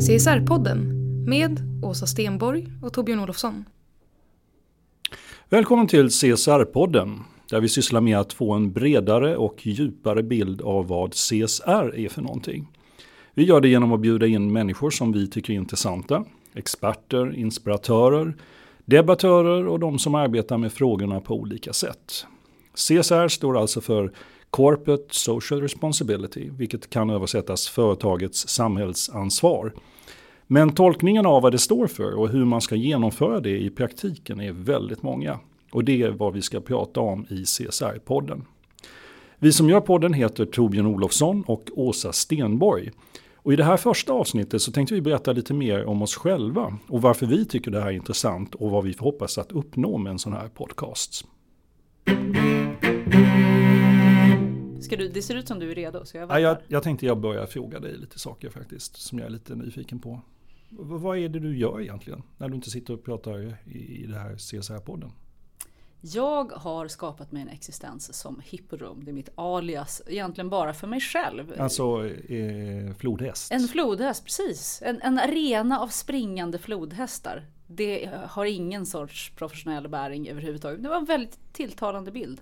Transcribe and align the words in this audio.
CSR-podden 0.00 0.78
med 1.26 1.60
Åsa 1.84 2.06
Stenborg 2.06 2.66
och 2.82 2.92
Torbjörn 2.92 3.20
Olofsson. 3.20 3.64
Välkommen 5.48 5.86
till 5.86 6.08
CSR-podden 6.08 7.18
där 7.50 7.60
vi 7.60 7.68
sysslar 7.68 8.00
med 8.00 8.18
att 8.18 8.32
få 8.32 8.52
en 8.52 8.72
bredare 8.72 9.36
och 9.36 9.66
djupare 9.66 10.22
bild 10.22 10.62
av 10.62 10.88
vad 10.88 11.12
CSR 11.12 11.98
är 11.98 12.08
för 12.08 12.22
någonting. 12.22 12.68
Vi 13.38 13.44
gör 13.44 13.60
det 13.60 13.68
genom 13.68 13.92
att 13.92 14.00
bjuda 14.00 14.26
in 14.26 14.52
människor 14.52 14.90
som 14.90 15.12
vi 15.12 15.28
tycker 15.28 15.52
är 15.52 15.56
intressanta, 15.56 16.24
experter, 16.54 17.34
inspiratörer, 17.34 18.34
debattörer 18.84 19.66
och 19.66 19.80
de 19.80 19.98
som 19.98 20.14
arbetar 20.14 20.58
med 20.58 20.72
frågorna 20.72 21.20
på 21.20 21.34
olika 21.34 21.72
sätt. 21.72 22.26
CSR 22.74 23.28
står 23.28 23.58
alltså 23.58 23.80
för 23.80 24.12
Corporate 24.50 25.04
Social 25.10 25.60
Responsibility, 25.60 26.50
vilket 26.50 26.90
kan 26.90 27.10
översättas 27.10 27.68
företagets 27.68 28.48
samhällsansvar. 28.48 29.72
Men 30.46 30.72
tolkningen 30.72 31.26
av 31.26 31.42
vad 31.42 31.52
det 31.52 31.58
står 31.58 31.86
för 31.86 32.14
och 32.14 32.28
hur 32.28 32.44
man 32.44 32.60
ska 32.60 32.74
genomföra 32.74 33.40
det 33.40 33.58
i 33.58 33.70
praktiken 33.70 34.40
är 34.40 34.52
väldigt 34.52 35.02
många. 35.02 35.38
Och 35.72 35.84
det 35.84 36.02
är 36.02 36.10
vad 36.10 36.32
vi 36.32 36.42
ska 36.42 36.60
prata 36.60 37.00
om 37.00 37.26
i 37.30 37.44
CSR-podden. 37.44 38.42
Vi 39.38 39.52
som 39.52 39.68
gör 39.68 39.80
podden 39.80 40.12
heter 40.12 40.44
Torbjörn 40.44 40.86
Olofsson 40.86 41.44
och 41.46 41.70
Åsa 41.74 42.12
Stenborg. 42.12 42.90
Och 43.46 43.52
I 43.52 43.56
det 43.56 43.64
här 43.64 43.76
första 43.76 44.12
avsnittet 44.12 44.62
så 44.62 44.72
tänkte 44.72 44.94
vi 44.94 45.00
berätta 45.00 45.32
lite 45.32 45.54
mer 45.54 45.84
om 45.84 46.02
oss 46.02 46.14
själva 46.16 46.78
och 46.88 47.02
varför 47.02 47.26
vi 47.26 47.44
tycker 47.44 47.70
det 47.70 47.80
här 47.80 47.86
är 47.88 47.92
intressant 47.92 48.54
och 48.54 48.70
vad 48.70 48.84
vi 48.84 48.94
hoppas 48.98 49.38
att 49.38 49.52
uppnå 49.52 49.98
med 49.98 50.10
en 50.10 50.18
sån 50.18 50.32
här 50.32 50.48
podcast. 50.48 51.24
Ska 54.80 54.96
du, 54.96 55.08
det 55.08 55.22
ser 55.22 55.34
ut 55.34 55.48
som 55.48 55.58
du 55.58 55.70
är 55.70 55.74
redo. 55.74 56.04
Så 56.04 56.16
jag, 56.16 56.30
Ja, 56.30 56.40
jag, 56.40 56.56
jag 56.68 56.82
tänkte 56.82 57.06
jag 57.06 57.20
börjar 57.20 57.46
fråga 57.46 57.80
dig 57.80 57.96
lite 57.96 58.18
saker 58.18 58.50
faktiskt 58.50 58.96
som 58.96 59.18
jag 59.18 59.26
är 59.26 59.30
lite 59.30 59.54
nyfiken 59.54 59.98
på. 59.98 60.20
V- 60.70 60.78
vad 60.78 61.18
är 61.18 61.28
det 61.28 61.38
du 61.38 61.58
gör 61.58 61.80
egentligen 61.80 62.22
när 62.38 62.48
du 62.48 62.54
inte 62.54 62.70
sitter 62.70 62.94
och 62.94 63.04
pratar 63.04 63.38
i, 63.42 63.54
i 64.02 64.06
det 64.06 64.18
här 64.18 64.34
CSR-podden? 64.34 65.10
Jag 66.14 66.52
har 66.52 66.88
skapat 66.88 67.32
mig 67.32 67.42
en 67.42 67.48
existens 67.48 68.14
som 68.14 68.42
hipporum. 68.44 69.04
Det 69.04 69.10
är 69.10 69.12
mitt 69.12 69.28
alias, 69.34 70.02
egentligen 70.06 70.50
bara 70.50 70.74
för 70.74 70.86
mig 70.86 71.00
själv. 71.00 71.54
Alltså 71.58 72.06
eh, 72.08 72.94
flodhäst? 72.98 73.52
En 73.52 73.68
flodhäst, 73.68 74.24
precis. 74.24 74.82
En, 74.84 75.00
en 75.02 75.18
arena 75.18 75.80
av 75.80 75.88
springande 75.88 76.58
flodhästar. 76.58 77.46
Det 77.66 78.10
har 78.28 78.44
ingen 78.44 78.86
sorts 78.86 79.32
professionell 79.36 79.88
bäring 79.88 80.28
överhuvudtaget. 80.28 80.82
Det 80.82 80.88
var 80.88 80.96
en 80.96 81.04
väldigt 81.04 81.52
tilltalande 81.52 82.10
bild. 82.10 82.40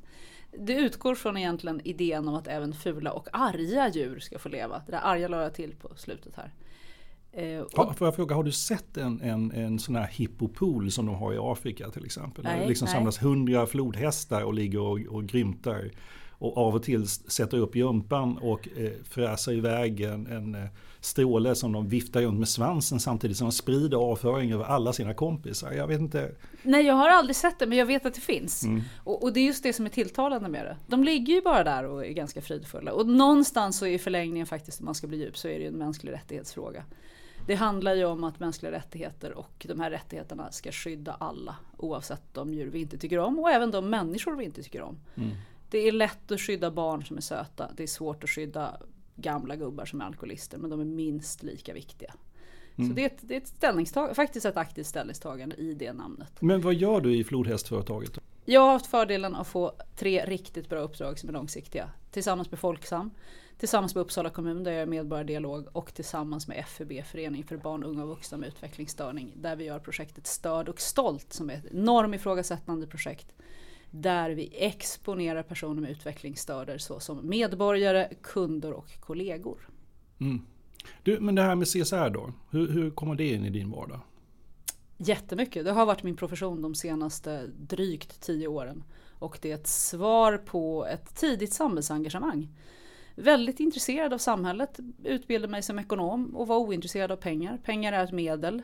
Det 0.58 0.75
utgår 0.75 1.14
från 1.14 1.36
egentligen 1.36 1.81
idén 1.84 2.28
om 2.28 2.34
att 2.34 2.46
även 2.46 2.72
fula 2.72 3.12
och 3.12 3.28
arga 3.32 3.88
djur 3.88 4.20
ska 4.20 4.38
få 4.38 4.48
leva. 4.48 4.82
Det 4.86 4.92
där 4.92 5.00
arga 5.02 5.28
la 5.28 5.42
jag 5.42 5.54
till 5.54 5.75
på 5.75 5.94
slutet 5.96 6.36
här. 6.36 6.52
Eh, 7.37 7.65
Ha, 7.77 7.95
får 7.95 8.06
jag 8.06 8.15
fråga, 8.15 8.34
har 8.34 8.45
du 8.45 8.53
sett 8.53 8.97
en, 8.97 9.21
en, 9.21 9.53
en 9.53 9.78
sån 9.78 9.97
här 9.97 10.06
hippopool 10.06 10.91
som 10.91 11.06
de 11.06 11.15
har 11.15 11.34
i 11.34 11.39
Afrika 11.41 11.91
till 11.91 12.05
exempel? 12.05 12.45
Där 12.45 12.50
Nej, 12.50 12.61
det 12.61 12.69
liksom 12.69 12.87
nej. 12.87 12.95
samlas 12.95 13.22
hundra 13.22 13.67
flodhästar 13.67 14.43
och 14.43 14.55
ligger 14.55 14.81
och, 14.81 15.00
och 15.09 15.25
grymtar. 15.25 15.91
Och 16.39 16.56
av 16.56 16.75
och 16.75 16.83
till 16.83 17.09
sätter 17.09 17.59
upp 17.59 17.77
jumpan 17.77 18.39
och 18.39 18.69
eh, 18.77 18.91
fräser 19.05 19.53
iväg 19.53 20.00
en, 20.00 20.27
en 20.27 20.55
eh, 20.55 20.65
stråle 21.00 21.55
som 21.55 21.73
de 21.73 21.89
viftar 21.89 22.23
runt 22.23 22.39
med 22.39 22.49
svansen 22.49 23.00
samtidigt 23.00 23.37
som 23.37 23.47
de 23.47 23.53
sprider 23.53 23.97
avföring 23.97 24.53
över 24.53 24.65
alla 24.65 24.93
sina 24.93 25.15
kompisar. 25.15 25.73
Jag 25.73 25.87
vet 25.87 26.00
inte. 26.00 26.33
Nej, 26.62 26.87
jag 26.87 26.94
har 26.94 27.09
aldrig 27.09 27.37
sett 27.37 27.59
det, 27.59 27.67
men 27.67 27.78
jag 27.78 27.87
vet 27.87 28.06
att 28.06 28.15
det 28.15 28.21
finns. 28.21 28.65
Mm. 28.65 28.83
Och, 29.05 29.23
och 29.23 29.33
det 29.33 29.41
är 29.41 29.44
just 29.44 29.62
det 29.62 29.73
som 29.73 29.84
är 29.84 29.91
tilltalande 29.91 30.49
med 30.49 30.65
det. 30.65 30.77
De 30.87 31.05
ligger 31.05 31.34
ju 31.34 31.41
bara 31.41 31.65
där 31.65 31.84
och 31.87 32.06
är 32.06 32.12
ganska 32.12 32.41
fridfulla. 32.41 32.93
Och 32.93 33.06
någonstans 33.06 33.78
så 33.78 33.87
i 33.87 33.99
förlängningen 33.99 34.47
faktiskt, 34.47 34.81
om 34.81 34.84
man 34.84 34.94
ska 34.94 35.06
bli 35.06 35.19
djup, 35.19 35.39
så 35.39 35.49
är 35.49 35.55
det 35.55 35.61
ju 35.61 35.69
en 35.69 35.78
mänsklig 35.78 36.12
rättighetsfråga. 36.12 36.84
Det 37.47 37.55
handlar 37.55 37.94
ju 37.94 38.05
om 38.05 38.25
att 38.25 38.41
mänskliga 38.41 38.72
rättigheter 38.72 39.32
och 39.38 39.66
de 39.69 39.81
här 39.81 39.91
rättigheterna 39.91 40.53
ska 40.53 40.72
skydda 40.72 41.12
alla. 41.12 41.56
Oavsett 41.77 42.22
de 42.32 42.55
djur 42.55 42.71
vi 42.71 42.81
inte 42.81 42.99
tycker 42.99 43.19
om 43.19 43.38
och 43.38 43.50
även 43.50 43.71
de 43.71 43.91
människor 43.91 44.37
vi 44.37 44.44
inte 44.44 44.62
tycker 44.62 44.82
om. 44.82 44.99
Det 45.71 45.78
är 45.78 45.93
lätt 45.93 46.32
att 46.32 46.41
skydda 46.41 46.71
barn 46.71 47.05
som 47.05 47.16
är 47.16 47.21
söta. 47.21 47.71
Det 47.77 47.82
är 47.82 47.87
svårt 47.87 48.25
att 48.25 48.31
skydda 48.31 48.81
gamla 49.16 49.56
gubbar 49.56 49.84
som 49.84 50.00
är 50.00 50.05
alkoholister. 50.05 50.59
Men 50.59 50.71
de 50.71 50.81
är 50.81 50.84
minst 50.84 51.43
lika 51.43 51.75
viktiga. 51.75 52.15
Så 52.77 52.82
det 52.82 53.03
är 53.03 53.06
ett, 53.06 53.19
det 53.21 53.34
är 53.34 53.38
ett 53.41 53.49
ställningstagande, 53.49 54.15
faktiskt 54.15 54.47
ett 54.47 54.56
aktivt 54.56 54.87
ställningstagande 54.87 55.56
i 55.56 55.75
det 55.75 55.93
namnet. 55.93 56.32
Men 56.41 56.61
vad 56.61 56.75
gör 56.75 57.00
du 57.00 57.16
i 57.16 57.25
flodhästföretaget? 57.25 58.19
Jag 58.44 58.61
har 58.61 58.72
haft 58.72 58.87
fördelen 58.87 59.34
att 59.34 59.47
få 59.47 59.72
tre 59.97 60.25
riktigt 60.25 60.69
bra 60.69 60.81
uppdrag 60.81 61.19
som 61.19 61.28
är 61.28 61.32
långsiktiga. 61.32 61.91
Tillsammans 62.11 62.50
med 62.50 62.61
Folksam, 62.61 63.11
tillsammans 63.59 63.94
med 63.94 64.03
Uppsala 64.03 64.31
kommun 64.31 64.65
där 64.65 64.72
jag 64.72 64.82
är 64.82 64.87
medborgardialog 64.87 65.69
och 65.72 65.94
tillsammans 65.94 66.48
med 66.48 66.65
FUB, 66.66 66.92
Förening 67.04 67.44
för 67.44 67.56
barn, 67.56 67.84
unga 67.84 68.03
och 68.03 68.09
vuxna 68.09 68.38
med 68.38 68.48
utvecklingsstörning. 68.48 69.32
Där 69.37 69.56
vi 69.56 69.65
gör 69.65 69.78
projektet 69.78 70.26
Störd 70.26 70.69
och 70.69 70.81
stolt 70.81 71.32
som 71.32 71.50
är 71.50 71.54
ett 71.54 71.72
normifrågasättande 71.72 72.87
projekt. 72.87 73.34
Där 73.91 74.31
vi 74.31 74.53
exponerar 74.56 75.43
personer 75.43 75.82
med 75.82 75.91
utvecklingsstörder 75.91 76.78
såsom 76.78 77.28
medborgare, 77.28 78.09
kunder 78.22 78.72
och 78.72 79.00
kollegor. 79.00 79.69
Du, 81.03 81.20
men 81.20 81.34
det 81.34 81.43
här 81.43 81.54
med 81.54 81.69
CSR 81.69 82.10
då? 82.10 82.32
Hur, 82.50 82.69
hur 82.69 82.91
kommer 82.91 83.14
det 83.14 83.32
in 83.32 83.44
i 83.44 83.50
din 83.50 83.70
vardag? 83.70 84.00
Jättemycket. 84.97 85.64
Det 85.64 85.72
har 85.72 85.87
varit 85.87 86.03
min 86.03 86.16
profession 86.16 86.62
de 86.62 86.75
senaste 86.75 87.47
drygt 87.47 88.20
tio 88.20 88.48
åren. 88.48 88.84
Och 89.19 89.38
det 89.43 89.50
är 89.50 89.54
ett 89.54 89.66
svar 89.66 90.38
på 90.38 90.87
ett 90.87 91.16
tidigt 91.16 91.53
samhällsengagemang. 91.53 92.48
Väldigt 93.14 93.60
intresserad 93.60 94.12
av 94.12 94.19
samhället, 94.19 94.80
utbildade 95.04 95.50
mig 95.50 95.62
som 95.62 95.78
ekonom 95.78 96.36
och 96.36 96.47
var 96.47 96.58
ointresserad 96.58 97.12
av 97.12 97.16
pengar. 97.16 97.58
Pengar 97.64 97.93
är 97.93 98.05
ett 98.05 98.12
medel. 98.12 98.62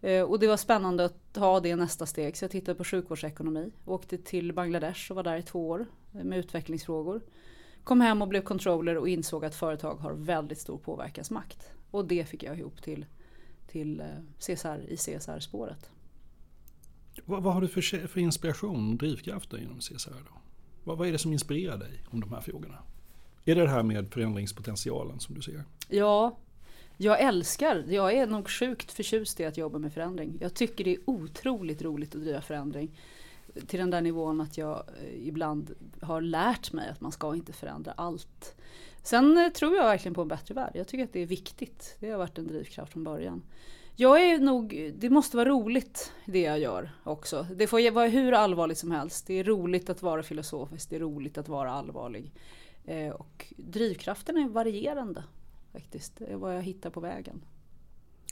Eh, 0.00 0.22
och 0.22 0.38
det 0.38 0.46
var 0.46 0.56
spännande 0.56 1.04
att 1.04 1.32
ta 1.32 1.60
det 1.60 1.76
nästa 1.76 2.06
steg. 2.06 2.36
Så 2.36 2.44
jag 2.44 2.50
tittade 2.50 2.74
på 2.74 2.84
sjukvårdsekonomi. 2.84 3.72
Åkte 3.84 4.18
till 4.18 4.52
Bangladesh 4.52 5.10
och 5.10 5.16
var 5.16 5.22
där 5.22 5.36
i 5.36 5.42
två 5.42 5.68
år 5.68 5.86
eh, 6.14 6.24
med 6.24 6.38
utvecklingsfrågor. 6.38 7.22
Kom 7.84 8.00
hem 8.00 8.22
och 8.22 8.28
blev 8.28 8.42
controller 8.42 8.96
och 8.96 9.08
insåg 9.08 9.44
att 9.44 9.54
företag 9.54 9.94
har 9.94 10.12
väldigt 10.12 10.58
stor 10.58 10.78
påverkansmakt. 10.78 11.72
Och 11.90 12.04
det 12.04 12.24
fick 12.28 12.42
jag 12.42 12.58
ihop 12.58 12.82
till, 12.82 13.06
till 13.66 14.00
eh, 14.00 14.06
CSR 14.38 14.84
i 14.88 14.96
CSR-spåret. 14.96 15.90
Vad, 17.24 17.42
vad 17.42 17.54
har 17.54 17.60
du 17.60 17.68
för, 17.68 18.06
för 18.06 18.20
inspiration 18.20 18.92
och 18.92 18.96
drivkrafter 18.96 19.58
inom 19.58 19.78
CSR 19.78 20.10
då? 20.10 20.40
Vad, 20.84 20.98
vad 20.98 21.08
är 21.08 21.12
det 21.12 21.18
som 21.18 21.32
inspirerar 21.32 21.76
dig 21.76 22.04
om 22.10 22.20
de 22.20 22.32
här 22.32 22.40
frågorna? 22.40 22.78
Är 23.44 23.54
det 23.54 23.60
det 23.60 23.68
här 23.68 23.82
med 23.82 24.12
förändringspotentialen 24.12 25.20
som 25.20 25.34
du 25.34 25.42
ser? 25.42 25.64
Ja, 25.88 26.38
jag 26.96 27.20
älskar, 27.20 27.84
jag 27.88 28.12
är 28.12 28.26
nog 28.26 28.50
sjukt 28.50 28.92
förtjust 28.92 29.40
i 29.40 29.44
att 29.44 29.56
jobba 29.56 29.78
med 29.78 29.92
förändring. 29.92 30.38
Jag 30.40 30.54
tycker 30.54 30.84
det 30.84 30.94
är 30.94 31.00
otroligt 31.06 31.82
roligt 31.82 32.14
att 32.14 32.20
driva 32.20 32.40
förändring. 32.40 32.98
Till 33.66 33.78
den 33.78 33.90
där 33.90 34.00
nivån 34.00 34.40
att 34.40 34.58
jag 34.58 34.84
eh, 35.02 35.28
ibland 35.28 35.74
har 36.00 36.20
lärt 36.20 36.72
mig 36.72 36.88
att 36.88 37.00
man 37.00 37.12
ska 37.12 37.34
inte 37.34 37.52
förändra 37.52 37.92
allt. 37.92 38.54
Sen 39.02 39.38
eh, 39.38 39.48
tror 39.48 39.76
jag 39.76 39.84
verkligen 39.84 40.14
på 40.14 40.22
en 40.22 40.28
bättre 40.28 40.54
värld. 40.54 40.72
Jag 40.74 40.88
tycker 40.88 41.04
att 41.04 41.12
det 41.12 41.22
är 41.22 41.26
viktigt. 41.26 41.96
Det 42.00 42.10
har 42.10 42.18
varit 42.18 42.38
en 42.38 42.46
drivkraft 42.46 42.92
från 42.92 43.04
början. 43.04 43.42
Jag 43.96 44.22
är 44.22 44.38
nog, 44.38 44.92
det 44.98 45.10
måste 45.10 45.36
vara 45.36 45.48
roligt 45.48 46.12
det 46.24 46.40
jag 46.40 46.58
gör 46.58 46.90
också. 47.04 47.46
Det 47.56 47.66
får 47.66 47.90
vara 47.90 48.08
hur 48.08 48.32
allvarligt 48.32 48.78
som 48.78 48.90
helst. 48.90 49.26
Det 49.26 49.34
är 49.34 49.44
roligt 49.44 49.90
att 49.90 50.02
vara 50.02 50.22
filosofisk, 50.22 50.90
det 50.90 50.96
är 50.96 51.00
roligt 51.00 51.38
att 51.38 51.48
vara 51.48 51.72
allvarlig. 51.72 52.32
Eh, 52.84 53.10
och 53.10 53.52
drivkraften 53.56 54.36
är 54.36 54.48
varierande 54.48 55.24
faktiskt. 55.72 56.16
Det 56.16 56.24
är 56.24 56.36
vad 56.36 56.56
jag 56.56 56.62
hittar 56.62 56.90
på 56.90 57.00
vägen. 57.00 57.44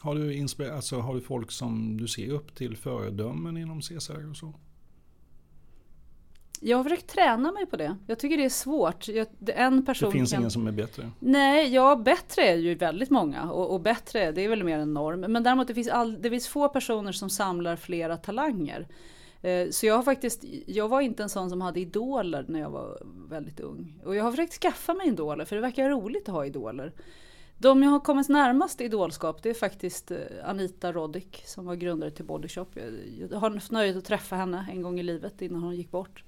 Har 0.01 0.15
du, 0.15 0.33
inspir- 0.33 0.73
alltså, 0.73 0.99
har 0.99 1.15
du 1.15 1.21
folk 1.21 1.51
som 1.51 1.97
du 1.97 2.09
ser 2.09 2.31
upp 2.31 2.55
till 2.55 2.77
föredömen 2.77 3.57
inom 3.57 3.81
CSR 3.81 4.31
och 4.31 4.37
så? 4.37 4.55
Jag 6.65 6.77
har 6.77 6.85
försökt 6.85 7.07
träna 7.07 7.53
mig 7.53 7.67
på 7.67 7.77
det. 7.77 7.97
Jag 8.07 8.19
tycker 8.19 8.37
det 8.37 8.45
är 8.45 8.49
svårt. 8.49 9.09
Jag, 9.09 9.27
en 9.47 9.85
person 9.85 10.11
det 10.11 10.13
finns 10.13 10.31
kan... 10.31 10.41
ingen 10.41 10.51
som 10.51 10.67
är 10.67 10.73
bättre? 10.73 11.11
Nej, 11.19 11.75
ja 11.75 11.97
bättre 11.97 12.43
är 12.43 12.57
ju 12.57 12.75
väldigt 12.75 13.11
många 13.11 13.51
och, 13.51 13.75
och 13.75 13.81
bättre 13.81 14.33
det 14.33 14.45
är 14.45 14.49
väl 14.49 14.65
mer 14.65 14.79
en 14.79 14.95
norm. 14.95 15.21
Men 15.21 15.43
däremot 15.43 15.69
det 15.69 15.75
finns, 15.75 15.89
all, 15.89 16.23
det 16.23 16.31
finns 16.31 16.49
få 16.49 16.69
personer 16.69 17.13
som 17.13 17.31
samlar 17.31 17.77
flera 17.77 18.17
talanger. 18.17 18.89
Eh, 19.43 19.71
så 19.71 19.87
jag 19.87 19.95
har 19.95 20.03
faktiskt, 20.03 20.45
jag 20.67 20.89
var 20.89 21.01
inte 21.01 21.23
en 21.23 21.29
sån 21.29 21.51
som 21.51 21.61
hade 21.61 21.81
idoler 21.81 22.45
när 22.49 22.61
jag 22.61 22.71
var 22.71 23.03
väldigt 23.29 23.61
ung. 23.61 24.01
Och 24.05 24.17
jag 24.17 24.25
har 24.25 24.31
försökt 24.31 24.53
skaffa 24.53 24.95
mig 24.95 25.09
idoler 25.09 25.45
för 25.45 25.57
det 25.57 25.63
verkar 25.63 25.91
roligt 25.91 26.29
att 26.29 26.35
ha 26.35 26.47
idoler. 26.47 26.93
De 27.59 27.83
jag 27.83 27.91
har 27.91 28.01
kommit 28.01 28.29
närmast 28.29 28.81
idolskap 28.81 29.43
det 29.43 29.51
är 29.51 29.55
faktiskt 29.55 30.11
eh, 30.11 30.19
Anita 30.45 30.93
Roddick 30.93 31.43
som 31.47 31.67
var 31.67 31.75
grundare 31.75 32.11
till 32.11 32.25
Body 32.25 32.49
Shop. 32.49 32.67
Jag 33.31 33.39
har 33.39 33.51
haft 33.51 33.71
nöjet 33.71 33.97
att 33.97 34.05
träffa 34.05 34.37
henne 34.37 34.67
en 34.71 34.83
gång 34.83 35.01
i 35.01 35.03
livet 35.03 35.43
innan 35.43 35.63
hon 35.63 35.77
gick 35.77 35.91
bort. 35.91 36.25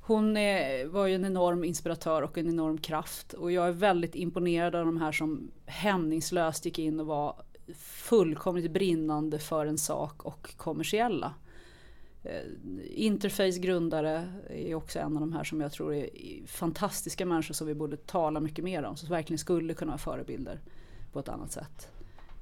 Hon 0.00 0.36
är, 0.36 0.86
var 0.86 1.06
ju 1.06 1.14
en 1.14 1.24
enorm 1.24 1.64
inspiratör 1.64 2.22
och 2.22 2.38
en 2.38 2.48
enorm 2.48 2.78
kraft 2.78 3.32
och 3.32 3.52
jag 3.52 3.68
är 3.68 3.72
väldigt 3.72 4.14
imponerad 4.14 4.74
av 4.74 4.86
de 4.86 4.96
här 4.96 5.12
som 5.12 5.50
hämningslöst 5.66 6.64
gick 6.64 6.78
in 6.78 7.00
och 7.00 7.06
var 7.06 7.42
fullkomligt 7.78 8.70
brinnande 8.70 9.38
för 9.38 9.66
en 9.66 9.78
sak 9.78 10.22
och 10.22 10.56
kommersiella. 10.56 11.34
Eh, 12.26 13.04
Interface 13.04 13.58
grundare 13.58 14.32
är 14.50 14.74
också 14.74 14.98
en 14.98 15.14
av 15.16 15.20
de 15.20 15.32
här 15.32 15.44
som 15.44 15.60
jag 15.60 15.72
tror 15.72 15.94
är 15.94 16.08
fantastiska 16.46 17.26
människor 17.26 17.54
som 17.54 17.66
vi 17.66 17.74
borde 17.74 17.96
tala 17.96 18.40
mycket 18.40 18.64
mer 18.64 18.82
om. 18.82 18.96
Som 18.96 19.08
verkligen 19.08 19.38
skulle 19.38 19.74
kunna 19.74 19.90
vara 19.90 19.98
förebilder 19.98 20.60
på 21.12 21.18
ett 21.18 21.28
annat 21.28 21.52
sätt. 21.52 21.90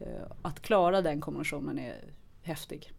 Eh, 0.00 0.06
att 0.42 0.60
klara 0.60 1.02
den 1.02 1.20
kombinationen 1.20 1.78
är 1.78 1.96
häftig. 2.42 2.92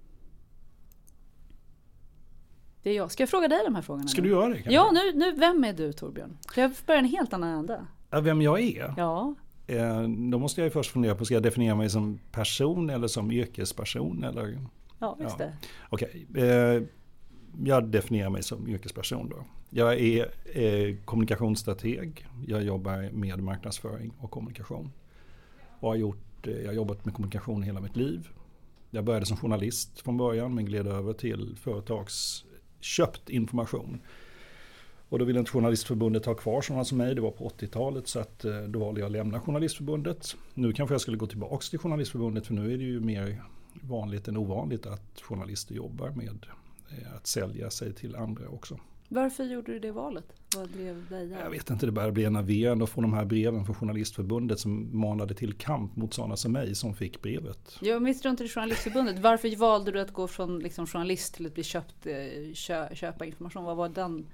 Det 2.83 2.89
är 2.89 2.95
jag. 2.95 3.11
Ska 3.11 3.23
jag 3.23 3.29
fråga 3.29 3.47
dig 3.47 3.59
de 3.65 3.75
här 3.75 3.81
frågorna? 3.81 4.07
Ska 4.07 4.21
nu? 4.21 4.27
du 4.27 4.33
göra 4.33 4.49
det? 4.49 4.63
Ja, 4.65 4.91
nu, 4.93 5.19
nu, 5.19 5.31
vem 5.31 5.63
är 5.63 5.73
du 5.73 5.93
Torbjörn? 5.93 6.37
För 6.53 6.61
jag 6.61 6.71
börjar 6.85 6.99
en 6.99 7.05
helt 7.09 7.33
annan 7.33 7.59
ände. 7.59 7.85
Vem 8.21 8.41
jag 8.41 8.61
är? 8.61 8.93
Ja, 8.97 9.35
Eh, 9.67 10.01
Då 10.31 10.39
måste 10.39 10.61
jag 10.61 10.73
först 10.73 10.91
fundera 10.91 11.15
på, 11.15 11.25
ska 11.25 11.33
jag 11.33 11.43
definiera 11.43 11.75
mig 11.75 11.89
som 11.89 12.19
person 12.31 12.89
eller 12.89 13.07
som 13.07 13.31
yrkesperson? 13.31 14.23
Eller? 14.23 14.59
Ja 14.99 15.17
visst 15.19 15.35
Ja. 15.39 15.45
det. 15.45 15.53
Okej, 15.89 16.27
eh, 16.35 16.83
jag 17.63 17.87
definierar 17.87 18.29
mig 18.29 18.43
som 18.43 18.67
yrkesperson 18.67 19.29
då. 19.29 19.45
Jag 19.69 19.99
är 19.99 20.31
eh, 20.53 20.95
kommunikationsstrateg. 21.05 22.27
Jag 22.47 22.63
jobbar 22.63 23.11
med 23.11 23.43
marknadsföring 23.43 24.11
och 24.19 24.31
kommunikation. 24.31 24.91
Och 25.79 25.89
har 25.89 25.95
gjort, 25.95 26.47
eh, 26.47 26.53
jag 26.53 26.67
har 26.67 26.73
jobbat 26.73 27.05
med 27.05 27.13
kommunikation 27.13 27.63
hela 27.63 27.81
mitt 27.81 27.95
liv. 27.95 28.29
Jag 28.91 29.03
började 29.03 29.25
som 29.25 29.37
journalist 29.37 29.99
från 29.99 30.17
början 30.17 30.55
men 30.55 30.65
gled 30.65 30.87
över 30.87 31.13
till 31.13 31.55
företagsköpt 31.59 33.29
information. 33.29 33.99
Och 35.09 35.19
då 35.19 35.25
ville 35.25 35.39
inte 35.39 35.51
Journalistförbundet 35.51 36.25
ha 36.25 36.33
kvar 36.33 36.61
sådana 36.61 36.85
som 36.85 36.97
mig, 36.97 37.15
det 37.15 37.21
var 37.21 37.31
på 37.31 37.49
80-talet 37.49 38.07
så 38.07 38.19
att 38.19 38.45
då 38.67 38.79
valde 38.79 38.99
jag 38.99 39.05
att 39.05 39.11
lämna 39.11 39.39
Journalistförbundet. 39.39 40.35
Nu 40.53 40.73
kanske 40.73 40.93
jag 40.93 41.01
skulle 41.01 41.17
gå 41.17 41.27
tillbaka 41.27 41.65
till 41.69 41.79
Journalistförbundet 41.79 42.47
för 42.47 42.53
nu 42.53 42.73
är 42.73 42.77
det 42.77 42.83
ju 42.83 42.99
mer 42.99 43.41
vanligt 43.81 44.27
än 44.27 44.37
ovanligt 44.37 44.85
att 44.85 45.21
journalister 45.21 45.75
jobbar 45.75 46.09
med 46.09 46.45
eh, 46.89 47.15
att 47.15 47.27
sälja 47.27 47.69
sig 47.69 47.93
till 47.93 48.15
andra 48.15 48.49
också. 48.49 48.79
Varför 49.09 49.43
gjorde 49.43 49.71
du 49.71 49.79
det 49.79 49.91
valet? 49.91 50.25
Vad 50.55 50.69
drev 50.69 51.09
dig? 51.09 51.29
Jag 51.43 51.49
vet 51.49 51.69
inte, 51.69 51.85
det 51.85 51.91
började 51.91 52.13
bli 52.13 52.25
enerverande 52.25 52.83
att 52.83 52.89
få 52.89 53.01
de 53.01 53.13
här 53.13 53.25
breven 53.25 53.65
från 53.65 53.75
Journalistförbundet 53.75 54.59
som 54.59 54.99
manade 54.99 55.33
till 55.33 55.53
kamp 55.53 55.95
mot 55.95 56.13
sådana 56.13 56.37
som 56.37 56.51
mig 56.51 56.75
som 56.75 56.93
fick 56.93 57.21
brevet. 57.21 57.77
Jag 57.81 58.01
misstror 58.01 58.31
inte 58.31 58.47
Journalistförbundet. 58.47 59.19
Varför 59.19 59.55
valde 59.55 59.91
du 59.91 59.99
att 59.99 60.13
gå 60.13 60.27
från 60.27 60.59
liksom, 60.59 60.87
journalist 60.87 61.35
till 61.35 61.45
att 61.45 61.53
bli 61.53 61.63
köpt, 61.63 62.05
eh, 62.05 62.13
kö, 62.53 62.95
köpa 62.95 63.25
information? 63.25 63.63
Vad 63.63 63.77
var 63.77 63.89
den? 63.89 64.25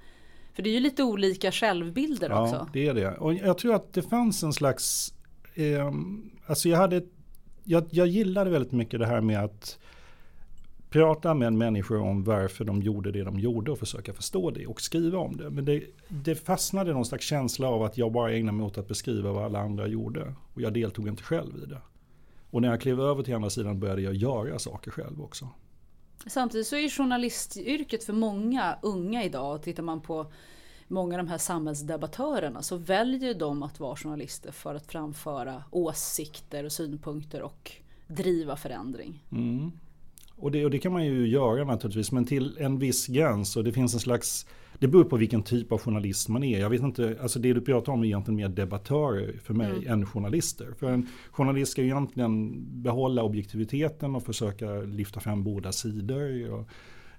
För 0.54 0.62
det 0.62 0.70
är 0.70 0.74
ju 0.74 0.80
lite 0.80 1.02
olika 1.02 1.52
självbilder 1.52 2.30
Ja, 2.30 2.42
också. 2.42 2.68
det 2.72 2.86
är 2.86 2.94
det. 2.94 3.16
Och 3.16 3.34
jag 3.34 3.58
tror 3.58 3.74
att 3.74 3.92
det 3.92 4.02
fanns 4.02 4.42
en 4.42 4.52
slags... 4.52 5.14
Eh, 5.54 5.92
alltså 6.46 6.68
jag, 6.68 6.78
hade, 6.78 7.02
jag, 7.64 7.84
jag 7.90 8.06
gillade 8.06 8.50
väldigt 8.50 8.72
mycket 8.72 9.00
det 9.00 9.06
här 9.06 9.20
med 9.20 9.44
att 9.44 9.78
prata 10.90 11.34
med 11.34 11.52
människor 11.52 12.00
om 12.00 12.24
varför 12.24 12.64
de 12.64 12.82
gjorde 12.82 13.12
det 13.12 13.24
de 13.24 13.38
gjorde 13.38 13.70
och 13.70 13.78
försöka 13.78 14.12
förstå 14.12 14.50
det 14.50 14.66
och 14.66 14.80
skriva 14.80 15.18
om 15.18 15.36
det. 15.36 15.50
Men 15.50 15.64
det, 15.64 15.82
det 16.08 16.34
fastnade 16.34 16.92
någon 16.92 17.04
slags 17.04 17.26
känsla 17.26 17.68
av 17.68 17.82
att 17.82 17.98
jag 17.98 18.12
bara 18.12 18.32
ägnade 18.32 18.58
mig 18.58 18.66
åt 18.66 18.78
att 18.78 18.88
beskriva 18.88 19.32
vad 19.32 19.44
alla 19.44 19.58
andra 19.58 19.86
gjorde. 19.86 20.34
Och 20.54 20.60
jag 20.60 20.72
deltog 20.72 21.08
inte 21.08 21.22
själv 21.22 21.62
i 21.64 21.66
det. 21.66 21.80
Och 22.50 22.62
när 22.62 22.68
jag 22.68 22.80
klev 22.80 23.00
över 23.00 23.22
till 23.22 23.34
andra 23.34 23.50
sidan 23.50 23.80
började 23.80 24.02
jag 24.02 24.14
göra 24.14 24.58
saker 24.58 24.90
själv 24.90 25.22
också. 25.22 25.48
Samtidigt 26.26 26.66
så 26.66 26.76
är 26.76 26.88
journalistyrket 26.88 28.04
för 28.04 28.12
många 28.12 28.78
unga 28.82 29.24
idag, 29.24 29.62
tittar 29.62 29.82
man 29.82 30.00
på 30.00 30.32
många 30.92 31.14
av 31.14 31.24
de 31.24 31.30
här 31.30 31.38
samhällsdebattörerna 31.38 32.62
så 32.62 32.76
väljer 32.76 33.34
de 33.34 33.62
att 33.62 33.80
vara 33.80 33.96
journalister 33.96 34.52
för 34.52 34.74
att 34.74 34.86
framföra 34.86 35.64
åsikter 35.70 36.64
och 36.64 36.72
synpunkter 36.72 37.42
och 37.42 37.72
driva 38.06 38.56
förändring. 38.56 39.24
Mm. 39.32 39.72
Och, 40.36 40.50
det, 40.50 40.64
och 40.64 40.70
det 40.70 40.78
kan 40.78 40.92
man 40.92 41.04
ju 41.04 41.28
göra 41.28 41.64
naturligtvis, 41.64 42.12
men 42.12 42.24
till 42.24 42.58
en 42.58 42.78
viss 42.78 43.06
gräns. 43.06 43.56
Och 43.56 43.64
det 43.64 43.72
finns 43.72 43.94
en 43.94 44.00
slags, 44.00 44.46
det 44.78 44.88
beror 44.88 45.04
på 45.04 45.16
vilken 45.16 45.42
typ 45.42 45.72
av 45.72 45.78
journalist 45.78 46.28
man 46.28 46.44
är. 46.44 46.60
Jag 46.60 46.70
vet 46.70 46.82
inte, 46.82 47.18
alltså 47.22 47.38
det 47.38 47.52
du 47.52 47.60
pratar 47.60 47.92
om 47.92 48.00
är 48.02 48.06
egentligen 48.06 48.36
mer 48.36 48.48
debattörer 48.48 49.38
för 49.44 49.54
mig 49.54 49.70
Mm. 49.70 49.92
än 49.92 50.06
journalister. 50.06 50.74
För 50.78 50.90
en 50.90 51.06
journalist 51.30 51.72
ska 51.72 51.82
ju 51.82 51.88
egentligen 51.88 52.64
behålla 52.82 53.22
objektiviteten 53.22 54.14
och 54.16 54.22
försöka 54.22 54.66
lyfta 54.72 55.20
fram 55.20 55.44
båda 55.44 55.72
sidor. 55.72 56.50
Och, 56.50 56.68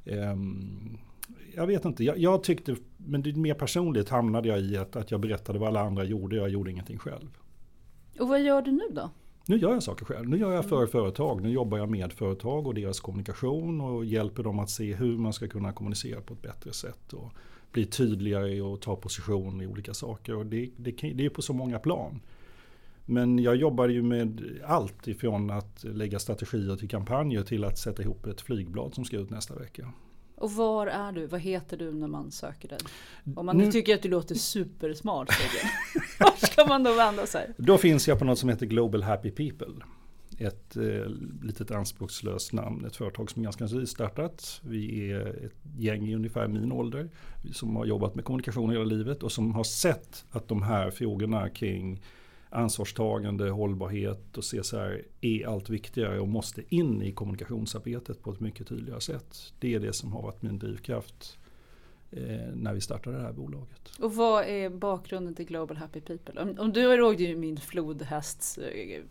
ehm, 0.06 0.98
jag 1.56 1.68
vet 1.68 1.86
inte, 1.86 2.04
jag, 2.04 2.18
jag 2.18 2.44
tyckte, 2.44 2.76
men 2.98 3.22
det 3.22 3.30
är 3.30 3.34
mer 3.34 3.54
personligt 3.54 4.10
hamnade 4.10 4.48
jag 4.50 4.60
i 4.62 4.78
att, 4.78 4.96
att 4.96 5.12
jag 5.12 5.20
berättade 5.20 5.60
vad 5.60 5.70
alla 5.70 5.82
andra 5.82 6.04
gjorde, 6.04 6.36
jag 6.36 6.50
gjorde 6.50 6.72
ingenting 6.72 6.98
själv. 6.98 7.38
Och 8.20 8.28
vad 8.28 8.42
gör 8.42 8.62
du 8.62 8.72
nu 8.72 8.84
då? 8.92 9.10
Nu 9.46 9.58
gör 9.58 9.74
jag 9.74 9.84
saker 9.84 10.06
själv. 10.06 10.30
Nu 10.30 10.38
gör 10.38 10.52
jag 10.52 10.66
för 10.66 10.88
företag. 10.88 11.42
Nu 11.42 11.50
jobbar 11.50 11.78
jag 11.78 11.90
med 11.90 12.14
företag 12.14 12.68
och 12.68 12.74
deras 12.74 13.00
kommunikation 13.00 13.82
och 13.82 14.06
hjälper 14.06 14.44
dem 14.44 14.60
att 14.60 14.70
se 14.70 14.94
hur 14.94 15.18
man 15.18 15.34
ska 15.34 15.48
kunna 15.48 15.74
kommunicera 15.74 16.22
på 16.22 16.34
ett 16.34 16.42
bättre 16.42 16.74
sätt. 16.74 17.14
Och 17.14 17.34
bli 17.72 17.86
tydligare 17.86 18.62
och 18.62 18.82
ta 18.82 18.96
position 18.96 19.62
i 19.62 19.68
olika 19.68 19.94
saker. 19.94 20.36
Och 20.36 20.46
det, 20.46 20.70
det, 20.78 20.92
det 20.92 21.26
är 21.26 21.30
på 21.30 21.42
så 21.42 21.54
många 21.54 21.80
plan. 21.80 22.20
Men 23.06 23.40
jag 23.40 23.56
jobbar 23.56 23.88
ju 23.88 24.02
med 24.04 24.42
allt 24.66 25.08
ifrån 25.08 25.50
att 25.50 25.84
lägga 25.84 26.20
strategier 26.20 26.76
till 26.76 26.90
kampanjer 26.90 27.44
till 27.44 27.64
att 27.64 27.78
sätta 27.78 28.02
ihop 28.02 28.26
ett 28.26 28.42
flygblad 28.42 28.94
som 28.94 29.06
ska 29.06 29.18
ut 29.18 29.30
nästa 29.30 29.56
vecka. 29.56 29.94
Och 30.36 30.52
var 30.52 30.88
är 30.88 31.12
du? 31.12 31.26
Vad 31.28 31.40
heter 31.42 31.78
du 31.78 31.92
när 31.94 32.08
man 32.08 32.32
söker 32.32 32.68
dig? 32.70 32.78
Om 33.36 33.46
man 33.46 33.58
Nu- 33.58 33.72
tycker 33.72 33.96
att 33.96 34.02
du 34.02 34.10
låter 34.10 34.36
supersmart. 34.36 35.30
Var 36.20 36.48
ska 36.48 36.66
man 36.66 36.84
då 36.84 36.94
vända 36.94 37.26
sig? 37.26 37.54
Då 37.58 37.78
finns 37.78 38.08
jag 38.08 38.20
på 38.20 38.26
något 38.26 38.40
som 38.40 38.50
heter 38.50 38.66
Global 38.66 39.04
Happy 39.04 39.32
People. 39.32 39.86
Ett 40.40 40.76
eh, 40.78 40.84
litet 41.44 41.72
anspråkslöst 41.72 42.54
namn, 42.54 42.86
ett 42.86 42.96
företag 42.96 43.32
som 43.32 43.42
är 43.42 43.44
ganska 43.44 43.66
nystartat. 43.66 44.62
Vi 44.64 45.12
är 45.12 45.46
ett 45.46 45.54
gäng 45.78 46.08
i 46.08 46.16
ungefär 46.16 46.48
min 46.48 46.72
ålder 46.72 47.10
som 47.52 47.76
har 47.76 47.86
jobbat 47.86 48.16
med 48.16 48.26
kommunikation 48.26 48.70
hela 48.72 48.84
livet 48.84 49.24
och 49.24 49.32
som 49.32 49.56
har 49.56 49.64
sett 49.64 50.26
att 50.32 50.48
de 50.48 50.62
här 50.64 50.92
frågorna 50.92 51.50
kring 51.50 52.02
ansvarstagande, 52.54 53.50
hållbarhet 53.50 54.38
och 54.38 54.44
CSR 54.44 55.02
är 55.22 55.48
allt 55.48 55.70
viktigare 55.70 56.20
och 56.20 56.28
måste 56.28 56.76
in 56.76 57.02
i 57.02 57.12
kommunikationsarbetet 57.12 58.24
på 58.24 58.32
ett 58.32 58.40
mycket 58.40 58.68
tydligare 58.68 59.02
sätt. 59.02 59.54
Det 59.60 59.74
är 59.74 59.80
det 59.80 59.94
som 59.94 60.14
har 60.14 60.22
varit 60.22 60.42
min 60.42 60.60
drivkraft 60.60 61.38
eh, 62.12 62.56
när 62.56 62.74
vi 62.74 62.82
startade 62.82 63.18
det 63.18 63.24
här 63.24 63.34
bolaget. 63.34 63.92
Och 64.00 64.16
vad 64.16 64.46
är 64.46 64.70
bakgrunden 64.70 65.36
till 65.36 65.46
Global 65.46 65.78
Happy 65.78 66.02
People? 66.02 66.42
Om, 66.42 66.56
om 66.60 66.74
du 66.74 66.98
låg 66.98 67.22
ju 67.22 67.36
min 67.36 67.58
flodhästs 67.58 68.58
eh, 68.58 69.02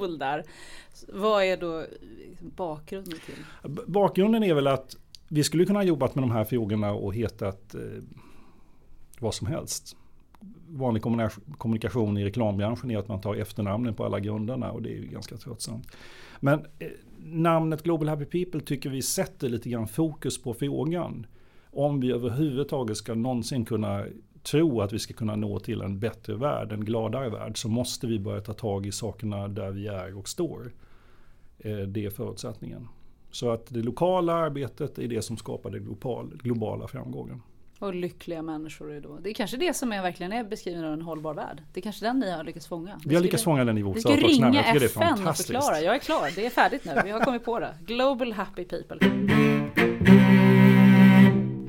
där. 0.18 0.44
Vad 1.08 1.44
är 1.44 1.56
då 1.56 1.84
liksom 2.28 2.52
bakgrunden 2.56 3.18
till? 3.26 3.70
Bakgrunden 3.86 4.42
är 4.42 4.54
väl 4.54 4.66
att 4.66 4.96
vi 5.28 5.44
skulle 5.44 5.64
kunna 5.64 5.78
ha 5.78 5.84
jobbat 5.84 6.14
med 6.14 6.22
de 6.22 6.30
här 6.30 6.44
frågorna 6.44 6.92
och 6.92 7.14
hetat 7.14 7.74
eh, 7.74 7.80
vad 9.18 9.34
som 9.34 9.46
helst. 9.46 9.96
Vanlig 10.68 11.02
kommunikation 11.58 12.18
i 12.18 12.24
reklambranschen 12.24 12.90
är 12.90 12.98
att 12.98 13.08
man 13.08 13.20
tar 13.20 13.34
efternamnen 13.34 13.94
på 13.94 14.04
alla 14.04 14.20
grundarna 14.20 14.70
och 14.70 14.82
det 14.82 14.90
är 14.90 14.96
ju 14.96 15.06
ganska 15.06 15.36
tröttsamt. 15.36 15.88
Men 16.40 16.66
eh, 16.78 16.88
namnet 17.18 17.82
Global 17.82 18.08
Happy 18.08 18.24
People 18.24 18.60
tycker 18.60 18.90
vi 18.90 19.02
sätter 19.02 19.48
lite 19.48 19.68
grann 19.68 19.88
fokus 19.88 20.42
på 20.42 20.54
frågan. 20.54 21.26
Om 21.70 22.00
vi 22.00 22.12
överhuvudtaget 22.12 22.96
ska 22.96 23.14
någonsin 23.14 23.64
kunna 23.64 24.04
tro 24.42 24.80
att 24.80 24.92
vi 24.92 24.98
ska 24.98 25.14
kunna 25.14 25.36
nå 25.36 25.58
till 25.58 25.80
en 25.80 25.98
bättre 25.98 26.34
värld, 26.34 26.72
en 26.72 26.84
gladare 26.84 27.28
värld, 27.28 27.58
så 27.58 27.68
måste 27.68 28.06
vi 28.06 28.18
börja 28.18 28.40
ta 28.40 28.52
tag 28.52 28.86
i 28.86 28.92
sakerna 28.92 29.48
där 29.48 29.70
vi 29.70 29.86
är 29.86 30.18
och 30.18 30.28
står. 30.28 30.72
Eh, 31.58 31.78
det 31.78 32.04
är 32.04 32.10
förutsättningen. 32.10 32.88
Så 33.30 33.50
att 33.50 33.66
det 33.66 33.82
lokala 33.82 34.32
arbetet 34.32 34.98
är 34.98 35.08
det 35.08 35.22
som 35.22 35.36
skapar 35.36 35.70
den 35.70 35.84
global, 35.84 36.40
globala 36.42 36.88
framgången. 36.88 37.42
Och 37.78 37.94
lyckliga 37.94 38.42
människor 38.42 38.92
är 38.92 39.00
då. 39.00 39.18
Det 39.22 39.30
är 39.30 39.34
kanske 39.34 39.56
det 39.56 39.76
som 39.76 39.92
är 39.92 40.02
verkligen 40.02 40.32
är 40.32 40.44
beskrivningen 40.44 40.88
av 40.88 40.92
en 40.94 41.02
hållbar 41.02 41.34
värld. 41.34 41.62
Det 41.72 41.80
är 41.80 41.82
kanske 41.82 42.04
den 42.04 42.18
ni 42.18 42.30
har 42.30 42.44
lyckats 42.44 42.66
fånga. 42.66 43.00
Vi 43.06 43.14
har 43.14 43.22
lyckats 43.22 43.44
fånga 43.44 43.64
den 43.64 43.78
i 43.78 43.82
vårt 43.82 43.96
Vi 43.96 44.00
ska 44.00 44.16
ringa 44.16 44.64
FN 44.64 45.28
och 45.28 45.36
förklara. 45.36 45.80
Jag 45.80 45.94
är 45.94 45.98
klar. 45.98 46.30
Det 46.34 46.46
är 46.46 46.50
färdigt 46.50 46.84
nu. 46.84 47.00
Vi 47.04 47.10
har 47.10 47.20
kommit 47.20 47.44
på 47.44 47.58
det. 47.58 47.74
Global 47.86 48.32
Happy 48.32 48.64
People. 48.64 48.98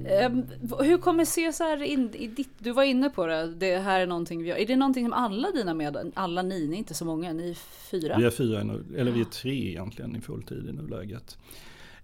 Ehm, 0.09 0.43
hur 0.79 0.97
kommer 0.97 1.25
CSR 1.25 1.83
in 1.83 2.09
i 2.13 2.27
ditt, 2.27 2.49
du 2.59 2.71
var 2.71 2.83
inne 2.83 3.09
på 3.09 3.25
det, 3.25 3.47
det 3.47 3.77
här 3.77 3.99
är 3.99 4.07
någonting 4.07 4.43
vi 4.43 4.49
gör. 4.49 4.57
Är 4.57 4.65
det 4.65 4.75
någonting 4.75 5.05
som 5.05 5.13
alla 5.13 5.51
dina 5.51 5.73
med, 5.73 6.11
alla 6.13 6.41
ni, 6.41 6.67
ni 6.67 6.73
är 6.73 6.77
inte 6.77 6.93
så 6.93 7.05
många, 7.05 7.33
ni 7.33 7.49
är 7.49 7.57
fyra? 7.91 8.17
Vi 8.17 8.25
är 8.25 8.29
fyra, 8.29 8.59
eller 8.97 9.11
vi 9.11 9.21
är 9.21 9.25
tre 9.25 9.69
egentligen 9.69 10.15
i 10.15 10.21
fulltid 10.21 10.69
i 10.69 10.73
nuläget. 10.73 11.37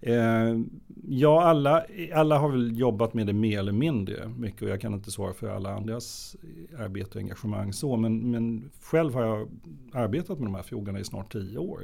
Eh, 0.06 0.58
ja, 1.08 1.42
alla, 1.42 1.84
alla 2.14 2.38
har 2.38 2.48
väl 2.48 2.78
jobbat 2.78 3.14
med 3.14 3.26
det 3.26 3.32
mer 3.32 3.58
eller 3.58 3.72
mindre 3.72 4.28
mycket 4.28 4.62
och 4.62 4.68
jag 4.68 4.80
kan 4.80 4.94
inte 4.94 5.10
svara 5.10 5.34
för 5.34 5.48
alla 5.48 5.74
andras 5.74 6.36
arbete 6.78 7.10
och 7.10 7.16
engagemang 7.16 7.72
så. 7.72 7.96
Men, 7.96 8.30
men 8.30 8.70
själv 8.80 9.14
har 9.14 9.22
jag 9.22 9.48
arbetat 9.92 10.38
med 10.38 10.46
de 10.46 10.54
här 10.54 10.62
frågorna 10.62 11.00
i 11.00 11.04
snart 11.04 11.32
tio 11.32 11.58
år. 11.58 11.82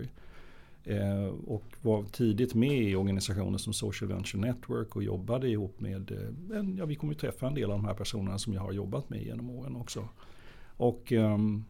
Eh, 0.84 1.26
och 1.46 1.64
var 1.82 2.04
tidigt 2.04 2.54
med 2.54 2.82
i 2.82 2.96
organisationer 2.96 3.58
som 3.58 3.72
Social 3.72 4.08
Venture 4.08 4.40
Network 4.40 4.96
och 4.96 5.02
jobbade 5.02 5.48
ihop 5.48 5.80
med, 5.80 6.10
eh, 6.10 6.58
en, 6.58 6.76
ja 6.76 6.84
vi 6.86 6.94
kommer 6.94 7.12
ju 7.12 7.18
träffa 7.18 7.46
en 7.46 7.54
del 7.54 7.70
av 7.70 7.78
de 7.78 7.84
här 7.84 7.94
personerna 7.94 8.38
som 8.38 8.52
jag 8.52 8.60
har 8.60 8.72
jobbat 8.72 9.10
med 9.10 9.22
genom 9.22 9.50
åren 9.50 9.76
också. 9.76 10.08
Och 10.76 11.12
ehm, 11.12 11.64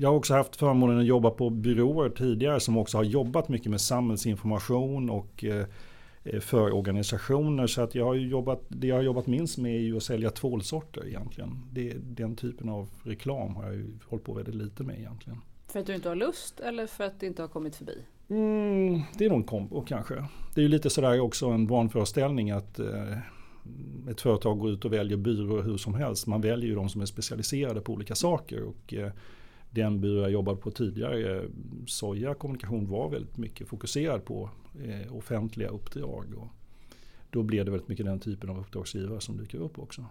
jag 0.00 0.08
har 0.08 0.16
också 0.16 0.34
haft 0.34 0.56
förmånen 0.56 0.98
att 0.98 1.06
jobba 1.06 1.30
på 1.30 1.50
byråer 1.50 2.10
tidigare 2.10 2.60
som 2.60 2.76
också 2.76 2.96
har 2.96 3.04
jobbat 3.04 3.48
mycket 3.48 3.70
med 3.70 3.80
samhällsinformation 3.80 5.10
och 5.10 5.44
eh, 5.44 5.66
för 6.40 6.74
organisationer. 6.74 7.66
Så 7.66 7.82
att 7.82 7.94
jag 7.94 8.04
har 8.04 8.14
ju 8.14 8.28
jobbat, 8.28 8.62
det 8.68 8.86
jag 8.86 8.96
har 8.96 9.02
jobbat 9.02 9.26
minst 9.26 9.58
med 9.58 9.74
är 9.74 9.80
ju 9.80 9.96
att 9.96 10.02
sälja 10.02 10.30
tvålsorter 10.30 11.06
egentligen. 11.06 11.62
Det, 11.72 11.94
den 11.98 12.36
typen 12.36 12.68
av 12.68 12.88
reklam 13.02 13.56
har 13.56 13.64
jag 13.64 13.74
ju 13.74 13.86
hållit 14.04 14.24
på 14.24 14.32
väldigt 14.32 14.54
lite 14.54 14.82
med 14.82 14.98
egentligen. 14.98 15.40
För 15.68 15.80
att 15.80 15.86
du 15.86 15.94
inte 15.94 16.08
har 16.08 16.16
lust 16.16 16.60
eller 16.60 16.86
för 16.86 17.04
att 17.04 17.20
det 17.20 17.26
inte 17.26 17.42
har 17.42 17.48
kommit 17.48 17.76
förbi? 17.76 18.04
Mm, 18.28 19.00
det 19.18 19.24
är 19.24 19.28
nog 19.28 19.38
en 19.38 19.44
kombo 19.44 19.84
kanske. 19.88 20.14
Det 20.54 20.60
är 20.60 20.62
ju 20.62 20.68
lite 20.68 20.90
sådär 20.90 21.20
också 21.20 21.46
en 21.46 21.66
vanföreställning 21.66 22.50
att 22.50 22.78
eh, 22.78 23.18
ett 24.10 24.20
företag 24.20 24.58
går 24.58 24.70
ut 24.70 24.84
och 24.84 24.92
väljer 24.92 25.16
byrå 25.16 25.60
hur 25.62 25.76
som 25.76 25.94
helst. 25.94 26.26
Man 26.26 26.40
väljer 26.40 26.68
ju 26.68 26.74
de 26.74 26.88
som 26.88 27.00
är 27.00 27.06
specialiserade 27.06 27.80
på 27.80 27.92
olika 27.92 28.14
saker. 28.14 28.62
Och, 28.62 28.94
eh, 28.94 29.12
den 29.76 30.00
byrå 30.00 30.20
jag 30.20 30.30
jobbade 30.30 30.56
på 30.56 30.70
tidigare, 30.70 31.36
eh, 31.36 31.42
Soja 31.86 32.34
kommunikation, 32.34 32.90
var 32.90 33.08
väldigt 33.08 33.36
mycket 33.36 33.68
fokuserad 33.68 34.24
på 34.24 34.50
eh, 34.84 35.16
offentliga 35.16 35.68
uppdrag. 35.68 36.34
Och 36.36 36.48
då 37.30 37.42
blev 37.42 37.64
det 37.64 37.70
väldigt 37.70 37.88
mycket 37.88 38.06
den 38.06 38.20
typen 38.20 38.50
av 38.50 38.60
uppdragsgivare 38.60 39.20
som 39.20 39.36
dyker 39.36 39.58
upp 39.58 39.78
också. 39.78 40.04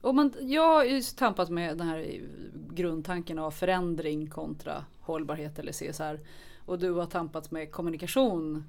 Och 0.00 0.14
man, 0.14 0.32
jag 0.40 0.74
har 0.74 0.84
ju 0.84 1.02
tampat 1.02 1.50
med 1.50 1.78
den 1.78 1.86
här 1.86 2.20
grundtanken 2.70 3.38
av 3.38 3.50
förändring 3.50 4.26
kontra 4.26 4.84
hållbarhet 5.00 5.58
eller 5.58 5.72
CSR. 5.72 6.20
Och 6.58 6.78
du 6.78 6.90
har 6.90 7.06
tampat 7.06 7.50
med 7.50 7.72
kommunikation 7.72 8.64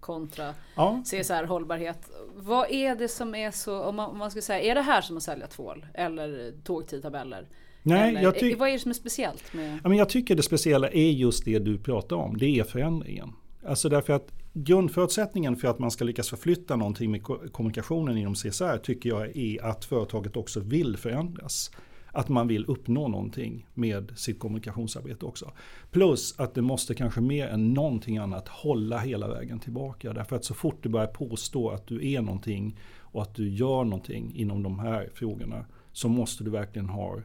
kontra 0.00 0.54
Ja, 0.76 1.02
CSR 1.04 1.44
hållbarhet. 1.44 2.10
Vad 2.36 2.70
är 2.70 2.96
det 2.96 3.08
som 3.08 3.34
är 3.34 3.50
så, 3.50 3.82
om 3.82 3.96
man, 3.96 4.10
om 4.10 4.18
man 4.18 4.30
ska 4.30 4.42
säga, 4.42 4.60
är 4.60 4.74
det 4.74 4.80
här 4.80 5.00
som 5.00 5.16
att 5.16 5.22
sälja 5.22 5.46
tvål 5.46 5.86
eller 5.94 6.52
tågtidtabeller? 6.64 7.48
Nej, 7.88 8.08
eller, 8.08 8.22
jag 8.22 8.58
vad 8.58 8.68
är 8.68 8.72
det 8.72 8.78
som 8.78 8.90
är 8.90 8.94
speciellt 8.94 9.52
med 9.54 9.80
Ja, 9.82 9.88
men 9.88 9.98
jag 9.98 10.08
tycker 10.08 10.36
det 10.36 10.42
speciella 10.42 10.88
är 10.88 11.10
just 11.10 11.44
det 11.44 11.58
du 11.58 11.78
pratar 11.78 12.16
om. 12.16 12.36
Det 12.36 12.58
är 12.58 12.64
förändringen. 12.64 13.32
Alltså 13.66 13.88
därför 13.88 14.12
att 14.12 14.32
grundförutsättningen 14.52 15.56
för 15.56 15.68
att 15.68 15.78
man 15.78 15.90
ska 15.90 16.04
lyckas 16.04 16.30
förflytta 16.30 16.76
någonting 16.76 17.10
med 17.10 17.22
ko- 17.22 17.48
kommunikationen 17.52 18.16
inom 18.16 18.34
CSR 18.34 18.78
tycker 18.78 19.08
jag 19.08 19.36
är 19.36 19.64
att 19.64 19.84
företaget 19.84 20.36
också 20.36 20.60
vill 20.60 20.96
förändras. 20.96 21.70
Att 22.12 22.28
man 22.28 22.48
vill 22.48 22.64
uppnå 22.64 23.08
någonting 23.08 23.66
med 23.74 24.12
sitt 24.16 24.38
kommunikationsarbete 24.38 25.26
också. 25.26 25.52
Plus 25.90 26.34
att 26.38 26.54
det 26.54 26.62
måste 26.62 26.94
kanske 26.94 27.20
mer 27.20 27.48
än 27.48 27.74
någonting 27.74 28.18
annat 28.18 28.48
hålla 28.48 28.98
hela 28.98 29.28
vägen 29.28 29.58
tillbaka. 29.58 30.12
Därför 30.12 30.36
att 30.36 30.44
så 30.44 30.54
fort 30.54 30.78
du 30.82 30.88
börjar 30.88 31.06
påstå 31.06 31.70
att 31.70 31.86
du 31.86 32.10
är 32.12 32.22
någonting 32.22 32.78
och 32.98 33.22
att 33.22 33.34
du 33.34 33.48
gör 33.48 33.84
någonting 33.84 34.32
inom 34.34 34.62
de 34.62 34.78
här 34.78 35.10
frågorna 35.14 35.64
så 35.92 36.08
måste 36.08 36.44
du 36.44 36.50
verkligen 36.50 36.88
ha 36.88 37.16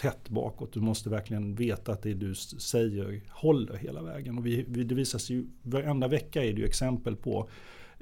tätt 0.00 0.28
bakåt. 0.28 0.72
Du 0.72 0.80
måste 0.80 1.10
verkligen 1.10 1.54
veta 1.54 1.92
att 1.92 2.02
det 2.02 2.14
du 2.14 2.34
säger 2.34 3.22
håller 3.28 3.76
hela 3.76 4.02
vägen. 4.02 4.38
Och 4.38 4.46
vi, 4.46 4.62
det 4.62 4.94
visar 4.94 5.18
sig 5.18 5.36
ju, 5.36 5.46
varenda 5.62 6.08
vecka 6.08 6.44
är 6.44 6.52
det 6.52 6.60
ju 6.60 6.66
exempel 6.66 7.16
på 7.16 7.48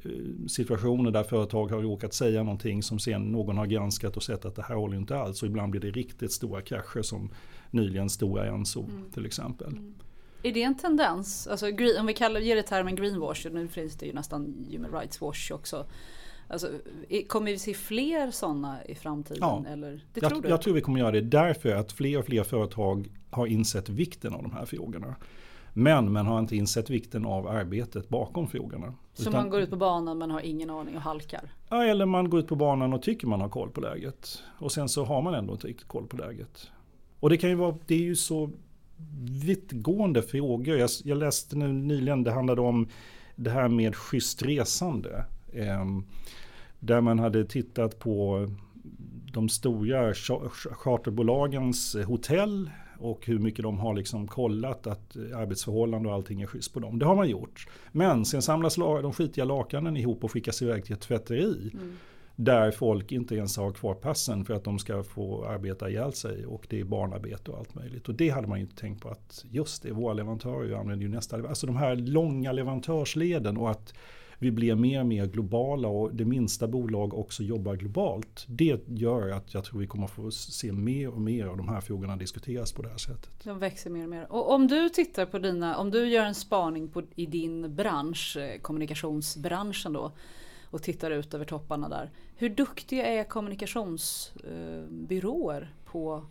eh, 0.04 0.10
situationer 0.48 1.10
där 1.10 1.22
företag 1.22 1.70
har 1.70 1.82
råkat 1.82 2.14
säga 2.14 2.42
någonting 2.42 2.82
som 2.82 2.98
sen 2.98 3.22
någon 3.22 3.58
har 3.58 3.66
granskat 3.66 4.16
och 4.16 4.22
sett 4.22 4.44
att 4.44 4.54
det 4.54 4.62
här 4.62 4.74
håller 4.74 4.96
inte 4.96 5.16
alls. 5.16 5.42
Och 5.42 5.48
ibland 5.48 5.70
blir 5.70 5.80
det 5.80 5.90
riktigt 5.90 6.32
stora 6.32 6.60
krascher 6.60 7.02
som 7.02 7.30
nyligen 7.70 8.10
Stora 8.10 8.46
Enso 8.46 8.84
till 9.14 9.26
exempel. 9.26 9.78
Är 10.42 10.52
det 10.52 10.62
en 10.62 10.76
tendens? 10.76 11.46
Alltså, 11.46 11.66
om 11.98 12.06
vi 12.06 12.14
kallar, 12.14 12.40
ger 12.40 12.56
det 12.56 12.62
termen 12.62 12.96
greenwash, 12.96 13.46
nu 13.52 13.68
finns 13.68 13.96
det 13.96 14.06
ju 14.06 14.12
nästan 14.12 14.66
human 14.70 14.92
rights 14.92 15.20
wash 15.20 15.52
också. 15.52 15.86
Alltså, 16.48 16.68
kommer 17.28 17.50
vi 17.50 17.58
se 17.58 17.74
fler 17.74 18.30
sådana 18.30 18.84
i 18.84 18.94
framtiden? 18.94 19.38
Ja. 19.40 19.64
Eller? 19.68 20.04
Det 20.14 20.20
tror 20.20 20.32
Jag, 20.32 20.42
du? 20.42 20.48
jag 20.48 20.62
tror 20.62 20.74
vi 20.74 20.80
kommer 20.80 20.98
göra 21.00 21.10
det 21.10 21.20
därför 21.20 21.74
att 21.74 21.92
fler 21.92 22.18
och 22.18 22.24
fler 22.24 22.42
företag 22.42 23.08
har 23.30 23.46
insett 23.46 23.88
vikten 23.88 24.34
av 24.34 24.42
de 24.42 24.52
här 24.52 24.64
frågorna. 24.66 25.14
Men 25.72 26.12
man 26.12 26.26
har 26.26 26.38
inte 26.38 26.56
insett 26.56 26.90
vikten 26.90 27.26
av 27.26 27.46
arbetet 27.48 28.08
bakom 28.08 28.48
frågorna. 28.48 28.94
Så 29.14 29.22
Utan- 29.22 29.32
man 29.32 29.50
går 29.50 29.60
ut 29.60 29.70
på 29.70 29.76
banan 29.76 30.18
men 30.18 30.30
har 30.30 30.40
ingen 30.40 30.70
aning 30.70 30.96
och 30.96 31.02
halkar? 31.02 31.52
Ja, 31.68 31.84
eller 31.84 32.06
man 32.06 32.30
går 32.30 32.40
ut 32.40 32.48
på 32.48 32.56
banan 32.56 32.92
och 32.92 33.02
tycker 33.02 33.26
man 33.26 33.40
har 33.40 33.48
koll 33.48 33.70
på 33.70 33.80
läget. 33.80 34.42
Och 34.58 34.72
sen 34.72 34.88
så 34.88 35.04
har 35.04 35.22
man 35.22 35.34
ändå 35.34 35.52
inte 35.52 35.66
riktigt 35.66 35.88
koll 35.88 36.06
på 36.06 36.16
läget. 36.16 36.70
Och 37.20 37.30
det 37.30 37.36
kan 37.36 37.50
ju 37.50 37.56
vara, 37.56 37.76
det 37.86 37.94
är 37.94 37.98
ju 37.98 38.16
så 38.16 38.50
vittgående 39.44 40.22
frågor. 40.22 40.78
Jag, 40.78 40.90
jag 41.04 41.18
läste 41.18 41.56
nu 41.56 41.72
nyligen, 41.72 42.24
det 42.24 42.30
handlade 42.32 42.60
om 42.60 42.88
det 43.36 43.50
här 43.50 43.68
med 43.68 43.96
schysst 43.96 44.42
resande. 44.42 45.24
Ehm, 45.56 46.04
där 46.80 47.00
man 47.00 47.18
hade 47.18 47.44
tittat 47.44 47.98
på 47.98 48.46
de 49.32 49.48
stora 49.48 50.12
cha- 50.12 50.48
charterbolagens 50.72 51.96
hotell 52.06 52.70
och 52.98 53.26
hur 53.26 53.38
mycket 53.38 53.62
de 53.62 53.78
har 53.78 53.94
liksom 53.94 54.26
kollat 54.28 54.86
att 54.86 55.16
arbetsförhållanden 55.16 56.06
och 56.10 56.14
allting 56.14 56.42
är 56.42 56.46
schysst 56.46 56.72
på 56.74 56.80
dem. 56.80 56.98
Det 56.98 57.06
har 57.06 57.16
man 57.16 57.28
gjort. 57.28 57.68
Men 57.92 58.24
sen 58.24 58.42
samlas 58.42 58.76
la- 58.76 59.02
de 59.02 59.12
skitiga 59.12 59.44
lakanen 59.44 59.96
ihop 59.96 60.24
och 60.24 60.32
skickas 60.32 60.62
iväg 60.62 60.84
till 60.84 60.92
ett 60.94 61.00
tvätteri. 61.00 61.70
Där 62.36 62.70
folk 62.70 63.12
inte 63.12 63.34
ens 63.34 63.56
har 63.56 63.72
kvar 63.72 63.94
passen 63.94 64.44
för 64.44 64.54
att 64.54 64.64
de 64.64 64.78
ska 64.78 65.02
få 65.02 65.44
arbeta 65.44 65.90
ihjäl 65.90 66.12
sig 66.12 66.46
och 66.46 66.66
det 66.70 66.80
är 66.80 66.84
barnarbete 66.84 67.50
och 67.50 67.58
allt 67.58 67.74
möjligt. 67.74 68.08
Och 68.08 68.14
det 68.14 68.28
hade 68.28 68.46
man 68.48 68.58
ju 68.58 68.64
inte 68.64 68.76
tänkt 68.76 69.02
på 69.02 69.08
att 69.08 69.44
just 69.50 69.82
det, 69.82 69.92
våra 69.92 70.14
leverantörer 70.14 70.76
använder 70.76 71.06
ju 71.06 71.12
nästa, 71.12 71.36
alltså 71.48 71.66
de 71.66 71.76
här 71.76 71.96
långa 71.96 72.52
leverantörsleden 72.52 73.56
och 73.56 73.70
att 73.70 73.94
vi 74.38 74.50
blir 74.50 74.74
mer 74.74 75.00
och 75.00 75.06
mer 75.06 75.26
globala 75.26 75.88
och 75.88 76.14
det 76.14 76.24
minsta 76.24 76.68
bolag 76.68 77.14
också 77.14 77.42
jobbar 77.42 77.76
globalt. 77.76 78.44
Det 78.48 78.88
gör 78.88 79.28
att 79.28 79.54
jag 79.54 79.64
tror 79.64 79.80
vi 79.80 79.86
kommer 79.86 80.06
få 80.06 80.30
se 80.30 80.72
mer 80.72 81.08
och 81.08 81.20
mer 81.20 81.46
av 81.46 81.56
de 81.56 81.68
här 81.68 81.80
frågorna 81.80 82.16
diskuteras 82.16 82.72
på 82.72 82.82
det 82.82 82.88
här 82.88 82.96
sättet. 82.96 83.44
De 83.44 83.58
växer 83.58 83.90
mer 83.90 84.02
och 84.02 84.10
mer. 84.10 84.32
Och 84.32 84.54
om 84.54 84.66
du 84.66 84.88
tittar 84.88 85.26
på 85.26 85.38
dina, 85.38 85.76
om 85.76 85.90
du 85.90 86.08
gör 86.08 86.24
en 86.24 86.34
spaning 86.34 86.88
på, 86.88 87.02
i 87.14 87.26
din 87.26 87.74
bransch, 87.74 88.36
eh, 88.36 88.60
kommunikationsbranschen 88.60 89.92
då, 89.92 90.12
och 90.70 90.82
tittar 90.82 91.10
ut 91.10 91.34
över 91.34 91.44
topparna 91.44 91.88
där. 91.88 92.10
Hur 92.36 92.48
duktiga 92.48 93.06
är 93.06 93.24
kommunikationsbyråer 93.24 95.74
på 95.84 96.24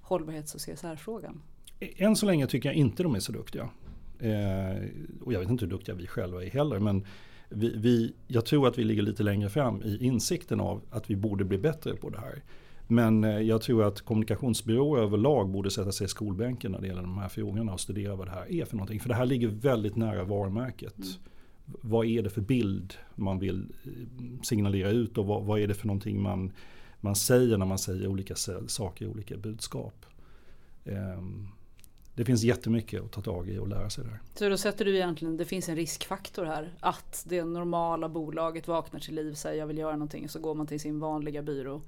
hållbarhets 0.00 0.54
och 0.54 0.60
CSR-frågan? 0.60 1.42
Än 1.80 2.16
så 2.16 2.26
länge 2.26 2.46
tycker 2.46 2.68
jag 2.68 2.76
inte 2.76 3.02
de 3.02 3.14
är 3.14 3.20
så 3.20 3.32
duktiga. 3.32 3.70
Eh, 4.18 4.76
och 5.20 5.32
jag 5.32 5.40
vet 5.40 5.50
inte 5.50 5.64
hur 5.64 5.70
duktiga 5.70 5.94
vi 5.94 6.06
själva 6.06 6.44
är 6.44 6.50
heller. 6.50 6.78
Men 6.78 7.06
vi, 7.48 7.76
vi, 7.76 8.14
jag 8.26 8.44
tror 8.44 8.68
att 8.68 8.78
vi 8.78 8.84
ligger 8.84 9.02
lite 9.02 9.22
längre 9.22 9.48
fram 9.48 9.82
i 9.82 9.98
insikten 10.00 10.60
av 10.60 10.82
att 10.90 11.10
vi 11.10 11.16
borde 11.16 11.44
bli 11.44 11.58
bättre 11.58 11.96
på 11.96 12.10
det 12.10 12.18
här. 12.18 12.42
Men 12.88 13.24
eh, 13.24 13.40
jag 13.40 13.62
tror 13.62 13.84
att 13.84 14.00
kommunikationsbyråer 14.00 15.02
överlag 15.02 15.48
borde 15.48 15.70
sätta 15.70 15.92
sig 15.92 16.04
i 16.04 16.08
skolbänken 16.08 16.72
när 16.72 16.80
det 16.80 16.86
gäller 16.86 17.02
de 17.02 17.18
här 17.18 17.28
frågorna 17.28 17.72
och 17.72 17.80
studera 17.80 18.16
vad 18.16 18.26
det 18.26 18.30
här 18.30 18.52
är 18.52 18.64
för 18.64 18.76
någonting. 18.76 19.00
För 19.00 19.08
det 19.08 19.14
här 19.14 19.26
ligger 19.26 19.48
väldigt 19.48 19.96
nära 19.96 20.24
varumärket. 20.24 20.96
Vad 21.64 22.06
är 22.06 22.22
det 22.22 22.30
för 22.30 22.40
bild 22.40 22.94
man 23.14 23.38
vill 23.38 23.66
eh, 23.84 23.90
signalera 24.42 24.90
ut 24.90 25.18
och 25.18 25.26
vad, 25.26 25.44
vad 25.44 25.60
är 25.60 25.66
det 25.66 25.74
för 25.74 25.86
någonting 25.86 26.22
man, 26.22 26.52
man 27.00 27.16
säger 27.16 27.58
när 27.58 27.66
man 27.66 27.78
säger 27.78 28.06
olika 28.06 28.34
sa- 28.34 28.66
saker, 28.68 29.06
olika 29.06 29.36
budskap. 29.36 30.06
Ehm, 30.84 31.48
det 32.16 32.24
finns 32.24 32.42
jättemycket 32.42 33.04
att 33.04 33.12
ta 33.12 33.20
tag 33.20 33.48
i 33.48 33.58
och 33.58 33.68
lära 33.68 33.90
sig 33.90 34.04
där. 34.04 34.20
Så 34.34 34.48
då 34.48 34.56
sätter 34.56 34.84
du 34.84 34.96
egentligen, 34.96 35.36
det 35.36 35.44
finns 35.44 35.68
en 35.68 35.76
riskfaktor 35.76 36.44
här. 36.44 36.74
Att 36.80 37.24
det 37.28 37.44
normala 37.44 38.08
bolaget 38.08 38.68
vaknar 38.68 39.00
till 39.00 39.14
liv, 39.14 39.34
säger 39.34 39.58
jag 39.58 39.66
vill 39.66 39.78
göra 39.78 39.92
någonting. 39.92 40.28
Så 40.28 40.38
går 40.40 40.54
man 40.54 40.66
till 40.66 40.80
sin 40.80 41.00
vanliga 41.00 41.42
byrå 41.42 41.82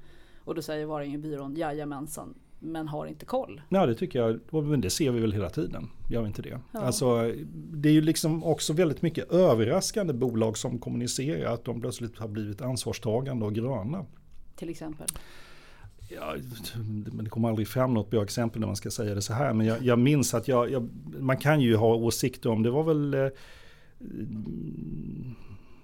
Och 0.44 0.54
då 0.54 0.62
säger 0.62 0.87
Varingebyrån 0.87 1.56
jajamensan 1.56 2.35
men 2.58 2.88
har 2.88 3.06
inte 3.06 3.25
koll. 3.25 3.61
Ja 3.68 3.87
det 3.87 3.94
tycker 3.94 4.18
jag, 4.18 4.64
men 4.64 4.80
det 4.80 4.90
ser 4.90 5.11
vi 5.11 5.20
väl 5.20 5.32
hela 5.32 5.50
tiden. 5.50 5.90
Gör 6.11 6.23
vi 6.23 6.28
inte 6.28 6.42
det? 6.42 6.61
Ja. 6.73 6.80
Alltså, 6.80 7.35
det 7.52 7.88
är 7.88 7.92
ju 7.92 8.00
liksom 8.00 8.44
också 8.44 8.73
väldigt 8.73 9.02
mycket 9.02 9.32
överraskande 9.32 10.12
bolag 10.12 10.58
som 10.58 10.78
kommunicerar 10.78 11.54
att 11.54 11.64
de 11.64 11.80
plötsligt 11.80 12.18
har 12.18 12.28
blivit 12.28 12.61
ansvarstagande 12.61 13.47
och 13.47 13.54
gröna. 13.54 14.06
Till 14.56 14.68
exempel? 14.68 15.06
Ja, 16.09 16.35
det 17.23 17.31
kommer 17.31 17.49
aldrig 17.49 17.69
fram 17.69 17.95
något 17.95 18.11
bra 18.11 18.23
exempel 18.23 18.61
när 18.61 18.67
man 18.67 18.77
ska 18.77 18.91
säga 18.91 19.15
det 19.15 19.23
så 19.23 19.33
här. 19.33 19.53
Men 19.53 19.67
jag, 19.67 19.83
jag 19.83 19.99
minns 19.99 20.35
att 20.35 20.49
jag, 20.49 20.71
jag, 20.71 20.88
man 21.19 21.37
kan 21.37 21.61
ju 21.61 21.77
ha 21.77 21.95
åsikter 21.95 22.50
om, 22.50 22.62
det 22.62 22.71
var 22.71 22.83
väl 22.83 23.15
eh, 23.15 23.29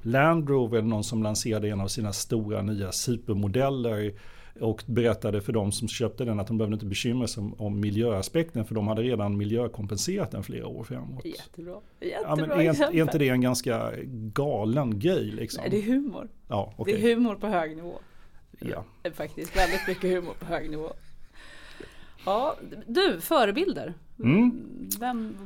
Land 0.02 0.48
Rover 0.48 0.82
någon 0.82 1.04
som 1.04 1.22
lanserade 1.22 1.68
en 1.68 1.80
av 1.80 1.88
sina 1.88 2.12
stora 2.12 2.62
nya 2.62 2.92
supermodeller 2.92 4.14
och 4.60 4.82
berättade 4.86 5.40
för 5.40 5.52
de 5.52 5.72
som 5.72 5.88
köpte 5.88 6.24
den 6.24 6.40
att 6.40 6.46
de 6.46 6.58
behövde 6.58 6.74
inte 6.74 6.86
bekymra 6.86 7.26
sig 7.26 7.40
om, 7.40 7.54
om 7.54 7.80
miljöaspekten 7.80 8.64
för 8.64 8.74
de 8.74 8.88
hade 8.88 9.02
redan 9.02 9.36
miljökompenserat 9.36 10.30
den 10.30 10.42
flera 10.42 10.66
år 10.66 10.84
framåt. 10.84 11.24
Jättebra. 11.24 11.80
Jättebra 12.00 12.28
ja, 12.28 12.36
men 12.36 12.50
är, 12.50 12.82
är, 12.82 13.02
inte 13.02 13.18
det 13.18 13.28
en 13.28 13.40
ganska 13.40 13.92
galen 14.32 14.98
grej? 14.98 15.24
Liksom? 15.24 15.62
Nej, 15.62 15.70
det 15.70 15.78
är 15.78 15.94
humor. 15.94 16.28
Ja, 16.48 16.74
okay. 16.76 16.94
Det 16.94 17.00
är 17.00 17.14
humor 17.14 17.34
på 17.34 17.46
hög 17.46 17.76
nivå. 17.76 17.98
Ja. 18.60 18.84
Faktiskt 19.14 19.56
väldigt 19.56 19.88
mycket 19.88 20.10
humor 20.10 20.34
på 20.38 20.44
hög 20.44 20.70
nivå. 20.70 20.92
Ja, 22.26 22.56
du, 22.86 23.20
förebilder. 23.20 23.94
Mm. 24.18 24.66
Vem? 25.00 25.36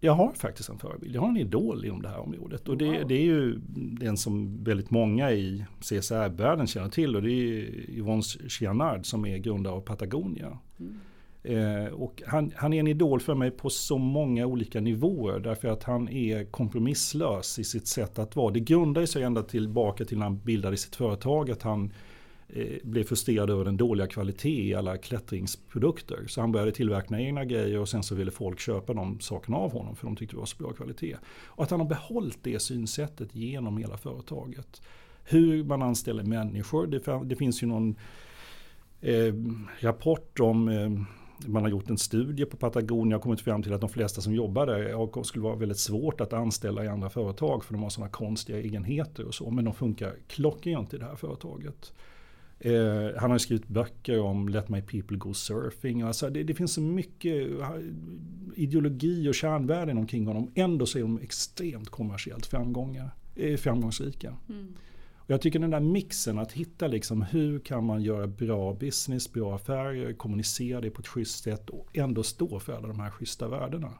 Jag 0.00 0.12
har 0.12 0.32
faktiskt 0.32 0.68
en 0.68 0.78
förebild. 0.78 1.14
Jag 1.14 1.20
har 1.20 1.28
en 1.28 1.36
idol 1.36 1.84
inom 1.84 2.02
det 2.02 2.08
här 2.08 2.18
området. 2.18 2.68
Och 2.68 2.76
det, 2.76 2.98
wow. 2.98 3.08
det 3.08 3.14
är 3.14 3.24
ju 3.24 3.60
den 4.00 4.16
som 4.16 4.64
väldigt 4.64 4.90
många 4.90 5.32
i 5.32 5.64
CSR-världen 5.80 6.66
känner 6.66 6.88
till. 6.88 7.16
Och 7.16 7.22
det 7.22 7.30
är 7.30 7.90
Yvonne 7.90 8.22
Chianard 8.22 9.06
som 9.06 9.26
är 9.26 9.38
grundare 9.38 9.74
av 9.74 9.80
Patagonia. 9.80 10.58
Mm. 10.80 10.98
Eh, 11.44 11.92
och 11.92 12.22
han, 12.26 12.52
han, 12.56 12.72
är 12.72 12.80
en 12.80 12.86
idol 12.86 13.20
för 13.20 13.34
mig 13.34 13.50
på 13.50 13.70
så 13.70 13.98
många 13.98 14.46
olika 14.46 14.80
nivåer. 14.80 15.40
Därför 15.40 15.68
att 15.68 15.82
han 15.82 16.08
är 16.08 16.44
kompromisslös 16.44 17.58
i 17.58 17.64
sitt 17.64 17.86
sätt 17.86 18.18
att 18.18 18.36
vara. 18.36 18.52
Det 18.52 18.60
grundar 18.60 19.06
sig 19.06 19.22
ända 19.22 19.42
tillbaka 19.42 20.04
till 20.04 20.18
när 20.18 20.24
han 20.24 20.38
bildade 20.38 20.76
sitt 20.76 20.96
företag. 20.96 21.50
Att 21.50 21.62
han 21.62 21.84
Eh, 21.86 21.92
Eh, 22.54 22.78
blev 22.82 23.04
frustrerad 23.04 23.50
över 23.50 23.64
den 23.64 23.76
dåliga 23.76 24.06
kvalitet 24.06 24.68
i 24.68 24.74
alla 24.74 24.96
klättringsprodukter. 24.96 26.24
Så 26.26 26.40
han 26.40 26.52
började 26.52 26.72
tillverka 26.72 27.20
egna 27.20 27.44
grejer 27.44 27.78
och 27.78 27.88
sen 27.88 28.02
så 28.02 28.14
ville 28.14 28.30
folk 28.30 28.60
köpa 28.60 28.94
de 28.94 29.20
sakerna 29.20 29.56
av 29.56 29.72
honom 29.72 29.96
för 29.96 30.06
de 30.06 30.16
tyckte 30.16 30.36
det 30.36 30.40
var 30.40 30.46
så 30.46 30.56
bra 30.56 30.72
kvalitet. 30.72 31.16
Och 31.46 31.64
att 31.64 31.70
han 31.70 31.80
har 31.80 31.86
behållit 31.86 32.38
det 32.42 32.58
synsättet 32.58 33.34
genom 33.34 33.78
hela 33.78 33.96
företaget. 33.96 34.82
Hur 35.24 35.64
man 35.64 35.82
anställer 35.82 36.22
människor. 36.22 36.86
Det, 36.86 37.24
det 37.24 37.36
finns 37.36 37.62
ju 37.62 37.66
någon 37.66 37.96
eh, 39.00 39.34
rapport 39.80 40.40
om 40.40 40.68
eh, 40.68 40.90
man 41.48 41.62
har 41.62 41.70
gjort 41.70 41.90
en 41.90 41.98
studie 41.98 42.44
på 42.44 42.56
Patagonia 42.56 43.16
och 43.16 43.22
kommit 43.22 43.40
fram 43.40 43.62
till 43.62 43.72
att 43.72 43.80
de 43.80 43.90
flesta 43.90 44.20
som 44.20 44.34
jobbar 44.34 44.66
där 44.66 45.22
skulle 45.22 45.44
vara 45.44 45.56
väldigt 45.56 45.78
svårt 45.78 46.20
att 46.20 46.32
anställa 46.32 46.84
i 46.84 46.88
andra 46.88 47.10
företag 47.10 47.64
för 47.64 47.72
de 47.72 47.82
har 47.82 47.90
sådana 47.90 48.10
konstiga 48.10 48.58
egenheter 48.58 49.24
och 49.24 49.34
så. 49.34 49.50
Men 49.50 49.64
de 49.64 49.74
funkar 49.74 50.14
klockrent 50.28 50.94
i 50.94 50.98
det 50.98 51.04
här 51.04 51.16
företaget. 51.16 51.92
Eh, 52.64 53.20
han 53.20 53.30
har 53.30 53.38
skrivit 53.38 53.68
böcker 53.68 54.20
om 54.20 54.48
Let 54.48 54.68
My 54.68 54.82
People 54.82 55.16
Go 55.16 55.34
Surfing. 55.34 56.02
Alltså 56.02 56.30
det, 56.30 56.42
det, 56.42 56.54
finns 56.54 56.72
så 56.74 56.80
mycket 56.80 57.48
ideologi 58.54 59.28
och 59.28 59.34
kärnvärden 59.34 59.98
omkring 59.98 60.26
honom. 60.26 60.52
Ändå 60.54 60.86
så 60.86 60.98
är 60.98 61.02
de 61.02 61.18
extremt 61.18 61.88
kommersiellt 61.88 62.46
framgångar, 62.46 63.10
eh, 63.36 63.56
framgångsrika. 63.56 64.36
Mm. 64.48 64.74
Och 65.16 65.30
jag 65.30 65.40
tycker 65.40 65.58
den 65.58 65.70
där 65.70 65.80
mixen 65.80 66.38
att 66.38 66.52
hitta 66.52 66.86
liksom 66.86 67.22
hur 67.22 67.58
kan 67.58 67.84
man 67.84 68.02
göra 68.02 68.26
bra 68.26 68.74
business, 68.74 69.32
bra 69.32 69.54
affärer, 69.54 70.12
kommunicera 70.12 70.80
det 70.80 70.90
på 70.90 71.00
ett 71.00 71.08
schysst 71.08 71.44
sätt 71.44 71.70
och 71.70 71.98
ändå 71.98 72.22
stå 72.22 72.58
för 72.60 72.72
alla 72.72 72.88
de 72.88 73.00
här 73.00 73.10
schyssta 73.10 73.48
värdena. 73.48 73.92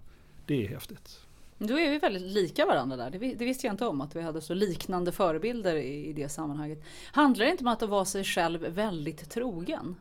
Det 0.46 0.64
är 0.64 0.68
häftigt. 0.68 1.20
Då 1.64 1.78
är 1.78 1.90
vi 1.90 1.98
väldigt 1.98 2.22
lika 2.22 2.66
varandra 2.66 2.96
där. 2.96 3.10
Det, 3.10 3.44
visste 3.44 3.66
jag 3.66 3.74
inte 3.74 3.86
om 3.86 4.00
att 4.00 4.16
vi 4.16 4.22
hade 4.22 4.40
så 4.40 4.54
liknande 4.54 5.12
förebilder 5.12 5.76
i, 5.76 6.06
i 6.06 6.12
det 6.12 6.28
sammanhanget. 6.28 6.84
Handlar 7.12 7.44
det 7.44 7.50
inte 7.50 7.64
om 7.64 7.68
att 7.68 7.82
vara 7.82 8.04
sig 8.04 8.24
själv 8.24 8.60
väldigt 8.60 9.30
trogen? 9.30 9.96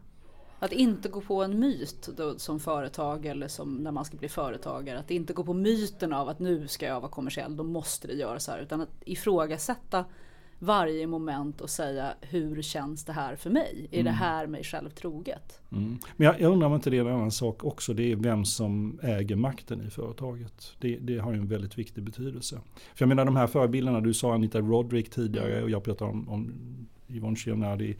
Att 0.59 0.71
inte 0.71 1.09
gå 1.09 1.21
på 1.21 1.43
en 1.43 1.59
myt 1.59 2.09
då, 2.17 2.39
som 2.39 2.59
företag 2.59 3.25
eller 3.25 3.47
som 3.47 3.75
när 3.75 3.91
man 3.91 4.05
ska 4.05 4.17
bli 4.17 4.29
företagare. 4.29 4.99
Att 4.99 5.11
inte 5.11 5.33
gå 5.33 5.43
på 5.43 5.53
myten 5.53 6.13
av 6.13 6.29
att 6.29 6.39
nu 6.39 6.67
ska 6.67 6.85
jag 6.85 7.01
vara 7.01 7.11
kommersiell, 7.11 7.57
då 7.57 7.63
måste 7.63 8.07
det 8.07 8.13
göra 8.13 8.39
så 8.39 8.51
här. 8.51 8.59
Utan 8.59 8.81
att 8.81 8.89
ifrågasätta 9.05 10.05
varje 10.61 11.07
moment 11.07 11.61
och 11.61 11.69
säga 11.69 12.13
hur 12.21 12.61
känns 12.61 13.05
det 13.05 13.13
här 13.13 13.35
för 13.35 13.49
mig? 13.49 13.87
Är 13.91 13.99
mm. 13.99 14.05
det 14.05 14.17
här 14.17 14.47
mig 14.47 14.63
själv 14.63 14.89
troget? 14.89 15.61
Mm. 15.71 15.97
Men 16.17 16.25
jag, 16.25 16.41
jag 16.41 16.51
undrar 16.51 16.67
om 16.67 16.73
inte 16.73 16.89
det 16.89 16.97
är 16.97 17.01
en 17.01 17.07
annan 17.07 17.31
sak 17.31 17.63
också. 17.63 17.93
Det 17.93 18.11
är 18.11 18.15
vem 18.15 18.45
som 18.45 18.99
äger 19.03 19.35
makten 19.35 19.87
i 19.87 19.89
företaget. 19.89 20.75
Det, 20.79 20.97
det 20.97 21.17
har 21.17 21.33
ju 21.33 21.37
en 21.37 21.47
väldigt 21.47 21.77
viktig 21.77 22.03
betydelse. 22.03 22.59
För 22.95 23.03
jag 23.03 23.09
menar 23.09 23.25
de 23.25 23.35
här 23.35 23.47
förebilderna, 23.47 24.01
du 24.01 24.13
sa 24.13 24.33
Anita 24.33 24.59
Roderick 24.59 25.09
tidigare 25.09 25.51
mm. 25.51 25.63
och 25.63 25.69
jag 25.69 25.83
pratade 25.83 26.11
om, 26.11 26.29
om 26.29 26.53
Yvonne 27.09 27.35
Chionard 27.35 27.81
i 27.81 27.97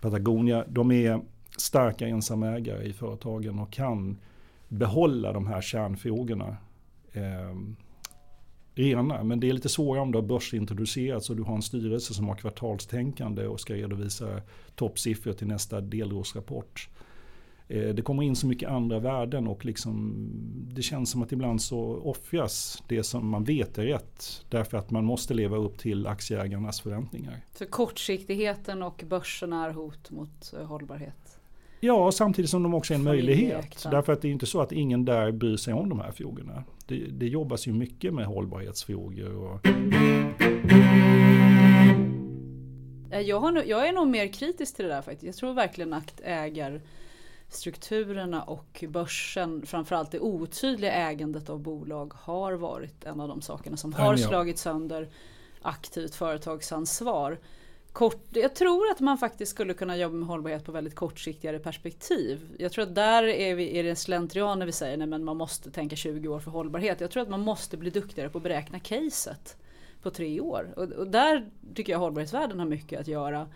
Patagonia. 0.00 0.64
De 0.68 0.92
är 0.92 1.20
starka 1.58 2.06
ensamägare 2.06 2.84
i 2.84 2.92
företagen 2.92 3.58
och 3.58 3.72
kan 3.72 4.16
behålla 4.68 5.32
de 5.32 5.46
här 5.46 5.60
kärnfrågorna. 5.60 6.56
Eh, 7.12 7.56
rena. 8.76 9.24
Men 9.24 9.40
det 9.40 9.48
är 9.48 9.52
lite 9.52 9.68
svårare 9.68 10.02
om 10.02 10.12
du 10.12 10.18
har 10.18 10.26
börsintroducerats 10.26 11.30
och 11.30 11.36
du 11.36 11.42
har 11.42 11.54
en 11.54 11.62
styrelse 11.62 12.14
som 12.14 12.28
har 12.28 12.34
kvartalstänkande 12.34 13.46
och 13.46 13.60
ska 13.60 13.74
redovisa 13.74 14.42
toppsiffror 14.74 15.32
till 15.32 15.46
nästa 15.46 15.80
delårsrapport. 15.80 16.88
Eh, 17.68 17.94
det 17.94 18.02
kommer 18.02 18.22
in 18.22 18.36
så 18.36 18.46
mycket 18.46 18.68
andra 18.68 18.98
värden 18.98 19.46
och 19.46 19.64
liksom, 19.64 20.14
det 20.72 20.82
känns 20.82 21.10
som 21.10 21.22
att 21.22 21.32
ibland 21.32 21.62
så 21.62 22.00
offras 22.04 22.82
det 22.88 23.02
som 23.02 23.28
man 23.28 23.44
vet 23.44 23.78
är 23.78 23.84
rätt. 23.84 24.44
Därför 24.48 24.78
att 24.78 24.90
man 24.90 25.04
måste 25.04 25.34
leva 25.34 25.56
upp 25.56 25.78
till 25.78 26.06
aktieägarnas 26.06 26.80
förväntningar. 26.80 27.40
Så 27.58 27.66
kortsiktigheten 27.66 28.82
och 28.82 29.04
börsen 29.08 29.52
är 29.52 29.70
hot 29.70 30.10
mot 30.10 30.54
eh, 30.58 30.66
hållbarhet? 30.66 31.25
Ja, 31.80 32.12
samtidigt 32.12 32.50
som 32.50 32.62
de 32.62 32.74
också 32.74 32.94
är 32.94 32.98
en 32.98 33.04
möjlighet. 33.04 33.86
Därför 33.90 34.12
att 34.12 34.22
det 34.22 34.28
är 34.28 34.32
inte 34.32 34.46
så 34.46 34.60
att 34.60 34.72
ingen 34.72 35.04
där 35.04 35.32
bryr 35.32 35.56
sig 35.56 35.74
om 35.74 35.88
de 35.88 36.00
här 36.00 36.10
frågorna. 36.10 36.64
Det, 36.86 36.94
det 36.94 37.26
jobbas 37.26 37.66
ju 37.66 37.72
mycket 37.72 38.14
med 38.14 38.26
hållbarhetsfrågor. 38.26 39.36
Och... 39.36 39.66
Eh, 43.10 43.20
jag, 43.20 43.40
har, 43.40 43.62
jag 43.66 43.88
är 43.88 43.92
nog 43.92 44.08
mer 44.08 44.32
kritisk 44.32 44.76
till 44.76 44.84
det 44.84 44.90
där 44.90 45.02
faktiskt. 45.02 45.24
Jag 45.24 45.34
tror 45.34 45.54
verkligen 45.54 45.92
att 45.92 46.20
ägarstrukturerna 46.24 48.42
och 48.42 48.84
börsen, 48.88 49.66
framförallt 49.66 50.10
det 50.10 50.20
otydliga 50.20 50.92
ägandet 50.92 51.50
av 51.50 51.60
bolag 51.60 52.12
har 52.14 52.52
varit 52.52 53.04
en 53.04 53.20
av 53.20 53.28
de 53.28 53.42
sakerna 53.42 53.76
som 53.76 53.92
har 53.92 54.16
slagit 54.16 54.58
sönder 54.58 55.08
aktivt 55.62 56.14
företagsansvar 56.14 57.38
kort, 57.96 58.26
jag 58.30 58.54
tror 58.54 58.90
att 58.90 59.00
man 59.00 59.18
faktiskt 59.18 59.50
skulle 59.50 59.74
kunna 59.74 59.96
jobba 59.96 60.14
med 60.14 60.28
hållbarhet 60.28 60.64
på 60.64 60.72
väldigt 60.72 60.94
kortsiktigare 60.94 61.58
perspektiv. 61.58 62.40
Jag 62.58 62.72
tror 62.72 62.82
att 62.82 62.94
där 62.94 63.22
är, 63.22 63.54
vi, 63.54 63.78
är 63.78 63.82
det 63.82 63.96
slentrian 63.96 64.58
när 64.58 64.66
vi 64.66 64.72
säger 64.72 65.14
att 65.14 65.20
man 65.20 65.36
måste 65.36 65.70
tänka 65.70 65.96
20 65.96 66.28
år 66.28 66.40
för 66.40 66.50
hållbarhet. 66.50 67.00
Jag 67.00 67.10
tror 67.10 67.22
att 67.22 67.28
man 67.28 67.40
måste 67.40 67.76
bli 67.76 67.90
duktigare 67.90 68.28
på 68.28 68.38
att 68.38 68.44
beräkna 68.44 68.78
caset 68.78 69.56
på 70.02 70.10
tre 70.10 70.40
år. 70.40 70.72
Och, 70.76 70.82
och 70.82 71.06
där 71.06 71.50
tycker 71.74 71.92
jag 71.92 71.98
hållbarhetsvärlden 71.98 72.58
har 72.58 72.66
mycket 72.66 73.00
att 73.00 73.08
göra. 73.08 73.48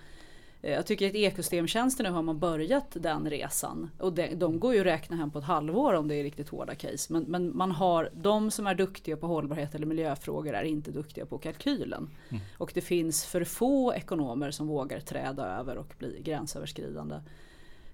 Eh, 0.62 0.72
jag 0.72 0.86
tycker 0.86 1.08
att 1.08 1.14
ekosystemtjänster 1.14 2.04
nu 2.04 2.10
har 2.10 2.22
man 2.22 2.38
börjat 2.38 2.96
den 3.00 3.30
resan. 3.30 3.90
Och 3.98 4.12
de, 4.12 4.34
de, 4.34 4.60
går 4.60 4.74
ju 4.74 4.80
att 4.80 4.86
räkna 4.86 5.16
hem 5.16 5.30
på 5.30 5.38
ett 5.38 5.44
halvår 5.44 5.94
om 5.94 6.08
det 6.08 6.14
är 6.14 6.22
riktigt 6.22 6.48
hårda 6.48 6.74
case. 6.74 7.12
Men, 7.12 7.22
men, 7.22 7.56
man 7.56 7.70
har, 7.70 8.10
de 8.12 8.50
som 8.50 8.66
är 8.66 8.74
duktiga 8.74 9.16
på 9.16 9.26
hållbarhet 9.26 9.74
eller 9.74 9.86
miljöfrågor 9.86 10.54
är 10.54 10.62
inte 10.62 10.90
duktiga 10.90 11.26
på 11.26 11.38
kalkylen. 11.38 12.10
Mm. 12.28 12.42
Och 12.58 12.70
det 12.74 12.80
finns 12.80 13.26
för 13.26 13.44
få 13.44 13.94
ekonomer 13.94 14.50
som 14.50 14.66
vågar 14.66 15.00
träda 15.00 15.46
över 15.46 15.76
och 15.76 15.94
bli 15.98 16.20
gränsöverskridande. 16.22 17.16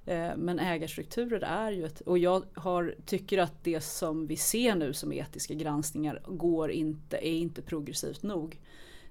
Eh, 0.07 0.37
men 0.37 0.59
ägarstrukturer 0.59 1.41
är 1.41 1.73
ju 1.73 1.87
ett, 1.87 2.01
och 2.01 2.19
jag 2.19 2.43
har, 2.55 2.95
tycker 3.07 3.39
att 3.39 3.65
det 3.65 3.81
som 3.81 4.27
vi 4.27 4.37
ser 4.37 4.75
nu 4.75 4.93
som 4.93 5.13
etiska 5.13 5.55
granskningar 5.55 6.23
går 6.27 6.71
inte, 6.71 7.17
är 7.17 7.33
inte 7.33 7.63
progressivt 7.63 8.23
nog. 8.23 8.59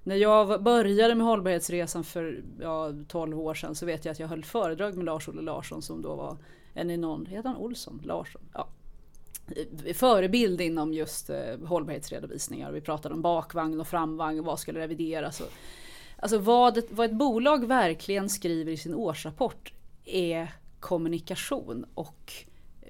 När 0.06 0.16
jag 0.16 0.62
började 0.62 1.14
med 1.14 1.26
hållbarhetsresan 1.26 2.04
för 2.04 2.42
ja, 2.60 2.92
12 3.08 3.40
år 3.40 3.54
sedan 3.54 3.74
så 3.74 3.86
vet 3.86 4.04
jag 4.04 4.12
att 4.12 4.18
jag 4.18 4.28
höll 4.28 4.44
föredrag 4.44 4.96
med 4.96 5.04
Lars-Olle 5.04 5.42
Larsson 5.42 5.82
som 5.82 6.02
då 6.02 6.14
var 6.14 6.36
en 6.74 6.90
enorm... 6.90 7.26
heter 7.26 7.48
han 7.48 7.58
Olsson? 7.58 8.00
Larsson? 8.04 8.42
Ja. 8.52 8.68
Förebild 9.94 10.60
inom 10.60 10.92
just 10.92 11.30
eh, 11.30 11.58
hållbarhetsredovisningar. 11.64 12.72
Vi 12.72 12.80
pratade 12.80 13.14
om 13.14 13.22
bakvagn 13.22 13.80
och 13.80 13.86
framvagn 13.86 14.38
och 14.38 14.44
vad 14.44 14.58
skulle 14.58 14.80
revideras. 14.80 15.40
Och, 15.40 15.50
alltså 16.16 16.38
vad 16.38 16.78
ett, 16.78 16.88
vad 16.90 17.06
ett 17.06 17.16
bolag 17.16 17.66
verkligen 17.66 18.28
skriver 18.28 18.72
i 18.72 18.76
sin 18.76 18.94
årsrapport 18.94 19.72
är 20.04 20.52
kommunikation 20.80 21.86
och 21.94 22.32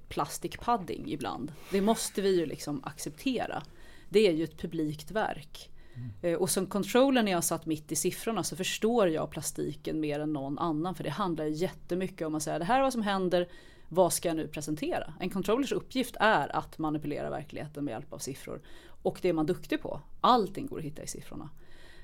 plastikpadding 0.08 1.04
ibland. 1.06 1.52
Det 1.70 1.80
måste 1.80 2.22
vi 2.22 2.38
ju 2.38 2.46
liksom 2.46 2.84
acceptera. 2.84 3.62
Det 4.08 4.28
är 4.28 4.32
ju 4.32 4.44
ett 4.44 4.58
publikt 4.58 5.10
verk. 5.10 5.70
Mm. 5.96 6.10
Eh, 6.22 6.38
och 6.38 6.50
som 6.50 6.66
controller 6.66 7.22
när 7.22 7.32
jag 7.32 7.44
satt 7.44 7.66
mitt 7.66 7.92
i 7.92 7.96
siffrorna 7.96 8.44
så 8.44 8.56
förstår 8.56 9.08
jag 9.08 9.30
plastiken 9.30 10.00
mer 10.00 10.20
än 10.20 10.32
någon 10.32 10.58
annan. 10.58 10.94
För 10.94 11.04
det 11.04 11.10
handlar 11.10 11.44
jättemycket 11.44 12.26
om 12.26 12.34
att 12.34 12.42
säga 12.42 12.58
det 12.58 12.64
här 12.64 12.78
är 12.78 12.82
vad 12.82 12.92
som 12.92 13.02
händer, 13.02 13.48
vad 13.88 14.12
ska 14.12 14.28
jag 14.28 14.36
nu 14.36 14.48
presentera? 14.48 15.12
En 15.20 15.30
controllers 15.30 15.72
uppgift 15.72 16.16
är 16.20 16.56
att 16.56 16.78
manipulera 16.78 17.30
verkligheten 17.30 17.84
med 17.84 17.92
hjälp 17.92 18.12
av 18.12 18.18
siffror. 18.18 18.60
Och 19.02 19.18
det 19.22 19.28
är 19.28 19.32
man 19.32 19.46
duktig 19.46 19.82
på. 19.82 20.00
Allting 20.20 20.66
går 20.66 20.78
att 20.78 20.84
hitta 20.84 21.02
i 21.02 21.06
siffrorna. 21.06 21.50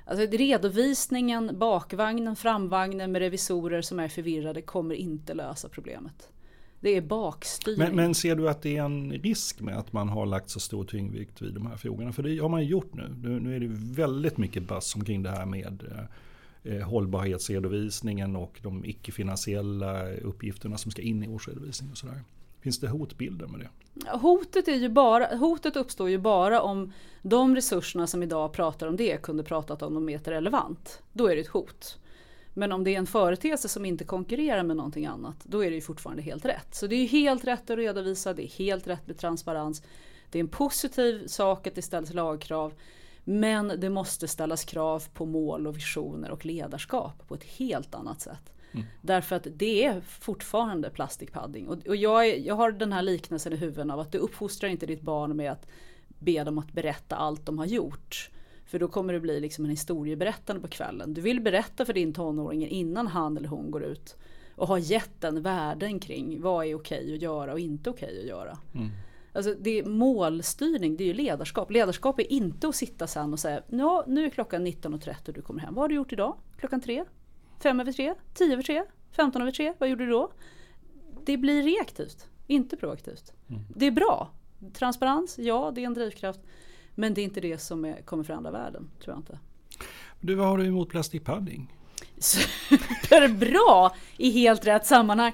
Alltså 0.04 0.26
redovisningen, 0.26 1.58
bakvagnen, 1.58 2.36
framvagnen 2.36 3.12
med 3.12 3.18
revisorer 3.18 3.82
som 3.82 4.00
är 4.00 4.08
förvirrade 4.08 4.62
kommer 4.62 4.94
inte 4.94 5.34
lösa 5.34 5.68
problemet. 5.68 6.28
Det 6.82 6.96
är 6.96 7.00
bakstyrning. 7.00 7.78
Men, 7.78 7.96
men, 7.96 8.14
ser 8.14 8.36
du 8.36 8.48
att 8.48 8.62
det 8.62 8.76
är 8.76 8.82
en 8.82 9.12
risk 9.12 9.60
med 9.60 9.78
att 9.78 9.92
man 9.92 10.08
har 10.08 10.26
lagt 10.26 10.50
så 10.50 10.60
stor 10.60 10.84
tyngdvikt 10.84 11.42
vid 11.42 11.54
de 11.54 11.66
här 11.66 11.76
frågorna? 11.76 12.12
För 12.12 12.22
det 12.22 12.38
har 12.38 12.48
man 12.48 12.64
gjort 12.64 12.94
nu. 12.94 13.16
Nu, 13.22 13.40
nu 13.40 13.56
är 13.56 13.60
det 13.60 13.68
väldigt 13.70 14.38
mycket 14.38 14.62
bass 14.62 14.94
omkring 14.94 15.22
det 15.22 15.30
här 15.30 15.46
med 15.46 15.84
eh, 15.90 16.74
eh, 16.74 16.82
hållbarhetsredovisningen 16.82 18.36
och 18.36 18.58
de 18.62 18.84
icke-finansiella 18.84 20.12
uppgifterna 20.12 20.78
som 20.78 20.90
ska 20.90 21.02
in 21.02 21.22
i 21.22 21.28
årsredovisningen 21.28 21.92
och 21.92 21.98
sådär. 21.98 22.20
Finns 22.60 22.80
det 22.80 22.88
hotbilder 22.88 23.46
med 23.46 23.60
det? 23.60 23.68
Hotet, 24.10 24.68
är 24.68 24.76
ju 24.76 24.88
bara, 24.88 25.36
hotet 25.36 25.76
uppstår 25.76 26.10
ju 26.10 26.18
bara 26.18 26.60
om 26.60 26.92
de 27.22 27.54
resurserna 27.54 28.06
som 28.06 28.22
idag 28.22 28.52
pratar 28.52 28.86
om 28.86 28.96
det 28.96 29.22
kunde 29.22 29.42
pratat 29.42 29.82
om 29.82 29.94
dem 29.94 30.04
mer 30.04 30.18
relevant. 30.18 31.02
Då 31.12 31.26
är 31.26 31.34
det 31.34 31.40
ett 31.40 31.48
hot. 31.48 31.98
Men 32.54 32.72
om 32.72 32.84
det 32.84 32.94
är 32.94 32.98
en 32.98 33.06
företeelse 33.06 33.68
som 33.68 33.84
inte 33.84 34.04
konkurrerar 34.04 34.62
med 34.62 34.76
någonting 34.76 35.06
annat, 35.06 35.36
då 35.42 35.64
är 35.64 35.70
det 35.70 35.74
ju 35.74 35.80
fortfarande 35.80 36.22
helt 36.22 36.44
rätt. 36.44 36.74
Så 36.74 36.86
det 36.86 36.96
är 36.96 37.06
helt 37.06 37.44
rätt 37.44 37.70
att 37.70 37.76
redovisa, 37.76 38.34
det 38.34 38.42
är 38.42 38.58
helt 38.58 38.86
rätt 38.86 39.06
med 39.06 39.18
transparens. 39.18 39.82
Det 40.30 40.38
är 40.38 40.40
en 40.40 40.48
positiv 40.48 41.26
sak 41.26 41.66
att 41.66 41.74
det 41.74 41.82
ställs 41.82 42.14
lagkrav. 42.14 42.74
Men 43.24 43.72
det 43.78 43.90
måste 43.90 44.28
ställas 44.28 44.64
krav 44.64 45.04
på 45.14 45.26
mål 45.26 45.66
och 45.66 45.76
visioner 45.76 46.30
och 46.30 46.46
ledarskap 46.46 47.28
på 47.28 47.34
ett 47.34 47.44
helt 47.44 47.94
annat 47.94 48.20
sätt. 48.20 48.52
Mm. 48.72 48.86
Därför 49.00 49.36
att 49.36 49.46
det 49.52 49.84
är 49.84 50.00
fortfarande 50.00 50.90
plastikpadding. 50.90 51.68
Och, 51.68 51.86
och 51.86 51.96
jag, 51.96 52.28
är, 52.28 52.36
jag 52.36 52.54
har 52.54 52.72
den 52.72 52.92
här 52.92 53.02
liknelsen 53.02 53.52
i 53.52 53.56
huvudet 53.56 53.92
av 53.92 54.00
att 54.00 54.12
du 54.12 54.18
uppfostrar 54.18 54.70
inte 54.70 54.86
ditt 54.86 55.02
barn 55.02 55.36
med 55.36 55.52
att 55.52 55.66
be 56.18 56.44
dem 56.44 56.58
att 56.58 56.72
berätta 56.72 57.16
allt 57.16 57.46
de 57.46 57.58
har 57.58 57.66
gjort. 57.66 58.30
För 58.72 58.78
då 58.78 58.88
kommer 58.88 59.12
det 59.12 59.20
bli 59.20 59.40
liksom 59.40 59.64
en 59.64 59.70
historieberättande 59.70 60.62
på 60.62 60.68
kvällen. 60.68 61.14
Du 61.14 61.20
vill 61.20 61.40
berätta 61.40 61.84
för 61.84 61.92
din 61.92 62.12
tonåring 62.12 62.68
innan 62.68 63.06
han 63.06 63.36
eller 63.36 63.48
hon 63.48 63.70
går 63.70 63.84
ut 63.84 64.16
och 64.54 64.68
har 64.68 64.78
gett 64.78 65.20
den 65.20 65.42
värden 65.42 66.00
kring 66.00 66.40
vad 66.40 66.66
är 66.66 66.74
okej 66.74 67.14
att 67.14 67.22
göra 67.22 67.52
och 67.52 67.60
inte 67.60 67.90
okej 67.90 68.20
att 68.20 68.26
göra. 68.26 68.58
Mm. 68.74 68.90
Alltså 69.32 69.54
det 69.60 69.78
är 69.78 69.84
målstyrning, 69.84 70.96
det 70.96 71.04
är 71.04 71.06
ju 71.06 71.14
ledarskap. 71.14 71.70
Ledarskap 71.70 72.18
är 72.18 72.32
inte 72.32 72.68
att 72.68 72.76
sitta 72.76 73.06
sen 73.06 73.32
och 73.32 73.38
säga 73.38 73.62
ja, 73.68 74.04
nu 74.06 74.24
är 74.24 74.30
klockan 74.30 74.66
19.30 74.66 75.28
och 75.28 75.34
du 75.34 75.42
kommer 75.42 75.60
hem. 75.60 75.74
Vad 75.74 75.82
har 75.82 75.88
du 75.88 75.94
gjort 75.94 76.12
idag? 76.12 76.36
Klockan 76.58 76.80
tre? 76.80 77.04
Fem 77.62 77.80
över 77.80 77.92
tre? 77.92 78.14
Tio 78.34 78.52
över 78.52 78.62
tre? 78.62 78.84
Femton 79.10 79.42
över 79.42 79.52
tre? 79.52 79.74
Vad 79.78 79.88
gjorde 79.88 80.04
du 80.04 80.10
då? 80.10 80.32
Det 81.24 81.36
blir 81.36 81.62
reaktivt, 81.62 82.28
inte 82.46 82.76
proaktivt. 82.76 83.32
Mm. 83.48 83.62
Det 83.76 83.86
är 83.86 83.92
bra. 83.92 84.30
Transparens, 84.72 85.38
ja 85.38 85.72
det 85.74 85.80
är 85.82 85.86
en 85.86 85.94
drivkraft. 85.94 86.40
Men 86.94 87.14
det 87.14 87.20
är 87.20 87.24
inte 87.24 87.40
det 87.40 87.58
som 87.58 87.84
är, 87.84 88.02
kommer 88.02 88.24
förändra 88.24 88.50
världen, 88.50 88.90
tror 89.04 89.14
jag 89.14 89.20
inte. 89.20 89.38
Du, 90.20 90.34
vad 90.34 90.46
har 90.46 90.58
du 90.58 90.66
emot 90.66 90.88
plastikpadding? 90.88 91.72
Superbra 92.18 93.90
i 94.16 94.30
helt 94.30 94.66
rätt 94.66 94.86
sammanhang. 94.86 95.32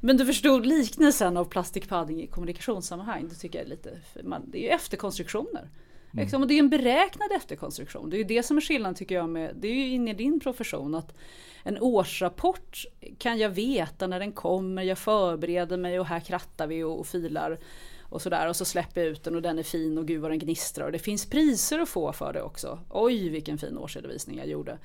Men 0.00 0.16
du 0.16 0.26
förstod 0.26 0.66
liknelsen 0.66 1.36
av 1.36 1.44
plastikpadding 1.44 2.22
i 2.22 2.26
kommunikationssammanhang. 2.26 3.28
Det 3.28 3.34
tycker 3.34 3.58
jag 3.58 3.66
är 3.66 3.70
lite, 3.70 4.00
det 4.46 4.58
är 4.58 4.62
ju 4.62 4.68
efterkonstruktioner. 4.68 5.68
Mm. 6.12 6.22
Liksom, 6.22 6.42
och 6.42 6.48
det 6.48 6.54
är 6.54 6.58
en 6.58 6.70
beräknad 6.70 7.32
efterkonstruktion. 7.32 8.10
Det 8.10 8.16
är 8.16 8.18
ju 8.18 8.24
det 8.24 8.42
som 8.42 8.56
är 8.56 8.60
skillnaden 8.60 8.94
tycker 8.94 9.14
jag 9.14 9.28
med, 9.28 9.56
det 9.60 9.68
är 9.68 9.74
ju 9.74 9.88
inne 9.88 10.10
i 10.10 10.14
din 10.14 10.40
profession. 10.40 10.94
att 10.94 11.16
En 11.62 11.78
årsrapport 11.78 12.84
kan 13.18 13.38
jag 13.38 13.50
veta 13.50 14.06
när 14.06 14.20
den 14.20 14.32
kommer, 14.32 14.82
jag 14.82 14.98
förbereder 14.98 15.76
mig 15.76 16.00
och 16.00 16.06
här 16.06 16.20
krattar 16.20 16.66
vi 16.66 16.82
och, 16.82 17.00
och 17.00 17.06
filar 17.06 17.58
och 18.10 18.22
sådär 18.22 18.48
och 18.48 18.56
så 18.56 18.64
släpper 18.64 19.00
jag 19.00 19.10
ut 19.10 19.24
den 19.24 19.34
och 19.34 19.42
den 19.42 19.58
är 19.58 19.62
fin 19.62 19.98
och 19.98 20.06
gud 20.06 20.20
vad 20.20 20.30
den 20.30 20.38
gnistrar 20.38 20.86
och 20.86 20.92
det 20.92 20.98
finns 20.98 21.26
priser 21.26 21.78
att 21.78 21.88
få 21.88 22.12
för 22.12 22.32
det 22.32 22.42
också. 22.42 22.78
Oj 22.90 23.28
vilken 23.28 23.58
fin 23.58 23.78
årsredovisning 23.78 24.38
jag 24.38 24.46
gjorde. 24.46 24.78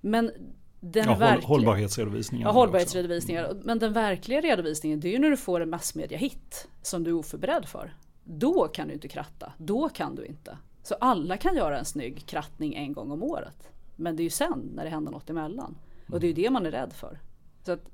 Men 0.00 0.32
den 0.80 1.04
ja, 1.04 1.14
verkliga, 1.14 1.48
hållbarhetsredovisningar. 1.48 2.46
Ja, 2.46 2.52
hållbarhetsredovisningar. 2.52 3.60
Men 3.62 3.78
den 3.78 3.92
verkliga 3.92 4.40
redovisningen 4.40 5.00
det 5.00 5.08
är 5.08 5.12
ju 5.12 5.18
när 5.18 5.30
du 5.30 5.36
får 5.36 5.60
en 5.60 5.70
massmedia-hit 5.70 6.68
som 6.82 7.04
du 7.04 7.10
är 7.10 7.14
oförberedd 7.14 7.68
för. 7.68 7.94
Då 8.24 8.68
kan 8.68 8.88
du 8.88 8.94
inte 8.94 9.08
kratta, 9.08 9.52
då 9.58 9.88
kan 9.88 10.14
du 10.14 10.24
inte. 10.24 10.58
Så 10.82 10.94
alla 10.94 11.36
kan 11.36 11.56
göra 11.56 11.78
en 11.78 11.84
snygg 11.84 12.26
krattning 12.26 12.74
en 12.74 12.92
gång 12.92 13.10
om 13.10 13.22
året. 13.22 13.68
Men 13.96 14.16
det 14.16 14.22
är 14.22 14.24
ju 14.24 14.30
sen 14.30 14.70
när 14.74 14.84
det 14.84 14.90
händer 14.90 15.12
något 15.12 15.30
emellan. 15.30 15.76
Och 16.08 16.20
det 16.20 16.26
är 16.26 16.28
ju 16.28 16.34
det 16.34 16.50
man 16.50 16.66
är 16.66 16.70
rädd 16.70 16.92
för. 16.92 17.20
Så 17.64 17.72
att, 17.72 17.90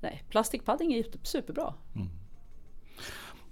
nej, 0.00 0.22
plastikpadding 0.28 0.92
är 0.92 0.96
ju 0.96 1.04
superbra. 1.22 1.74
Mm. 1.94 2.08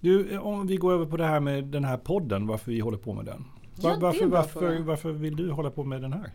Du, 0.04 0.38
om 0.38 0.66
vi 0.66 0.76
går 0.76 0.92
över 0.92 1.06
på 1.06 1.16
det 1.16 1.24
här 1.24 1.40
med 1.40 1.64
den 1.64 1.84
här 1.84 1.96
podden, 1.96 2.46
varför 2.46 2.72
vi 2.72 2.80
håller 2.80 2.98
på 2.98 3.12
med 3.12 3.24
den. 3.24 3.44
Var, 3.76 3.90
ja, 3.90 3.96
varför, 4.00 4.26
varför, 4.26 4.78
varför 4.78 5.12
vill 5.12 5.36
du 5.36 5.50
hålla 5.50 5.70
på 5.70 5.84
med 5.84 6.02
den 6.02 6.12
här? 6.12 6.30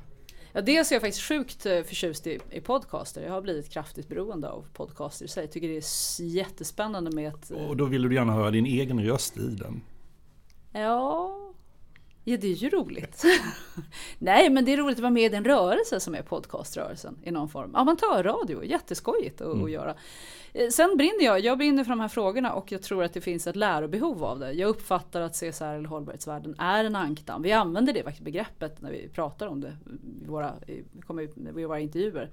Ja, 0.54 0.62
dels 0.62 0.92
är 0.92 0.96
jag 0.96 1.02
faktiskt 1.02 1.24
sjukt 1.24 1.66
eh, 1.66 1.84
förtjust 1.84 2.28
i, 2.28 2.40
i 2.52 2.62
podcaster. 2.62 3.22
Jag 3.22 3.32
har 3.32 3.42
blivit 3.42 3.70
kraftigt 3.70 4.10
beroende 4.10 4.50
av 4.50 4.66
podcaster 4.74 5.26
i 5.26 5.28
sig. 5.28 5.44
Jag 5.44 5.52
tycker 5.52 5.68
det 5.68 5.78
är 5.78 6.24
jättespännande 6.24 7.12
med 7.12 7.28
ett... 7.28 7.52
Och 7.52 7.78
då 7.78 7.86
vill 7.86 8.02
du 8.02 8.14
gärna 8.16 8.34
höra 8.34 8.52
din 8.52 8.66
egen 8.66 9.06
röst 9.06 9.38
i 9.38 9.56
den. 9.56 9.82
Ja, 10.74 11.49
Ja, 12.30 12.38
det 12.38 12.48
är 12.48 12.56
ju 12.56 12.70
roligt. 12.70 13.24
Nej, 14.20 14.50
men 14.50 14.66
det 14.66 14.74
är 14.74 14.78
roligt 14.78 14.98
att 14.98 15.02
vara 15.02 15.12
med 15.12 15.24
i 15.24 15.30
den 15.30 15.46
rörelse 15.46 16.00
som 16.00 16.16
är 16.16 16.22
podcaströrelsen 16.22 17.18
i 17.24 17.32
någon 17.32 17.50
form. 17.50 17.76
Amatörradio, 17.76 18.64
jätteskojigt 18.64 19.42
att, 19.42 19.54
mm. 19.54 19.66
att 19.66 19.72
göra. 19.72 19.96
Eh, 20.54 20.70
sen 20.70 20.98
brinner 20.98 21.26
jag, 21.26 21.40
jag 21.40 21.58
brinner 21.58 21.84
för 21.84 21.90
de 21.90 22.00
här 22.00 22.08
frågorna 22.08 22.54
och 22.54 22.72
jag 22.72 22.82
tror 22.82 23.04
att 23.04 23.14
det 23.14 23.22
finns 23.22 23.48
ett 23.48 23.56
lärobehov 23.56 24.24
av 24.24 24.40
det. 24.40 24.52
Jag 24.52 24.70
uppfattar 24.70 25.22
att 25.22 25.34
CSR 25.34 25.64
eller 25.64 25.90
hållbarhetsvärden 25.90 26.56
är 26.60 26.84
en 26.84 26.96
ankdamm. 26.96 27.42
Vi 27.42 27.52
använder 27.52 27.94
det 27.94 28.22
begreppet 28.22 28.82
när 28.82 28.92
vi 28.92 29.10
pratar 29.10 29.48
om 29.48 29.62
det 29.62 29.78
i 30.24 30.28
våra, 30.28 30.54
i 30.68 31.64
våra 31.64 31.80
intervjuer. 31.80 32.30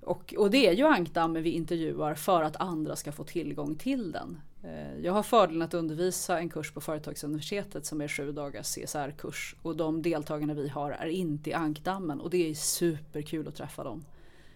Och, 0.00 0.34
och, 0.38 0.50
det 0.50 0.66
är 0.66 0.72
ju 0.72 0.86
ankdammen 0.86 1.42
vi 1.42 1.50
intervjuar 1.50 2.14
för 2.14 2.42
att 2.42 2.56
andra 2.56 2.96
ska 2.96 3.12
få 3.12 3.24
tillgång 3.24 3.74
till 3.74 4.12
den. 4.12 4.40
Eh, 4.62 4.98
jag 5.00 5.12
har 5.12 5.22
fördelen 5.22 5.62
att 5.62 5.74
undervisa 5.74 6.38
en 6.38 6.48
kurs 6.48 6.72
på 6.72 6.80
Företagsuniversitetet 6.80 7.86
som 7.86 8.00
är 8.00 8.08
sju 8.08 8.32
dagars 8.32 8.66
CSR-kurs. 8.66 9.56
Och 9.62 9.76
de 9.76 10.02
deltagarna 10.02 10.54
vi 10.54 10.68
har 10.68 10.90
är 10.90 11.06
inte 11.06 11.50
i 11.50 11.52
ankdammen 11.52 12.20
och 12.20 12.30
det 12.30 12.50
är 12.50 12.54
superkul 12.54 13.48
att 13.48 13.54
träffa 13.54 13.84
dem. 13.84 14.04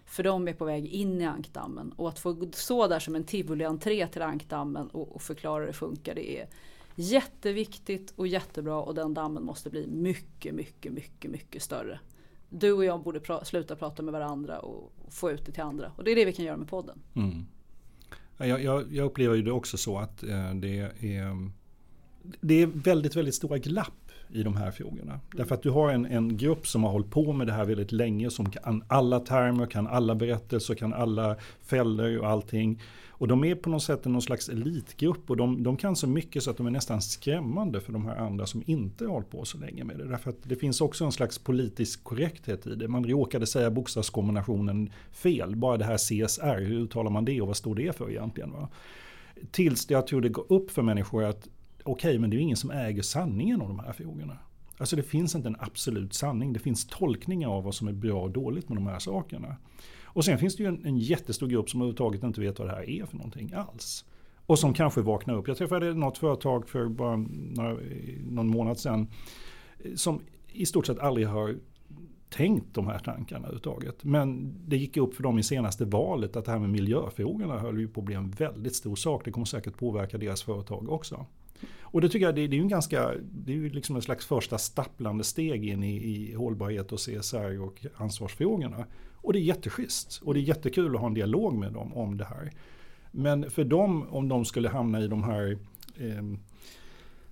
För 0.06 0.22
de 0.22 0.48
är 0.48 0.52
på 0.52 0.64
väg 0.64 0.86
in 0.86 1.20
i 1.20 1.24
ankdammen 1.24 1.92
och 1.96 2.08
att 2.08 2.18
få 2.18 2.50
stå 2.52 2.86
där 2.86 2.98
som 2.98 3.14
en 3.14 3.24
tivoli-entré 3.24 4.06
till 4.06 4.22
ankdammen 4.22 4.88
och, 4.88 5.14
och 5.14 5.22
förklara 5.22 5.60
hur 5.60 5.66
det 5.66 5.72
funkar 5.72 6.14
det 6.14 6.40
är 6.40 6.48
jätteviktigt 6.94 8.12
och 8.16 8.26
jättebra 8.26 8.82
och 8.82 8.94
den 8.94 9.14
dammen 9.14 9.44
måste 9.44 9.70
bli 9.70 9.86
mycket, 9.86 10.54
mycket, 10.54 10.92
mycket, 10.92 11.30
mycket 11.30 11.62
större 11.62 12.00
du 12.52 12.72
och 12.72 12.84
jag 12.84 13.02
borde 13.02 13.20
pra 13.20 13.44
sluta 13.44 13.76
prata 13.76 14.02
med 14.02 14.12
varandra 14.12 14.58
och 14.58 14.92
få 15.10 15.30
ut 15.30 15.46
det 15.46 15.52
till 15.52 15.62
andra. 15.62 15.92
Och 15.96 16.04
det 16.04 16.10
är 16.10 16.16
det 16.16 16.24
vi 16.24 16.32
kan 16.32 16.44
göra 16.44 16.56
med 16.56 16.68
podden. 16.68 16.98
Mm. 17.14 17.46
Jag, 18.36 18.62
jag, 18.62 18.92
jag, 18.92 19.06
upplever 19.06 19.34
ju 19.36 19.42
det 19.42 19.52
också 19.52 19.76
så 19.76 19.98
att 19.98 20.22
eh, 20.22 20.54
det 20.54 20.78
är 20.78 21.22
mm, 21.22 21.52
det 22.40 22.62
är 22.62 22.66
väldigt, 22.66 23.16
väldigt 23.16 23.34
stora 23.34 23.58
glapp 23.58 24.01
i 24.32 24.42
de 24.42 24.56
här 24.56 24.70
frågorna. 24.70 25.20
Därför 25.32 25.54
att 25.54 25.62
du 25.62 25.70
har 25.70 25.90
en, 25.90 26.06
en 26.06 26.36
grupp 26.36 26.66
som 26.66 26.84
har 26.84 26.90
hållit 26.90 27.10
på 27.10 27.32
med 27.32 27.46
det 27.46 27.52
här 27.52 27.64
väldigt 27.64 27.92
länge, 27.92 28.30
som 28.30 28.50
kan 28.50 28.84
alla 28.88 29.20
termer, 29.20 29.66
kan 29.66 29.86
alla 29.86 30.14
berättelser, 30.14 30.74
kan 30.74 30.92
alla 30.92 31.36
fällor 31.62 32.18
och 32.18 32.28
allting. 32.28 32.80
Och 33.22 33.28
de 33.28 33.44
är 33.44 33.54
på 33.54 33.70
något 33.70 33.82
sätt 33.82 34.04
någon 34.04 34.22
slags 34.22 34.48
elitgrupp 34.48 35.30
och 35.30 35.36
de, 35.36 35.62
de 35.62 35.76
kan 35.76 35.96
så 35.96 36.06
mycket 36.06 36.42
så 36.42 36.50
att 36.50 36.56
de 36.56 36.66
är 36.66 36.70
nästan 36.70 37.02
skrämmande 37.02 37.80
för 37.80 37.92
de 37.92 38.06
här 38.06 38.16
andra 38.16 38.46
som 38.46 38.62
inte 38.66 39.04
har 39.04 39.12
hållit 39.12 39.30
på 39.30 39.44
så 39.44 39.58
länge 39.58 39.84
med 39.84 39.98
det. 39.98 40.08
Därför 40.08 40.30
att 40.30 40.42
det 40.42 40.56
finns 40.56 40.80
också 40.80 41.04
en 41.04 41.12
slags 41.12 41.38
politisk 41.38 42.04
korrekthet 42.04 42.66
i 42.66 42.74
det. 42.74 42.88
Man 42.88 43.04
råkade 43.04 43.46
säga 43.46 43.70
bokstavskombinationen 43.70 44.90
fel, 45.12 45.56
bara 45.56 45.76
det 45.76 45.84
här 45.84 45.96
CSR, 45.96 46.60
hur 46.60 46.80
uttalar 46.80 47.10
man 47.10 47.24
det 47.24 47.40
och 47.40 47.46
vad 47.46 47.56
står 47.56 47.74
det 47.74 47.96
för 47.96 48.10
egentligen? 48.10 48.52
Va? 48.52 48.68
Tills 49.50 49.90
jag 49.90 50.06
tror 50.06 50.20
det 50.20 50.28
går 50.28 50.52
upp 50.52 50.70
för 50.70 50.82
människor 50.82 51.24
att 51.24 51.48
okej, 51.84 52.10
okay, 52.10 52.18
men 52.18 52.30
det 52.30 52.36
är 52.36 52.38
ingen 52.38 52.56
som 52.56 52.70
äger 52.70 53.02
sanningen 53.02 53.60
om 53.60 53.68
de 53.68 53.78
här 53.78 53.92
frågorna. 53.92 54.38
Alltså 54.78 54.96
det 54.96 55.02
finns 55.02 55.34
inte 55.34 55.48
en 55.48 55.56
absolut 55.58 56.14
sanning, 56.14 56.52
det 56.52 56.58
finns 56.58 56.86
tolkningar 56.86 57.48
av 57.48 57.64
vad 57.64 57.74
som 57.74 57.88
är 57.88 57.92
bra 57.92 58.22
och 58.22 58.30
dåligt 58.30 58.68
med 58.68 58.78
de 58.78 58.86
här 58.86 58.98
sakerna. 58.98 59.56
Och 60.04 60.24
sen 60.24 60.38
finns 60.38 60.56
det 60.56 60.62
ju 60.62 60.68
en, 60.68 60.86
en 60.86 60.98
jättestor 60.98 61.46
grupp 61.46 61.70
som 61.70 61.80
överhuvudtaget 61.80 62.22
inte 62.22 62.40
vet 62.40 62.58
vad 62.58 62.68
det 62.68 62.74
här 62.74 62.90
är 62.90 63.06
för 63.06 63.16
någonting 63.16 63.52
alls. 63.54 64.04
Och 64.46 64.58
som 64.58 64.74
kanske 64.74 65.00
vaknar 65.00 65.34
upp. 65.34 65.48
Jag 65.48 65.56
träffade 65.56 65.94
något 65.94 66.18
företag 66.18 66.68
för 66.68 66.88
bara 66.88 67.16
några, 67.16 67.76
någon 68.30 68.48
månad 68.48 68.78
sedan. 68.78 69.08
Eh, 69.84 69.94
som 69.94 70.20
i 70.52 70.66
stort 70.66 70.86
sett 70.86 70.98
aldrig 70.98 71.26
har 71.26 71.56
tänkt 72.30 72.74
de 72.74 72.86
här 72.86 72.98
tankarna 72.98 73.38
överhuvudtaget. 73.38 74.04
Men 74.04 74.54
det 74.68 74.76
gick 74.76 74.96
upp 74.96 75.14
för 75.14 75.22
dem 75.22 75.38
i 75.38 75.42
senaste 75.42 75.84
valet 75.84 76.36
att 76.36 76.44
det 76.44 76.50
här 76.50 76.58
med 76.58 76.70
miljöfrågorna 76.70 77.58
höll 77.58 77.80
ju 77.80 77.88
på 77.88 78.00
att 78.00 78.06
bli 78.06 78.14
en 78.14 78.30
väldigt 78.30 78.74
stor 78.74 78.96
sak. 78.96 79.24
Det 79.24 79.30
kommer 79.30 79.44
säkert 79.44 79.76
påverka 79.76 80.18
deras 80.18 80.42
företag 80.42 80.90
också. 80.90 81.26
Och 81.80 82.00
det 82.00 82.08
tycker 82.08 82.26
jag 82.26 82.34
det, 82.34 82.46
det 82.46 82.54
är 82.54 82.58
ju 82.58 82.62
en 82.62 82.68
ganska, 82.68 83.10
det 83.32 83.52
är 83.52 83.56
ju 83.56 83.70
liksom 83.70 83.96
en 83.96 84.02
slags 84.02 84.26
första 84.26 84.58
stapplande 84.58 85.24
steg 85.24 85.68
in 85.68 85.82
i, 85.82 85.96
i 85.96 86.34
hållbarhet 86.34 86.92
och 86.92 86.98
CSR 86.98 87.60
och 87.60 87.86
ansvarsfrågorna. 87.96 88.86
Och 89.14 89.32
det 89.32 89.38
är 89.38 89.42
jätteschysst 89.42 90.20
och 90.24 90.34
det 90.34 90.40
är 90.40 90.42
jättekul 90.42 90.94
att 90.94 91.00
ha 91.00 91.08
en 91.08 91.14
dialog 91.14 91.54
med 91.54 91.72
dem 91.72 91.94
om 91.94 92.16
det 92.16 92.24
här. 92.24 92.52
Men 93.10 93.50
för 93.50 93.64
dem, 93.64 94.06
om 94.10 94.28
de 94.28 94.44
skulle 94.44 94.68
hamna 94.68 95.00
i 95.00 95.08
de 95.08 95.22
här 95.22 95.58
eh, 95.96 96.38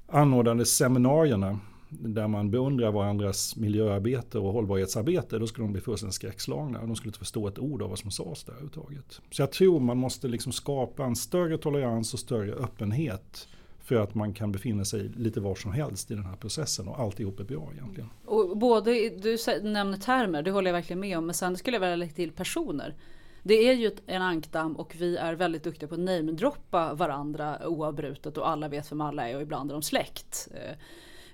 anordnade 0.06 0.66
seminarierna 0.66 1.58
där 1.88 2.28
man 2.28 2.50
beundrar 2.50 2.92
varandras 2.92 3.56
miljöarbete 3.56 4.38
och 4.38 4.52
hållbarhetsarbete, 4.52 5.38
då 5.38 5.46
skulle 5.46 5.66
de 5.66 5.72
bli 5.72 5.80
fullständigt 5.80 6.14
skräckslagna. 6.14 6.86
De 6.86 6.96
skulle 6.96 7.08
inte 7.08 7.18
förstå 7.18 7.48
ett 7.48 7.58
ord 7.58 7.82
av 7.82 7.88
vad 7.88 7.98
som 7.98 8.10
sades 8.10 8.44
där 8.44 8.52
överhuvudtaget. 8.52 9.20
Så 9.30 9.42
jag 9.42 9.52
tror 9.52 9.80
man 9.80 9.96
måste 9.96 10.28
liksom 10.28 10.52
skapa 10.52 11.04
en 11.04 11.16
större 11.16 11.58
tolerans 11.58 12.14
och 12.14 12.20
större 12.20 12.52
öppenhet 12.52 13.48
för 13.90 13.96
att 13.96 14.14
man 14.14 14.32
kan 14.32 14.52
befinna 14.52 14.84
sig 14.84 15.08
lite 15.16 15.40
var 15.40 15.54
som 15.54 15.72
helst 15.72 16.10
i 16.10 16.14
den 16.14 16.26
här 16.26 16.36
processen 16.36 16.88
och 16.88 17.00
alltihop 17.00 17.40
är 17.40 17.44
bra 17.44 17.68
egentligen. 17.72 18.10
Och 18.24 18.56
både, 18.56 19.08
du 19.08 19.36
nämner 19.62 19.98
termer, 19.98 20.42
det 20.42 20.50
håller 20.50 20.70
jag 20.70 20.74
verkligen 20.74 21.00
med 21.00 21.18
om, 21.18 21.26
men 21.26 21.34
sen 21.34 21.56
skulle 21.56 21.74
jag 21.74 21.80
vilja 21.80 21.96
lägga 21.96 22.12
till 22.12 22.32
personer. 22.32 22.94
Det 23.42 23.54
är 23.54 23.72
ju 23.72 23.90
en 24.06 24.22
ankdamm 24.22 24.76
och 24.76 24.96
vi 24.98 25.16
är 25.16 25.34
väldigt 25.34 25.64
duktiga 25.64 25.88
på 25.88 25.94
att 25.94 26.00
namedroppa 26.00 26.94
varandra 26.94 27.68
oavbrutet 27.68 28.38
och 28.38 28.48
alla 28.48 28.68
vet 28.68 28.92
vem 28.92 29.00
alla 29.00 29.28
är 29.28 29.36
och 29.36 29.42
ibland 29.42 29.70
är 29.70 29.74
de 29.74 29.82
släkt. 29.82 30.48
Eh, 30.54 30.76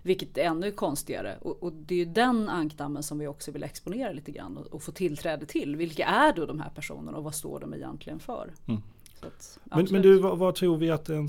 vilket 0.02 0.38
är 0.38 0.42
ännu 0.42 0.70
konstigare. 0.70 1.36
Och, 1.40 1.62
och, 1.62 1.72
det 1.72 1.94
är 1.94 1.98
ju 1.98 2.04
den 2.04 2.48
ankdammen 2.48 3.02
som 3.02 3.18
vi 3.18 3.26
också 3.26 3.50
vill 3.50 3.62
exponera 3.62 4.12
lite 4.12 4.32
grann 4.32 4.56
och, 4.56 4.66
och, 4.66 4.82
få 4.82 4.92
tillträde 4.92 5.46
till. 5.46 5.76
Vilka 5.76 6.06
är 6.06 6.32
då 6.32 6.46
de 6.46 6.60
här 6.60 6.70
personerna 6.70 7.18
och 7.18 7.24
vad 7.24 7.34
står 7.34 7.60
de 7.60 7.74
egentligen 7.74 8.18
för? 8.18 8.50
Mm. 8.66 8.82
Att, 9.20 9.58
men, 9.64 9.86
men, 9.90 10.02
du, 10.02 10.18
vad, 10.18 10.38
vad, 10.38 10.54
tror 10.54 10.76
vi 10.76 10.90
att 10.90 11.08
en... 11.08 11.28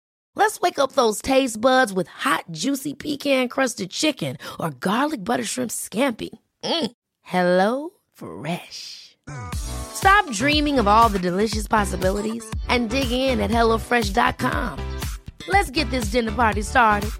Let's 0.35 0.61
wake 0.61 0.79
up 0.79 0.93
those 0.93 1.21
taste 1.21 1.59
buds 1.59 1.91
with 1.91 2.07
hot, 2.07 2.45
juicy 2.51 2.93
pecan 2.93 3.49
crusted 3.49 3.91
chicken 3.91 4.37
or 4.59 4.71
garlic 4.71 5.23
butter 5.23 5.43
shrimp 5.43 5.71
scampi. 5.71 6.29
Mm. 6.63 6.91
Hello 7.21 7.89
Fresh. 8.13 9.17
Stop 9.53 10.29
dreaming 10.31 10.79
of 10.79 10.87
all 10.87 11.09
the 11.09 11.19
delicious 11.19 11.67
possibilities 11.67 12.43
and 12.69 12.89
dig 12.89 13.11
in 13.11 13.39
at 13.39 13.51
HelloFresh.com. 13.51 14.99
Let's 15.47 15.71
get 15.71 15.89
this 15.89 16.11
dinner 16.11 16.31
party 16.31 16.61
started. 16.63 17.11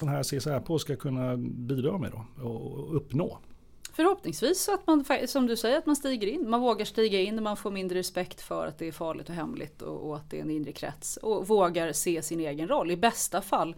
Sån 0.00 0.08
här 0.08 0.22
CSR 0.22 0.60
på 0.60 0.78
ska 0.78 0.96
kunna 0.96 1.36
bidra 1.36 1.98
med 1.98 2.12
då 2.12 2.44
och 2.44 2.96
uppnå. 2.96 3.38
Förhoppningsvis 3.92 4.64
så 4.64 4.74
att 4.74 4.86
man, 4.86 5.04
som 5.26 5.46
du 5.46 5.56
säger, 5.56 5.78
att 5.78 5.86
man 5.86 5.96
stiger 5.96 6.26
in. 6.26 6.50
Man 6.50 6.60
vågar 6.60 6.84
stiga 6.84 7.20
in, 7.20 7.42
man 7.42 7.56
får 7.56 7.70
mindre 7.70 7.98
respekt 7.98 8.40
för 8.40 8.66
att 8.66 8.78
det 8.78 8.88
är 8.88 8.92
farligt 8.92 9.28
och 9.28 9.34
hemligt 9.34 9.82
och, 9.82 10.08
och 10.08 10.16
att 10.16 10.30
det 10.30 10.38
är 10.38 10.42
en 10.42 10.50
inre 10.50 10.72
krets. 10.72 11.16
Och 11.16 11.48
vågar 11.48 11.92
se 11.92 12.22
sin 12.22 12.40
egen 12.40 12.68
roll. 12.68 12.90
I 12.90 12.96
bästa 12.96 13.42
fall 13.42 13.74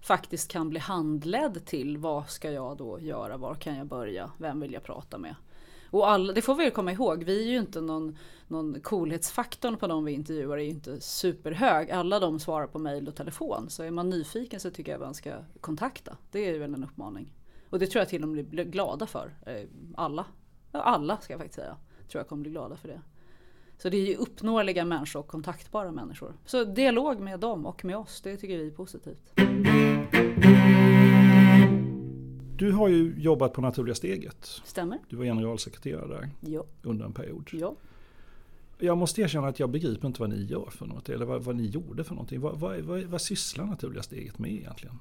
faktiskt 0.00 0.50
kan 0.50 0.70
bli 0.70 0.78
handledd 0.78 1.66
till 1.66 1.98
vad 1.98 2.30
ska 2.30 2.50
jag 2.50 2.76
då 2.76 3.00
göra, 3.00 3.36
var 3.36 3.54
kan 3.54 3.76
jag 3.76 3.86
börja, 3.86 4.30
vem 4.38 4.60
vill 4.60 4.72
jag 4.72 4.82
prata 4.82 5.18
med. 5.18 5.34
Och 5.90 6.10
alla, 6.10 6.32
det 6.32 6.42
får 6.42 6.54
vi 6.54 6.70
komma 6.70 6.92
ihåg, 6.92 7.24
vi 7.24 7.42
är 7.42 7.50
ju 7.50 7.58
inte 7.58 7.80
någon, 7.80 8.18
någon 8.48 8.80
coolhetsfaktorn 8.80 9.76
på 9.76 9.86
de 9.86 10.04
vi 10.04 10.12
intervjuar 10.12 10.58
är 10.58 10.62
ju 10.62 10.70
inte 10.70 11.00
superhög. 11.00 11.90
Alla 11.90 12.20
de 12.20 12.40
svarar 12.40 12.66
på 12.66 12.78
mail 12.78 13.08
och 13.08 13.14
telefon. 13.14 13.70
Så 13.70 13.82
är 13.82 13.90
man 13.90 14.10
nyfiken 14.10 14.60
så 14.60 14.70
tycker 14.70 14.92
jag 14.92 15.00
man 15.00 15.14
ska 15.14 15.32
kontakta. 15.60 16.16
Det 16.30 16.48
är 16.48 16.54
ju 16.54 16.64
en 16.64 16.84
uppmaning. 16.84 17.32
Och 17.70 17.78
det 17.78 17.86
tror 17.86 18.00
jag 18.00 18.08
till 18.08 18.22
och 18.22 18.28
med 18.28 18.44
blir 18.44 18.64
glada 18.64 19.06
för. 19.06 19.34
Eh, 19.46 19.68
alla. 19.94 20.26
Alla 20.72 21.16
ska 21.16 21.32
jag 21.32 21.40
faktiskt 21.40 21.60
säga. 21.60 21.76
Tror 22.08 22.20
jag 22.20 22.28
kommer 22.28 22.42
bli 22.42 22.50
glada 22.50 22.76
för 22.76 22.88
det. 22.88 23.00
Så 23.78 23.88
det 23.88 23.96
är 23.96 24.06
ju 24.06 24.16
uppnåeliga 24.16 24.84
människor 24.84 25.20
och 25.20 25.28
kontaktbara 25.28 25.92
människor. 25.92 26.34
Så 26.44 26.64
dialog 26.64 27.20
med 27.20 27.40
dem 27.40 27.66
och 27.66 27.84
med 27.84 27.96
oss, 27.96 28.20
det 28.20 28.36
tycker 28.36 28.58
vi 28.58 28.66
är 28.66 28.70
positivt. 28.70 29.32
Du 32.56 32.72
har 32.72 32.88
ju 32.88 33.14
jobbat 33.18 33.52
på 33.52 33.60
Naturliga 33.60 33.94
Steget. 33.94 34.44
Stämmer. 34.64 34.98
Du 35.08 35.16
var 35.16 35.24
generalsekreterare 35.24 36.06
där 36.08 36.28
ja. 36.40 36.64
under 36.82 37.04
en 37.04 37.12
period. 37.12 37.50
Ja. 37.52 37.74
Jag 38.78 38.98
måste 38.98 39.20
erkänna 39.20 39.48
att 39.48 39.60
jag 39.60 39.70
begriper 39.70 40.06
inte 40.06 40.20
vad 40.20 40.30
ni 40.30 40.44
gör 40.44 40.70
för 40.70 40.86
något, 40.86 41.08
eller 41.08 41.26
vad, 41.26 41.44
vad 41.44 41.56
ni 41.56 41.66
gjorde 41.66 42.04
för 42.04 42.14
någonting. 42.14 42.40
Vad, 42.40 42.60
vad, 42.60 42.80
vad, 42.80 43.02
vad 43.02 43.20
sysslar 43.20 43.64
Naturliga 43.64 44.02
Steget 44.02 44.38
med 44.38 44.52
egentligen? 44.52 44.98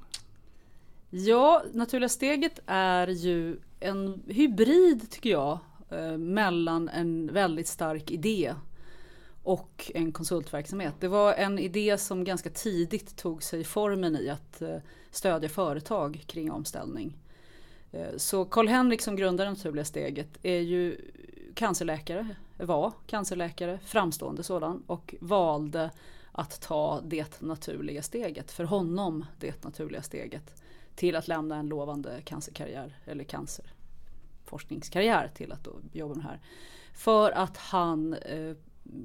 Ja, 1.11 1.63
Naturliga 1.73 2.09
Steget 2.09 2.59
är 2.65 3.07
ju 3.07 3.59
en 3.79 4.23
hybrid 4.27 5.11
tycker 5.11 5.29
jag 5.29 5.59
eh, 5.89 6.17
mellan 6.17 6.89
en 6.89 7.33
väldigt 7.33 7.67
stark 7.67 8.11
idé 8.11 8.53
och 9.43 9.91
en 9.95 10.11
konsultverksamhet. 10.11 10.93
Det 10.99 11.07
var 11.07 11.33
en 11.33 11.59
idé 11.59 11.97
som 11.97 12.23
ganska 12.23 12.49
tidigt 12.49 13.17
tog 13.17 13.43
sig 13.43 13.63
formen 13.63 14.15
i 14.15 14.29
att 14.29 14.61
eh, 14.61 14.77
stödja 15.11 15.49
företag 15.49 16.23
kring 16.27 16.51
omställning. 16.51 17.17
Eh, 17.91 18.17
så 18.17 18.45
Karl-Henrik 18.45 19.01
som 19.01 19.15
grundade 19.15 19.49
Naturliga 19.49 19.85
Steget 19.85 20.39
är 20.43 20.59
ju 20.59 20.97
cancerläkare, 21.53 22.27
var 22.57 22.93
cancerläkare, 23.07 23.79
framstående 23.85 24.43
sådan 24.43 24.83
och 24.87 25.15
valde 25.19 25.91
att 26.31 26.61
ta 26.61 27.01
det 27.03 27.41
naturliga 27.41 28.01
steget, 28.01 28.51
för 28.51 28.63
honom 28.63 29.25
det 29.39 29.63
naturliga 29.63 30.01
steget 30.01 30.53
till 30.99 31.15
att 31.15 31.27
lämna 31.27 31.55
en 31.55 31.67
lovande 31.67 32.21
cancerkarriär 32.21 32.97
eller 33.05 33.23
cancerforskningskarriär 33.23 35.31
till 35.33 35.51
att 35.51 35.67
jobba 35.91 36.15
med 36.15 36.23
det 36.23 36.27
här. 36.27 36.39
För 36.93 37.31
att 37.31 37.57
han 37.57 38.13
eh, 38.13 38.55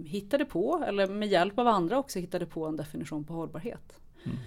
hittade 0.04 0.44
på, 0.44 0.84
eller 0.86 1.06
med 1.06 1.28
hjälp 1.28 1.58
av 1.58 1.68
andra 1.68 1.98
också 1.98 2.18
hittade 2.18 2.46
på 2.46 2.66
en 2.66 2.76
definition 2.76 3.24
på 3.24 3.34
hållbarhet. 3.34 4.00
Mm. 4.24 4.38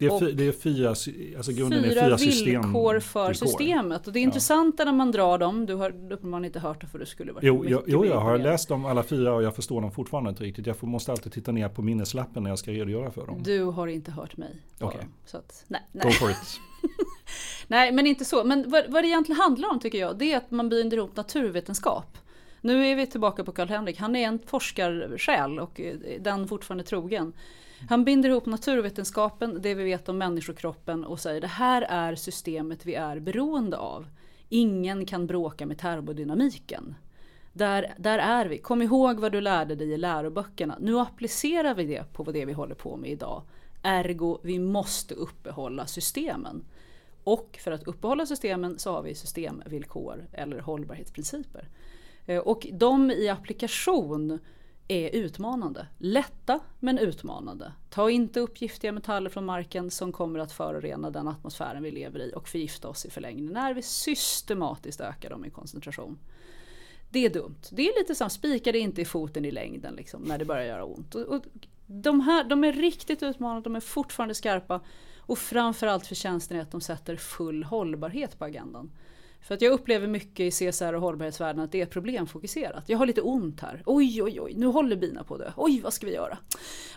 Det 0.00 0.06
är, 0.06 0.20
fy, 0.20 0.32
det 0.32 0.46
är 0.46 0.52
fyra, 0.52 0.88
alltså 0.88 1.52
grunden 1.52 1.82
fyra, 1.82 2.00
är 2.00 2.04
fyra 2.04 2.18
system, 2.18 2.62
villkor 2.62 3.00
för 3.00 3.28
villkor. 3.28 3.46
systemet. 3.46 4.06
Och 4.06 4.12
det 4.12 4.18
är 4.18 4.22
intressant 4.22 4.74
ja. 4.78 4.84
när 4.84 4.92
man 4.92 5.12
drar 5.12 5.38
dem. 5.38 5.66
Du 5.66 5.74
har 5.74 5.90
uppenbarligen 5.90 6.44
inte 6.44 6.58
hört 6.58 6.80
det 6.80 6.86
för 6.86 6.98
du 6.98 7.06
skulle 7.06 7.32
varit 7.32 7.44
Jo, 7.44 7.64
jag, 7.68 7.82
jo 7.86 8.04
jag 8.04 8.20
har 8.20 8.38
läst 8.38 8.68
dem 8.68 8.84
alla 8.84 9.02
fyra 9.02 9.34
och 9.34 9.42
jag 9.42 9.56
förstår 9.56 9.80
dem 9.80 9.92
fortfarande 9.92 10.30
inte 10.30 10.44
riktigt. 10.44 10.66
Jag 10.66 10.76
får, 10.76 10.86
måste 10.86 11.12
alltid 11.12 11.32
titta 11.32 11.52
ner 11.52 11.68
på 11.68 11.82
minneslappen 11.82 12.42
när 12.42 12.50
jag 12.50 12.58
ska 12.58 12.70
redogöra 12.70 13.10
för 13.10 13.26
dem. 13.26 13.42
Du 13.42 13.64
har 13.64 13.86
inte 13.86 14.10
hört 14.10 14.36
mig. 14.36 14.62
Okej. 14.78 15.08
Okay. 15.26 15.40
nej, 15.66 15.80
nej. 15.92 16.04
Go 16.04 16.10
for 16.10 16.30
it. 16.30 16.60
nej, 17.66 17.92
men 17.92 18.06
inte 18.06 18.24
så. 18.24 18.44
Men 18.44 18.70
vad, 18.70 18.84
vad 18.88 19.04
det 19.04 19.08
egentligen 19.08 19.40
handlar 19.40 19.70
om 19.70 19.80
tycker 19.80 19.98
jag, 19.98 20.18
det 20.18 20.32
är 20.32 20.36
att 20.36 20.50
man 20.50 20.68
binder 20.68 20.96
ihop 20.96 21.16
naturvetenskap. 21.16 22.18
Nu 22.60 22.86
är 22.86 22.96
vi 22.96 23.06
tillbaka 23.06 23.44
på 23.44 23.52
Karl-Henrik. 23.52 23.98
Han 23.98 24.16
är 24.16 24.26
en 24.26 24.38
forskarsjäl 24.46 25.58
och 25.58 25.80
den 26.20 26.48
fortfarande 26.48 26.84
trogen. 26.84 27.32
Han 27.88 28.04
binder 28.04 28.28
ihop 28.28 28.46
naturvetenskapen, 28.46 29.62
det 29.62 29.74
vi 29.74 29.84
vet 29.84 30.08
om 30.08 30.18
människokroppen 30.18 31.04
och 31.04 31.20
säger 31.20 31.40
det 31.40 31.46
här 31.46 31.82
är 31.82 32.14
systemet 32.14 32.86
vi 32.86 32.94
är 32.94 33.20
beroende 33.20 33.76
av. 33.76 34.06
Ingen 34.48 35.06
kan 35.06 35.26
bråka 35.26 35.66
med 35.66 35.78
termodynamiken. 35.78 36.94
Där, 37.52 37.94
där 37.98 38.18
är 38.18 38.46
vi. 38.46 38.58
Kom 38.58 38.82
ihåg 38.82 39.20
vad 39.20 39.32
du 39.32 39.40
lärde 39.40 39.74
dig 39.74 39.90
i 39.92 39.96
läroböckerna. 39.96 40.76
Nu 40.80 40.98
applicerar 40.98 41.74
vi 41.74 41.84
det 41.84 42.12
på 42.12 42.32
det 42.32 42.44
vi 42.44 42.52
håller 42.52 42.74
på 42.74 42.96
med 42.96 43.10
idag. 43.10 43.42
Ergo, 43.82 44.38
vi 44.42 44.58
måste 44.58 45.14
uppehålla 45.14 45.86
systemen. 45.86 46.64
Och 47.24 47.58
för 47.64 47.72
att 47.72 47.82
uppehålla 47.82 48.26
systemen 48.26 48.78
så 48.78 48.92
har 48.92 49.02
vi 49.02 49.14
systemvillkor 49.14 50.26
eller 50.32 50.58
hållbarhetsprinciper. 50.58 51.68
Eh, 52.26 52.38
och 52.38 52.66
de 52.72 53.10
i 53.10 53.28
applikation 53.28 54.38
är 54.90 55.10
utmanande. 55.10 55.86
Lätta 55.98 56.60
men 56.78 56.98
utmanande. 56.98 57.72
Ta 57.90 58.10
inte 58.10 58.40
upp 58.40 58.62
giftiga 58.62 58.92
metaller 58.92 59.30
från 59.30 59.44
marken 59.44 59.90
som 59.90 60.12
kommer 60.12 60.38
att 60.38 60.52
förorena 60.52 61.10
den 61.10 61.28
atmosfären 61.28 61.82
vi 61.82 61.90
lever 61.90 62.20
i 62.20 62.32
och 62.36 62.48
förgifta 62.48 62.88
oss 62.88 63.06
i 63.06 63.10
förlängningen 63.10 63.52
när 63.52 63.74
vi 63.74 63.82
systematiskt 63.82 65.00
ökar 65.00 65.30
dem 65.30 65.44
i 65.44 65.50
koncentration. 65.50 66.18
Det 67.10 67.26
är 67.26 67.30
dumt. 67.30 67.60
Det 67.70 67.88
är 67.88 68.00
lite 68.00 68.14
som 68.14 68.30
spika 68.30 68.70
inte 68.70 69.00
i 69.00 69.04
foten 69.04 69.44
i 69.44 69.50
längden 69.50 69.94
liksom, 69.94 70.22
när 70.22 70.38
det 70.38 70.44
börjar 70.44 70.64
göra 70.64 70.84
ont. 70.84 71.14
Och, 71.14 71.22
och 71.22 71.42
de 71.86 72.20
här 72.20 72.44
de 72.44 72.64
är 72.64 72.72
riktigt 72.72 73.22
utmanande, 73.22 73.62
de 73.62 73.76
är 73.76 73.80
fortfarande 73.80 74.34
skarpa 74.34 74.80
och 75.18 75.38
framförallt 75.38 76.06
förtjänsten 76.06 76.56
är 76.56 76.62
att 76.62 76.70
de 76.70 76.80
sätter 76.80 77.16
full 77.16 77.64
hållbarhet 77.64 78.38
på 78.38 78.44
agendan. 78.44 78.90
För 79.42 79.54
att 79.54 79.62
jag 79.62 79.72
upplever 79.72 80.06
mycket 80.06 80.40
i 80.40 80.50
CSR 80.50 80.92
och 80.92 81.00
hållbarhetsvärlden 81.00 81.64
att 81.64 81.72
det 81.72 81.80
är 81.80 81.86
problemfokuserat. 81.86 82.84
Jag 82.86 82.98
har 82.98 83.06
lite 83.06 83.20
ont 83.20 83.60
här. 83.60 83.82
Oj, 83.86 84.22
oj, 84.22 84.40
oj, 84.40 84.54
nu 84.56 84.66
håller 84.66 84.96
bina 84.96 85.24
på 85.24 85.36
det. 85.36 85.52
Oj, 85.56 85.80
vad 85.80 85.92
ska 85.92 86.06
vi 86.06 86.14
göra? 86.14 86.38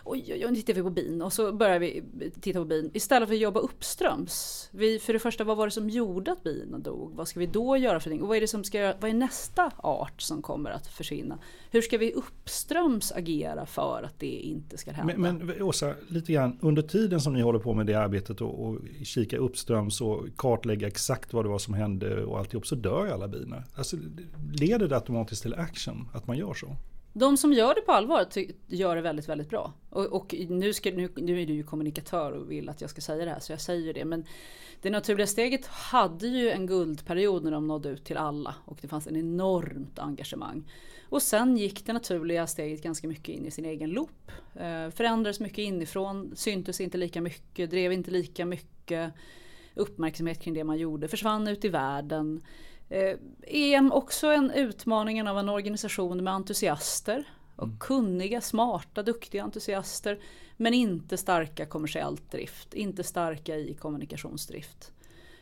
Oj, 0.04 0.24
oj, 0.28 0.44
oj, 0.44 0.50
nu 0.50 0.56
tittar 0.56 0.74
vi 0.74 0.82
på 0.82 0.90
bin 0.90 1.22
och 1.22 1.32
så 1.32 1.52
börjar 1.52 1.78
vi 1.78 2.02
titta 2.40 2.58
på 2.58 2.64
bin. 2.64 2.90
Istället 2.94 3.28
för 3.28 3.34
att 3.34 3.40
jobba 3.40 3.60
uppströms. 3.60 4.68
Vi, 4.72 4.98
för 4.98 5.12
det 5.12 5.18
första, 5.18 5.44
vad 5.44 5.56
var 5.56 5.66
det 5.66 5.70
som 5.70 5.90
gjorde 5.90 6.32
att 6.32 6.42
bina 6.42 6.78
dog? 6.78 7.14
Vad 7.14 7.28
ska 7.28 7.40
vi 7.40 7.46
då 7.46 7.76
göra 7.76 8.00
för 8.00 8.10
någonting? 8.10 8.22
Och 8.22 8.28
vad 8.28 8.36
är, 8.36 8.40
det 8.40 8.48
som 8.48 8.64
ska, 8.64 8.94
vad 9.00 9.10
är 9.10 9.14
nästa 9.14 9.70
art 9.76 10.22
som 10.22 10.42
kommer 10.42 10.70
att 10.70 10.86
försvinna? 10.86 11.38
Hur 11.70 11.82
ska 11.82 11.98
vi 11.98 12.12
uppströms 12.12 13.12
agera 13.12 13.66
för 13.66 14.02
att 14.04 14.20
det 14.20 14.26
inte 14.26 14.78
ska 14.78 14.90
hända? 14.90 15.14
Men, 15.16 15.38
men 15.38 15.62
Åsa, 15.62 15.94
lite 16.08 16.32
grann 16.32 16.58
under 16.60 16.82
tiden 16.82 17.20
som 17.20 17.32
ni 17.32 17.42
håller 17.42 17.58
på 17.58 17.74
med 17.74 17.86
det 17.86 17.94
arbetet 17.94 18.40
och, 18.40 18.66
och 18.66 18.78
kika 19.02 19.38
uppströms 19.38 20.00
och 20.00 20.26
kartlägga 20.36 20.86
exakt 20.86 21.32
vad 21.32 21.44
det 21.44 21.48
var 21.48 21.58
som 21.58 21.74
hände 21.74 22.24
och 22.34 22.40
alltihop 22.40 22.66
så 22.66 22.74
dör 22.74 23.06
alla 23.06 23.28
bina. 23.28 23.62
Alltså, 23.74 23.96
leder 24.52 24.88
det 24.88 24.96
automatiskt 24.96 25.42
till 25.42 25.54
action 25.54 26.08
att 26.14 26.26
man 26.26 26.36
gör 26.36 26.54
så? 26.54 26.76
De 27.12 27.36
som 27.36 27.52
gör 27.52 27.74
det 27.74 27.80
på 27.80 27.92
allvar 27.92 28.26
gör 28.66 28.96
det 28.96 29.02
väldigt, 29.02 29.28
väldigt 29.28 29.50
bra. 29.50 29.72
Och, 29.90 30.06
och 30.06 30.34
nu, 30.48 30.72
ska, 30.72 30.90
nu, 30.90 31.08
nu, 31.16 31.42
är 31.42 31.46
du 31.46 31.52
ju 31.52 31.62
kommunikatör 31.62 32.32
och 32.32 32.50
vill 32.50 32.68
att 32.68 32.80
jag 32.80 32.90
ska 32.90 33.00
säga 33.00 33.24
det 33.24 33.30
här 33.30 33.40
så 33.40 33.52
jag 33.52 33.60
säger 33.60 33.94
det. 33.94 34.04
Men 34.04 34.24
det 34.82 34.90
naturliga 34.90 35.26
steget 35.26 35.66
hade 35.66 36.26
ju 36.26 36.50
en 36.50 36.66
guldperiod 36.66 37.44
när 37.44 37.50
de 37.50 37.66
nådde 37.66 37.88
ut 37.88 38.04
till 38.04 38.16
alla 38.16 38.54
och 38.64 38.78
det 38.80 38.88
fanns 38.88 39.06
en 39.06 39.16
enormt 39.16 39.98
engagemang. 39.98 40.70
Och 41.08 41.22
sen 41.22 41.56
gick 41.56 41.86
det 41.86 41.92
naturliga 41.92 42.46
steget 42.46 42.82
ganska 42.82 43.08
mycket 43.08 43.28
in 43.28 43.46
i 43.46 43.50
sin 43.50 43.64
egen 43.64 43.90
loop. 43.90 44.30
Eh, 44.54 44.90
förändrades 44.90 45.40
mycket 45.40 45.58
inifrån, 45.58 46.32
syntes 46.36 46.80
inte 46.80 46.98
lika 46.98 47.20
mycket, 47.20 47.70
drev 47.70 47.92
inte 47.92 48.10
lika 48.10 48.46
mycket 48.46 49.12
uppmärksamhet 49.74 50.40
kring 50.40 50.54
det 50.54 50.64
man 50.64 50.78
gjorde, 50.78 51.08
försvann 51.08 51.48
ut 51.48 51.64
i 51.64 51.68
världen. 51.68 52.42
Eh, 52.88 53.18
är 53.46 53.94
också 53.94 54.26
en 54.26 54.50
utmaning 54.50 55.28
av 55.28 55.38
en 55.38 55.48
organisation 55.48 56.24
med 56.24 56.34
entusiaster. 56.34 57.24
Och 57.56 57.66
mm. 57.66 57.78
kunniga, 57.78 58.40
smarta, 58.40 59.02
duktiga 59.02 59.42
entusiaster. 59.42 60.20
Men 60.56 60.74
inte 60.74 61.16
starka 61.16 61.66
kommersiellt 61.66 62.30
drift, 62.30 62.74
inte 62.74 63.04
starka 63.04 63.56
i 63.56 63.74
kommunikationsdrift. 63.74 64.92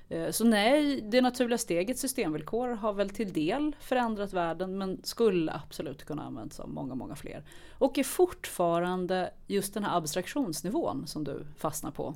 Eh, 0.09 0.31
så 0.31 0.45
nej, 0.45 1.01
det 1.01 1.21
naturliga 1.21 1.59
steget 1.59 1.99
systemvillkor 1.99 2.69
har 2.69 2.93
väl 2.93 3.11
till 3.11 3.33
del 3.33 3.77
förändrat 3.81 4.33
världen 4.33 4.79
men 4.79 5.01
skulle 5.03 5.53
absolut 5.53 6.05
kunna 6.05 6.23
användas 6.23 6.61
av 6.61 6.69
många, 6.69 6.95
många 6.95 7.17
fler. 7.17 7.45
Och 7.79 7.99
är 7.99 8.05
fortfarande 8.05 9.31
just 9.47 9.75
den 9.75 9.85
här 9.85 9.97
abstraktionsnivån 9.97 11.07
som 11.07 11.25
du 11.25 11.47
fastnar 11.57 11.91
på. 11.91 12.15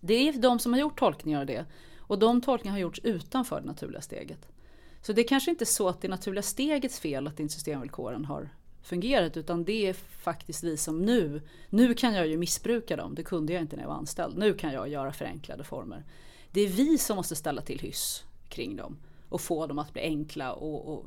Det 0.00 0.28
är 0.28 0.32
de 0.32 0.58
som 0.58 0.72
har 0.72 0.80
gjort 0.80 0.98
tolkningar 0.98 1.40
av 1.40 1.46
det. 1.46 1.64
Och 1.98 2.18
de 2.18 2.40
tolkningarna 2.40 2.74
har 2.74 2.80
gjorts 2.80 3.00
utanför 3.02 3.60
det 3.60 3.66
naturliga 3.66 4.00
steget. 4.00 4.48
Så 5.02 5.12
det 5.12 5.22
är 5.22 5.28
kanske 5.28 5.50
inte 5.50 5.66
så 5.66 5.88
att 5.88 6.00
det 6.00 6.08
naturliga 6.08 6.42
stegets 6.42 7.00
fel 7.00 7.26
att 7.26 7.40
inte 7.40 7.54
systemvillkoren 7.54 8.24
har 8.24 8.48
fungerat 8.82 9.36
utan 9.36 9.64
det 9.64 9.86
är 9.86 9.92
faktiskt 9.92 10.64
vi 10.64 10.76
som 10.76 10.98
nu, 11.02 11.42
nu 11.70 11.94
kan 11.94 12.14
jag 12.14 12.26
ju 12.26 12.36
missbruka 12.36 12.96
dem, 12.96 13.14
det 13.14 13.22
kunde 13.22 13.52
jag 13.52 13.62
inte 13.62 13.76
när 13.76 13.82
jag 13.82 13.88
var 13.88 13.96
anställd. 13.96 14.38
Nu 14.38 14.54
kan 14.54 14.72
jag 14.72 14.88
göra 14.88 15.12
förenklade 15.12 15.64
former. 15.64 16.04
Det 16.52 16.60
är 16.60 16.68
vi 16.68 16.98
som 16.98 17.16
måste 17.16 17.36
ställa 17.36 17.62
till 17.62 17.80
hyss 17.80 18.24
kring 18.48 18.76
dem 18.76 18.96
och 19.28 19.40
få 19.40 19.66
dem 19.66 19.78
att 19.78 19.92
bli 19.92 20.02
enkla 20.02 20.52
och, 20.52 20.92
och 20.94 21.06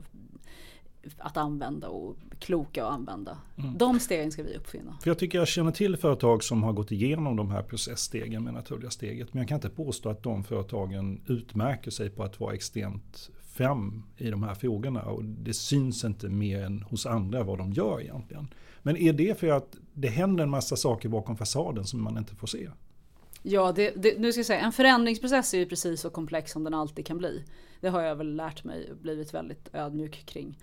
att 1.17 1.37
använda 1.37 1.87
och 1.87 2.17
kloka 2.39 2.85
att 2.85 2.91
använda. 2.91 3.37
Mm. 3.57 3.77
De 3.77 3.99
stegen 3.99 4.31
ska 4.31 4.43
vi 4.43 4.55
uppfinna. 4.55 4.97
För 5.01 5.09
jag 5.09 5.19
tycker 5.19 5.37
jag 5.37 5.47
känner 5.47 5.71
till 5.71 5.97
företag 5.97 6.43
som 6.43 6.63
har 6.63 6.73
gått 6.73 6.91
igenom 6.91 7.35
de 7.35 7.51
här 7.51 7.63
processstegen 7.63 8.43
med 8.43 8.53
naturliga 8.53 8.89
steget. 8.89 9.33
Men 9.33 9.41
jag 9.41 9.47
kan 9.47 9.55
inte 9.55 9.69
påstå 9.69 10.09
att 10.09 10.23
de 10.23 10.43
företagen 10.43 11.21
utmärker 11.27 11.91
sig 11.91 12.09
på 12.09 12.23
att 12.23 12.39
vara 12.39 12.53
extremt 12.53 13.29
fram 13.41 14.03
i 14.17 14.29
de 14.29 14.43
här 14.43 14.55
frågorna. 14.55 15.01
Och 15.01 15.23
det 15.23 15.53
syns 15.53 16.03
inte 16.03 16.29
mer 16.29 16.63
än 16.63 16.81
hos 16.81 17.05
andra 17.05 17.43
vad 17.43 17.57
de 17.57 17.73
gör 17.73 18.01
egentligen. 18.01 18.47
Men 18.83 18.97
är 18.97 19.13
det 19.13 19.39
för 19.39 19.47
att 19.47 19.77
det 19.93 20.07
händer 20.07 20.43
en 20.43 20.49
massa 20.49 20.75
saker 20.75 21.09
bakom 21.09 21.37
fasaden 21.37 21.85
som 21.85 22.03
man 22.03 22.17
inte 22.17 22.35
får 22.35 22.47
se? 22.47 22.69
Ja, 23.43 23.71
det, 23.71 23.93
det, 23.95 24.19
nu 24.19 24.31
ska 24.31 24.39
jag 24.39 24.45
säga, 24.45 24.59
en 24.59 24.71
förändringsprocess 24.71 25.53
är 25.53 25.57
ju 25.57 25.65
precis 25.65 26.01
så 26.01 26.09
komplex 26.09 26.51
som 26.51 26.63
den 26.63 26.73
alltid 26.73 27.05
kan 27.05 27.17
bli. 27.17 27.43
Det 27.81 27.89
har 27.89 28.01
jag 28.01 28.15
väl 28.15 28.35
lärt 28.35 28.63
mig 28.63 28.91
och 28.91 28.97
blivit 28.97 29.33
väldigt 29.33 29.69
ödmjuk 29.73 30.25
kring. 30.25 30.57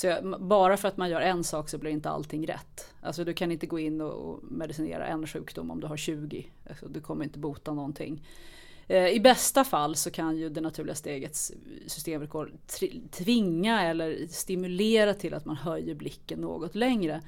Så 0.00 0.06
jag, 0.06 0.40
bara 0.40 0.76
för 0.76 0.88
att 0.88 0.96
man 0.96 1.10
gör 1.10 1.20
en 1.20 1.44
sak 1.44 1.68
så 1.68 1.78
blir 1.78 1.90
inte 1.90 2.10
allting 2.10 2.46
rätt. 2.46 2.94
Alltså 3.00 3.24
du 3.24 3.34
kan 3.34 3.52
inte 3.52 3.66
gå 3.66 3.78
in 3.78 4.00
och 4.00 4.40
medicinera 4.42 5.06
en 5.06 5.26
sjukdom 5.26 5.70
om 5.70 5.80
du 5.80 5.86
har 5.86 5.96
20. 5.96 6.46
Alltså, 6.68 6.88
du 6.88 7.00
kommer 7.00 7.24
inte 7.24 7.38
bota 7.38 7.74
någonting. 7.74 8.26
Eh, 8.86 9.08
I 9.08 9.20
bästa 9.20 9.64
fall 9.64 9.96
så 9.96 10.10
kan 10.10 10.36
ju 10.36 10.48
det 10.48 10.60
naturliga 10.60 10.94
stegets 10.94 11.52
systemvillkor 11.86 12.52
tvinga 13.10 13.82
eller 13.82 14.26
stimulera 14.28 15.14
till 15.14 15.34
att 15.34 15.44
man 15.44 15.56
höjer 15.56 15.94
blicken 15.94 16.40
något 16.40 16.74
längre. 16.74 17.22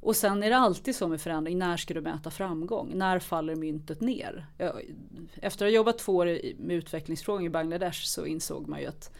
Och 0.00 0.16
sen 0.16 0.42
är 0.42 0.50
det 0.50 0.56
alltid 0.56 0.96
så 0.96 1.08
med 1.08 1.20
förändring, 1.20 1.58
när 1.58 1.76
ska 1.76 1.94
du 1.94 2.00
mäta 2.00 2.30
framgång? 2.30 2.92
När 2.94 3.18
faller 3.18 3.56
myntet 3.56 4.00
ner? 4.00 4.46
Efter 5.34 5.66
att 5.66 5.70
ha 5.70 5.76
jobbat 5.76 5.98
två 5.98 6.16
år 6.16 6.38
med 6.58 6.76
utvecklingsfrågor 6.76 7.46
i 7.46 7.50
Bangladesh 7.50 8.04
så 8.04 8.26
insåg 8.26 8.68
man 8.68 8.80
ju 8.80 8.86
att 8.86 9.10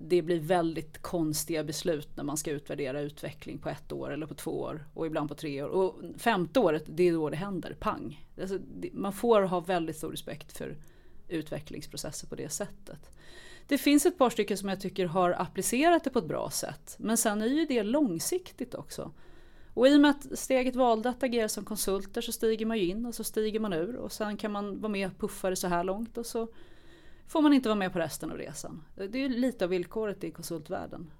det 0.00 0.22
blir 0.22 0.40
väldigt 0.40 1.02
konstiga 1.02 1.64
beslut 1.64 2.08
när 2.16 2.24
man 2.24 2.36
ska 2.36 2.50
utvärdera 2.50 3.00
utveckling 3.00 3.58
på 3.58 3.68
ett 3.68 3.92
år 3.92 4.12
eller 4.12 4.26
på 4.26 4.34
två 4.34 4.60
år 4.60 4.86
och 4.94 5.06
ibland 5.06 5.28
på 5.28 5.34
tre 5.34 5.62
år. 5.62 5.68
Och 5.68 5.94
femte 6.18 6.60
året, 6.60 6.84
det 6.86 7.08
är 7.08 7.12
då 7.12 7.30
det 7.30 7.36
händer, 7.36 7.76
pang. 7.80 8.26
Alltså, 8.40 8.58
man 8.92 9.12
får 9.12 9.42
ha 9.42 9.60
väldigt 9.60 9.96
stor 9.96 10.10
respekt 10.10 10.56
för 10.56 10.76
utvecklingsprocesser 11.28 12.26
på 12.26 12.34
det 12.34 12.48
sättet. 12.48 13.10
Det 13.66 13.78
finns 13.78 14.06
ett 14.06 14.18
par 14.18 14.30
stycken 14.30 14.58
som 14.58 14.68
jag 14.68 14.80
tycker 14.80 15.06
har 15.06 15.30
applicerat 15.30 16.04
det 16.04 16.10
på 16.10 16.18
ett 16.18 16.28
bra 16.28 16.50
sätt. 16.50 16.96
Men 16.98 17.16
sen 17.16 17.42
är 17.42 17.46
ju 17.46 17.66
det 17.66 17.82
långsiktigt 17.82 18.74
också. 18.74 19.12
Och 19.74 19.88
i 19.88 19.96
och 19.96 20.00
med 20.00 20.10
att 20.10 20.38
steget 20.38 20.76
valde 20.76 21.08
att 21.08 21.22
agera 21.22 21.48
som 21.48 21.64
konsulter 21.64 22.20
så 22.20 22.32
stiger 22.32 22.66
man 22.66 22.78
ju 22.78 22.84
in 22.84 23.06
och 23.06 23.14
så 23.14 23.24
stiger 23.24 23.60
man 23.60 23.72
ur 23.72 23.96
och 23.96 24.12
sen 24.12 24.36
kan 24.36 24.52
man 24.52 24.80
vara 24.80 24.92
med 24.92 25.10
och 25.10 25.18
puffa 25.18 25.50
det 25.50 25.56
så 25.56 25.68
här 25.68 25.84
långt 25.84 26.18
och 26.18 26.26
så 26.26 26.48
får 27.28 27.42
man 27.42 27.52
inte 27.52 27.68
vara 27.68 27.78
med 27.78 27.92
på 27.92 27.98
resten 27.98 28.30
av 28.30 28.36
resan. 28.36 28.84
Det 28.94 29.24
är 29.24 29.28
lite 29.28 29.64
av 29.64 29.70
villkoret 29.70 30.24
i 30.24 30.30
konsultvärlden. 30.30 31.10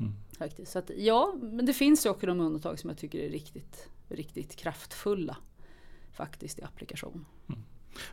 Mm. 0.00 0.12
Faktiskt. 0.38 0.72
Så 0.72 0.78
att, 0.78 0.90
ja, 0.96 1.34
men 1.42 1.66
det 1.66 1.72
finns 1.72 2.06
ju 2.06 2.10
också 2.10 2.26
de 2.26 2.40
undantag 2.40 2.78
som 2.78 2.90
jag 2.90 2.98
tycker 2.98 3.18
är 3.18 3.30
riktigt, 3.30 3.88
riktigt 4.08 4.56
kraftfulla 4.56 5.36
faktiskt 6.12 6.58
i 6.58 6.62
applikation. 6.62 7.24
Mm. 7.48 7.62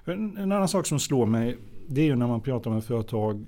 En, 0.06 0.38
en, 0.38 0.52
annan 0.52 0.68
sak 0.68 0.88
som 0.88 1.00
slår 1.00 1.26
mig 1.26 1.58
det 1.88 2.02
är 2.02 2.06
ju 2.06 2.16
när 2.16 2.28
man 2.28 2.42
pratar 2.42 2.72
med 2.72 2.84
företag 2.84 3.48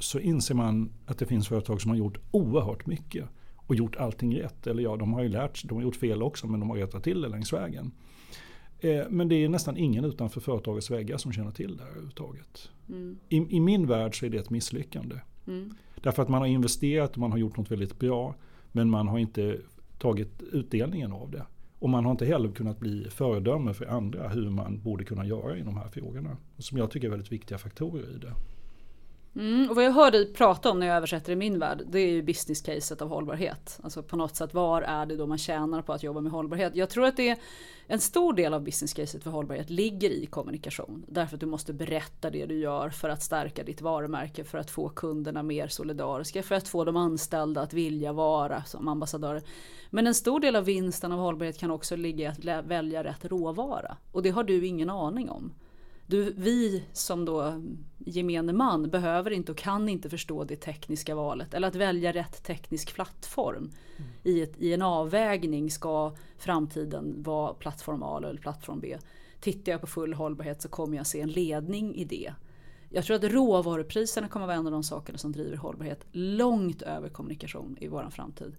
så 0.00 0.18
inser 0.18 0.54
man 0.54 0.92
att 1.06 1.18
det 1.18 1.26
finns 1.26 1.48
företag 1.48 1.80
som 1.80 1.90
har 1.90 1.98
gjort 1.98 2.18
oerhört 2.30 2.86
mycket 2.86 3.28
och 3.56 3.74
gjort 3.74 3.96
allting 3.96 4.36
rätt. 4.38 4.66
Eller 4.66 4.82
ja, 4.82 4.96
de 4.96 5.12
har 5.12 5.22
ju 5.22 5.28
lärt 5.28 5.56
sig, 5.56 5.68
de 5.68 5.74
har 5.74 5.82
gjort 5.82 5.96
fel 5.96 6.22
också 6.22 6.46
men 6.46 6.60
de 6.60 6.70
har 6.70 6.76
rättat 6.76 7.04
till 7.04 7.20
det 7.22 7.28
längs 7.28 7.52
vägen. 7.52 7.92
Eh, 8.80 9.04
men 9.10 9.28
det 9.28 9.44
är 9.44 9.48
nästan 9.48 9.76
ingen 9.76 10.04
utanför 10.04 10.40
företagets 10.40 10.90
väggar 10.90 11.16
som 11.16 11.32
känner 11.32 11.50
till 11.50 11.76
det 11.76 11.82
här 11.82 11.90
överhuvudtaget. 11.90 12.70
Mm. 12.88 13.18
I, 13.28 13.56
I, 13.56 13.60
min 13.60 13.86
värld 13.86 14.18
så 14.18 14.26
är 14.26 14.30
det 14.30 14.38
ett 14.38 14.50
misslyckande. 14.50 15.16
Mm. 15.46 15.74
Därför 16.02 16.22
att 16.22 16.28
man 16.28 16.40
har 16.40 16.48
investerat 16.48 17.12
och 17.12 17.18
man 17.18 17.32
har 17.32 17.38
gjort 17.38 17.56
något 17.56 17.70
väldigt 17.70 17.98
bra. 17.98 18.34
Men 18.72 18.90
man 18.90 19.08
har 19.08 19.18
inte 19.18 19.58
tagit 19.98 20.42
utdelningen 20.52 21.12
av 21.12 21.30
det. 21.30 21.46
Och 21.78 21.90
man 21.90 22.04
har 22.04 22.10
inte 22.10 22.26
heller 22.26 22.52
kunnat 22.52 22.80
bli 22.80 23.10
föredöme 23.10 23.74
för 23.74 23.86
andra 23.86 24.28
hur 24.28 24.50
man 24.50 24.80
borde 24.82 25.04
kunna 25.04 25.26
göra 25.26 25.56
i 25.56 25.62
de 25.62 25.76
här 25.76 25.88
frågorna. 25.88 26.36
Som 26.58 26.78
jag 26.78 26.90
tycker 26.90 27.06
är 27.06 27.10
väldigt 27.10 27.32
viktiga 27.32 27.58
faktorer 27.58 28.14
i 28.16 28.18
det. 28.18 28.32
Mm, 29.36 29.70
och 29.70 29.76
vad 29.76 29.84
jag 29.84 29.92
hör 29.92 30.10
dig 30.10 30.32
prata 30.32 30.70
om 30.70 30.78
när 30.78 30.86
jag 30.86 30.96
översätter 30.96 31.32
i 31.32 31.36
min 31.36 31.58
värld, 31.58 31.82
det 31.86 31.98
är 31.98 32.10
ju 32.10 32.22
business 32.22 32.60
caset 32.62 33.02
av 33.02 33.08
hållbarhet. 33.08 33.80
Alltså 33.82 34.02
på 34.02 34.16
något 34.16 34.36
sätt, 34.36 34.54
var 34.54 34.82
är 34.82 35.06
det 35.06 35.16
då 35.16 35.26
man 35.26 35.38
tjänar 35.38 35.82
på 35.82 35.92
att 35.92 36.02
jobba 36.02 36.20
med 36.20 36.32
hållbarhet? 36.32 36.76
Jag 36.76 36.90
tror 36.90 37.04
att 37.04 37.16
det 37.16 37.28
är 37.28 37.38
en 37.86 38.00
stor 38.00 38.32
del 38.32 38.54
av 38.54 38.64
business 38.64 38.92
caset 38.92 39.22
för 39.22 39.30
hållbarhet 39.30 39.70
ligger 39.70 40.10
i 40.10 40.26
kommunikation. 40.26 41.04
Därför 41.08 41.36
att 41.36 41.40
du 41.40 41.46
måste 41.46 41.72
berätta 41.72 42.30
det 42.30 42.46
du 42.46 42.58
gör 42.58 42.90
för 42.90 43.08
att 43.08 43.22
stärka 43.22 43.62
ditt 43.62 43.80
varumärke, 43.80 44.44
för 44.44 44.58
att 44.58 44.70
få 44.70 44.88
kunderna 44.88 45.42
mer 45.42 45.68
solidariska, 45.68 46.42
för 46.42 46.54
att 46.54 46.68
få 46.68 46.84
de 46.84 46.96
anställda 46.96 47.60
att 47.60 47.72
vilja 47.72 48.12
vara 48.12 48.64
som 48.64 48.88
ambassadörer. 48.88 49.42
Men 49.90 50.06
en 50.06 50.14
stor 50.14 50.40
del 50.40 50.56
av 50.56 50.64
vinsten 50.64 51.12
av 51.12 51.18
hållbarhet 51.18 51.58
kan 51.58 51.70
också 51.70 51.96
ligga 51.96 52.34
i 52.42 52.50
att 52.50 52.66
välja 52.66 53.04
rätt 53.04 53.24
råvara. 53.24 53.96
Och 54.12 54.22
det 54.22 54.30
har 54.30 54.44
du 54.44 54.66
ingen 54.66 54.90
aning 54.90 55.30
om. 55.30 55.52
Du, 56.06 56.34
vi 56.36 56.84
som 56.92 57.24
då 57.24 57.62
gemene 57.98 58.52
man 58.52 58.90
behöver 58.90 59.30
inte 59.30 59.52
och 59.52 59.58
kan 59.58 59.88
inte 59.88 60.10
förstå 60.10 60.44
det 60.44 60.56
tekniska 60.56 61.14
valet. 61.14 61.54
Eller 61.54 61.68
att 61.68 61.74
välja 61.74 62.12
rätt 62.12 62.42
teknisk 62.44 62.94
plattform. 62.94 63.70
Mm. 63.96 64.10
I, 64.22 64.42
ett, 64.42 64.54
I 64.58 64.72
en 64.72 64.82
avvägning 64.82 65.70
ska 65.70 66.16
framtiden 66.38 67.22
vara 67.22 67.54
plattform 67.54 68.02
A 68.02 68.20
eller 68.28 68.40
plattform 68.40 68.80
B. 68.80 68.98
Tittar 69.40 69.72
jag 69.72 69.80
på 69.80 69.86
full 69.86 70.14
hållbarhet 70.14 70.62
så 70.62 70.68
kommer 70.68 70.96
jag 70.96 71.06
se 71.06 71.20
en 71.20 71.30
ledning 71.30 71.94
i 71.94 72.04
det. 72.04 72.32
Jag 72.90 73.04
tror 73.04 73.16
att 73.16 73.24
råvarupriserna 73.24 74.28
kommer 74.28 74.46
vara 74.46 74.56
en 74.56 74.66
av 74.66 74.72
de 74.72 74.82
sakerna 74.82 75.18
som 75.18 75.32
driver 75.32 75.56
hållbarhet 75.56 76.06
långt 76.12 76.82
över 76.82 77.08
kommunikation 77.08 77.76
i 77.80 77.88
våran 77.88 78.10
framtid. 78.10 78.56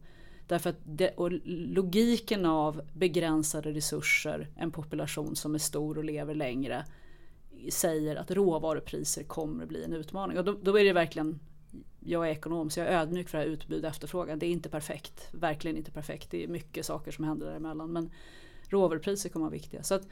Därför 0.47 0.69
att 0.69 0.79
det, 0.83 1.09
och 1.09 1.31
logiken 1.45 2.45
av 2.45 2.81
begränsade 2.93 3.71
resurser, 3.71 4.47
en 4.55 4.71
population 4.71 5.35
som 5.35 5.55
är 5.55 5.59
stor 5.59 5.97
och 5.97 6.03
lever 6.03 6.35
längre 6.35 6.85
säger 7.71 8.15
att 8.15 8.31
råvarupriser 8.31 9.23
kommer 9.23 9.63
att 9.63 9.69
bli 9.69 9.83
en 9.83 9.93
utmaning. 9.93 10.37
Och 10.37 10.45
då, 10.45 10.57
då 10.61 10.79
är 10.79 10.83
det 10.83 10.93
verkligen, 10.93 11.39
jag 11.99 12.27
är 12.27 12.31
ekonom 12.31 12.69
så 12.69 12.79
jag 12.79 12.87
är 12.87 12.99
ödmjuk 13.01 13.29
för 13.29 13.37
det 13.37 13.43
här 13.43 13.51
utbud 13.51 13.83
och 13.83 13.89
efterfrågan. 13.89 14.39
Det 14.39 14.45
är 14.45 14.51
inte 14.51 14.69
perfekt, 14.69 15.29
verkligen 15.31 15.77
inte 15.77 15.91
perfekt. 15.91 16.31
Det 16.31 16.43
är 16.43 16.47
mycket 16.47 16.85
saker 16.85 17.11
som 17.11 17.23
händer 17.23 17.47
däremellan. 17.47 17.93
Men 17.93 18.09
råvarupriser 18.69 19.29
kommer 19.29 19.45
att 19.45 19.51
vara 19.51 19.59
viktiga. 19.59 19.83
Så 19.83 19.95
att, 19.95 20.07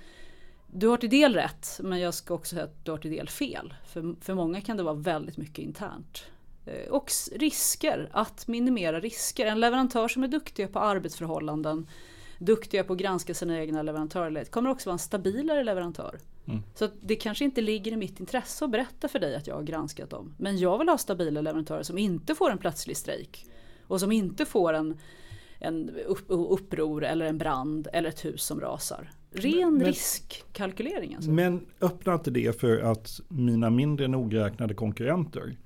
du 0.67 0.87
har 0.87 0.97
till 0.97 1.09
del 1.09 1.33
rätt 1.33 1.79
men 1.83 1.99
jag 1.99 2.13
ska 2.13 2.33
också 2.33 2.55
säga 2.55 2.65
att 2.65 2.85
du 2.85 2.91
har 2.91 2.97
till 2.97 3.11
del 3.11 3.29
fel. 3.29 3.73
För, 3.87 4.15
för 4.21 4.33
många 4.33 4.61
kan 4.61 4.77
det 4.77 4.83
vara 4.83 4.95
väldigt 4.95 5.37
mycket 5.37 5.59
internt. 5.59 6.25
Eh, 6.65 6.91
och 6.91 7.11
risker, 7.31 8.09
att 8.11 8.47
minimera 8.47 8.99
risker. 8.99 9.45
En 9.45 9.59
leverantör 9.59 10.07
som 10.07 10.23
är 10.23 10.27
duktig 10.27 10.73
på 10.73 10.79
arbetsförhållanden, 10.79 11.87
duktiga 12.39 12.83
på 12.83 12.93
att 12.93 12.99
granska 12.99 13.33
sina 13.33 13.59
egna 13.59 13.81
leverantörer 13.81 14.43
kommer 14.43 14.69
också 14.69 14.89
vara 14.89 14.93
en 14.93 14.99
stabilare 14.99 15.63
leverantör. 15.63 16.19
Mm. 16.47 16.63
Så 16.75 16.89
det 17.01 17.15
kanske 17.15 17.45
inte 17.45 17.61
ligger 17.61 17.91
i 17.91 17.97
mitt 17.97 18.19
intresse 18.19 18.65
att 18.65 18.71
berätta 18.71 19.07
för 19.07 19.19
dig 19.19 19.35
att 19.35 19.47
jag 19.47 19.55
har 19.55 19.63
granskat 19.63 20.09
dem. 20.09 20.35
Men 20.37 20.57
jag 20.57 20.77
vill 20.77 20.89
ha 20.89 20.97
stabila 20.97 21.41
leverantörer 21.41 21.83
som 21.83 21.97
inte 21.97 22.35
får 22.35 22.51
en 22.51 22.57
plötslig 22.57 22.97
strejk. 22.97 23.45
Och 23.87 23.99
som 23.99 24.11
inte 24.11 24.45
får 24.45 24.73
en, 24.73 24.97
en 25.59 25.89
upp, 25.89 26.25
uppror 26.27 27.03
eller 27.03 27.25
en 27.25 27.37
brand 27.37 27.87
eller 27.93 28.09
ett 28.09 28.25
hus 28.25 28.43
som 28.43 28.61
rasar. 28.61 29.11
Ren 29.31 29.77
men, 29.77 29.87
riskkalkylering 29.87 31.15
alltså. 31.15 31.31
Men 31.31 31.65
öppnar 31.81 32.13
inte 32.13 32.31
det 32.31 32.59
för 32.59 32.79
att 32.79 33.19
mina 33.27 33.69
mindre 33.69 34.07
nogräknade 34.07 34.73
konkurrenter 34.73 35.57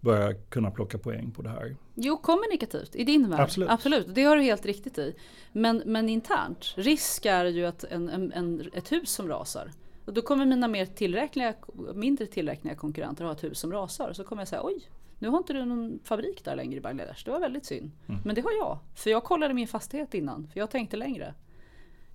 börjar 0.00 0.32
kunna 0.48 0.70
plocka 0.70 0.98
poäng 0.98 1.30
på 1.30 1.42
det 1.42 1.48
här? 1.48 1.76
Jo, 1.94 2.16
kommunikativt 2.16 2.96
i 2.96 3.04
din 3.04 3.30
värld. 3.30 3.40
Absolut. 3.40 3.70
Absolut, 3.70 4.14
det 4.14 4.24
har 4.24 4.36
du 4.36 4.42
helt 4.42 4.66
riktigt 4.66 4.98
i. 4.98 5.16
Men, 5.52 5.82
men 5.86 6.08
internt, 6.08 6.74
risk 6.76 7.26
är 7.26 7.44
ju 7.44 7.66
att 7.66 7.84
en, 7.84 8.08
en, 8.08 8.32
en, 8.32 8.70
ett 8.72 8.92
hus 8.92 9.10
som 9.10 9.28
rasar 9.28 9.70
och 10.06 10.12
då 10.12 10.22
kommer 10.22 10.46
mina 10.46 10.68
mer 10.68 10.86
tillräkneliga, 10.86 11.54
mindre 11.94 12.26
tillräkneliga 12.26 12.78
konkurrenter 12.78 13.24
ha 13.24 13.32
ett 13.32 13.44
hus 13.44 13.58
som 13.58 13.72
rasar. 13.72 14.12
Så 14.12 14.24
kommer 14.24 14.42
jag 14.42 14.48
säga 14.48 14.62
oj, 14.64 14.88
nu 15.18 15.28
har 15.28 15.38
inte 15.38 15.52
du 15.52 15.64
någon 15.64 16.00
fabrik 16.04 16.44
där 16.44 16.56
längre 16.56 16.76
i 16.76 16.80
Bangladesh. 16.80 17.24
Det 17.24 17.30
var 17.30 17.40
väldigt 17.40 17.64
synd. 17.64 17.90
Mm. 18.06 18.20
Men 18.24 18.34
det 18.34 18.40
har 18.40 18.52
jag. 18.52 18.78
För 18.94 19.10
jag 19.10 19.24
kollade 19.24 19.54
min 19.54 19.68
fastighet 19.68 20.14
innan. 20.14 20.48
För 20.52 20.60
jag 20.60 20.70
tänkte 20.70 20.96
längre. 20.96 21.34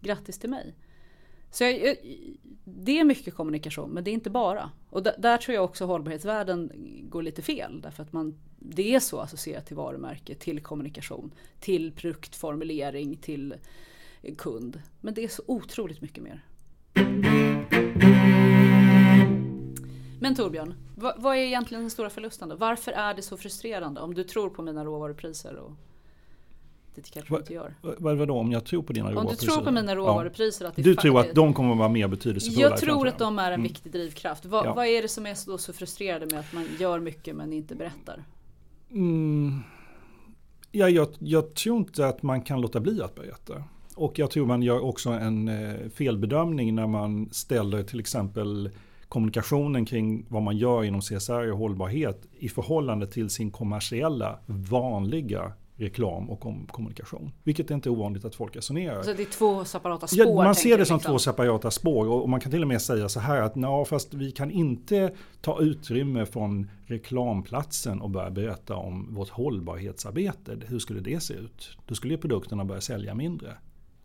Grattis 0.02 0.40
till 0.40 0.50
mig. 0.50 0.76
Så 1.52 1.64
jag, 1.64 1.96
det 2.64 3.00
är 3.00 3.04
mycket 3.04 3.36
kommunikation, 3.36 3.90
men 3.90 4.04
det 4.04 4.12
är 4.12 4.14
inte 4.14 4.30
bara. 4.30 4.72
Och 4.90 5.04
där, 5.04 5.16
där 5.18 5.38
tror 5.38 5.56
jag 5.56 5.64
också 5.64 5.86
hållbarhetsvärlden 5.86 6.72
går 7.10 7.22
lite 7.22 7.42
fel. 7.42 7.82
Därför 7.82 8.04
att 8.04 8.14
man, 8.14 8.36
det 8.60 8.96
är 8.96 9.00
så 9.00 9.20
associerat 9.20 9.66
till 9.66 9.76
varumärke, 9.76 10.36
till 10.36 10.62
kommunikation, 10.62 11.34
till 11.60 11.92
produktformulering, 11.92 13.18
till 13.18 13.56
kund. 14.38 14.82
Men 15.02 15.14
det 15.14 15.24
är 15.24 15.28
så 15.28 15.44
otroligt 15.46 16.02
mycket 16.02 16.24
mer. 16.24 16.46
Men 20.22 20.36
Torbjörn, 20.36 20.74
vad, 20.96 21.22
vad, 21.22 21.38
är 21.38 21.42
egentligen 21.42 21.84
den 21.84 21.92
stora 21.92 22.10
förlusten 22.10 22.50
då? 22.50 22.56
Varför 22.56 22.92
är 22.92 23.14
det 23.14 23.22
så 23.22 23.38
frustrerande 23.38 24.02
om 24.02 24.14
du 24.14 24.24
tror 24.24 24.50
på 24.50 24.62
mina 24.62 24.86
råvarupriser? 24.86 25.56
Och 25.56 25.72
det 26.96 27.12
kanske 27.12 27.34
du 27.34 27.40
inte 27.40 27.54
gör. 27.54 27.76
Vad, 27.82 28.18
vadå 28.18 28.38
om 28.38 28.52
jag 28.52 28.66
tror 28.66 28.84
på 28.84 28.94
dina 28.94 29.12
råvarupriser? 29.12 29.44
Om 29.44 29.48
du 29.48 29.54
tror 29.54 29.66
på 29.66 29.72
mina 29.72 29.96
råvarupriser. 29.96 30.66
Ja. 30.66 30.70
Att 30.70 30.76
du 30.76 30.96
tror 30.96 31.20
att 31.20 31.36
de 31.36 31.54
kommer 31.54 31.72
att 31.72 31.78
vara 31.78 31.90
mer 31.90 32.08
betydelsefulla? 32.08 32.62
Jag 32.62 32.78
tror 32.78 33.08
att 33.08 33.18
de 33.18 33.40
är 33.40 33.48
en 33.48 33.54
mm. 33.54 33.64
viktig 33.64 33.92
drivkraft. 33.92 34.46
Va, 34.46 34.62
ja. 34.66 34.74
Vad 34.74 34.86
är 34.86 35.02
det 35.02 35.08
som 35.08 35.26
är 35.26 35.36
så, 35.36 35.58
så 35.58 35.74
frustrerande 35.74 36.26
med 36.26 36.40
att 36.40 36.54
man 36.54 36.68
gör 36.80 37.00
mycket 37.00 37.36
men 37.36 37.54
inte 37.54 37.76
berättar? 37.76 38.24
Mm. 38.92 39.60
Ja, 40.72 40.90
jag, 40.90 41.08
jag 41.20 41.54
tror 41.54 41.78
inte 41.78 42.08
att 42.08 42.24
man 42.24 42.42
kan 42.42 42.62
låta 42.62 42.80
bli 42.80 43.02
att 43.02 43.16
berätta. 43.16 43.64
Och 43.96 44.20
jag 44.20 44.32
tror 44.32 44.46
man 44.46 44.64
gör 44.64 44.84
också 44.84 45.10
en 45.10 45.48
eh, 45.48 45.90
felbedömning 45.90 46.76
när 46.76 46.88
man 46.88 47.30
ställer 47.32 47.84
till 47.84 48.00
exempel 48.00 48.70
kommunikationen 49.12 49.86
kring 49.86 50.26
vad 50.30 50.42
man 50.42 50.58
gör 50.58 50.84
inom 50.84 51.02
CSR 51.02 51.52
och 51.52 51.58
hållbarhet 51.58 52.28
i 52.40 52.50
förhållande 52.50 53.08
till 53.08 53.30
sin 53.30 53.52
kommersiella 53.52 54.40
vanliga 54.46 55.54
reklam 55.76 56.30
och 56.30 56.40
kommunikation. 56.72 57.32
Vilket 57.44 57.72
är 57.72 57.76
inte 57.76 57.90
ovanligt 57.90 58.26
att 58.26 58.36
folk 58.36 58.56
resonerar. 58.56 59.04
Så 59.04 59.14
det 59.14 59.24
är 59.24 59.26
två 59.26 59.66
separata 59.66 60.08
spår? 60.08 60.26
Ja, 60.26 60.44
man 60.44 60.56
ser 60.56 60.78
det 60.78 60.86
som 60.86 60.98
liksom. 60.98 61.12
två 61.12 61.20
separata 61.20 61.72
spår 61.72 62.08
och 62.08 62.30
man 62.30 62.40
kan 62.40 62.52
till 62.52 62.62
och 62.62 62.68
med 62.68 62.82
säga 62.82 63.10
så 63.10 63.20
här 63.20 63.42
att 63.42 63.54
ja, 63.56 63.86
fast 63.86 64.14
vi 64.14 64.32
kan 64.32 64.52
inte 64.52 65.12
ta 65.42 65.62
utrymme 65.62 66.26
från 66.26 66.70
reklamplatsen 66.86 68.02
och 68.02 68.10
börja 68.10 68.30
berätta 68.30 68.76
om 68.76 69.14
vårt 69.14 69.30
hållbarhetsarbete. 69.30 70.58
Hur 70.68 70.80
skulle 70.80 71.00
det 71.00 71.24
se 71.24 71.34
ut? 71.34 71.78
Då 71.86 71.96
skulle 71.96 72.18
produkterna 72.18 72.66
börja 72.66 72.82
sälja 72.82 73.16
mindre. 73.16 73.58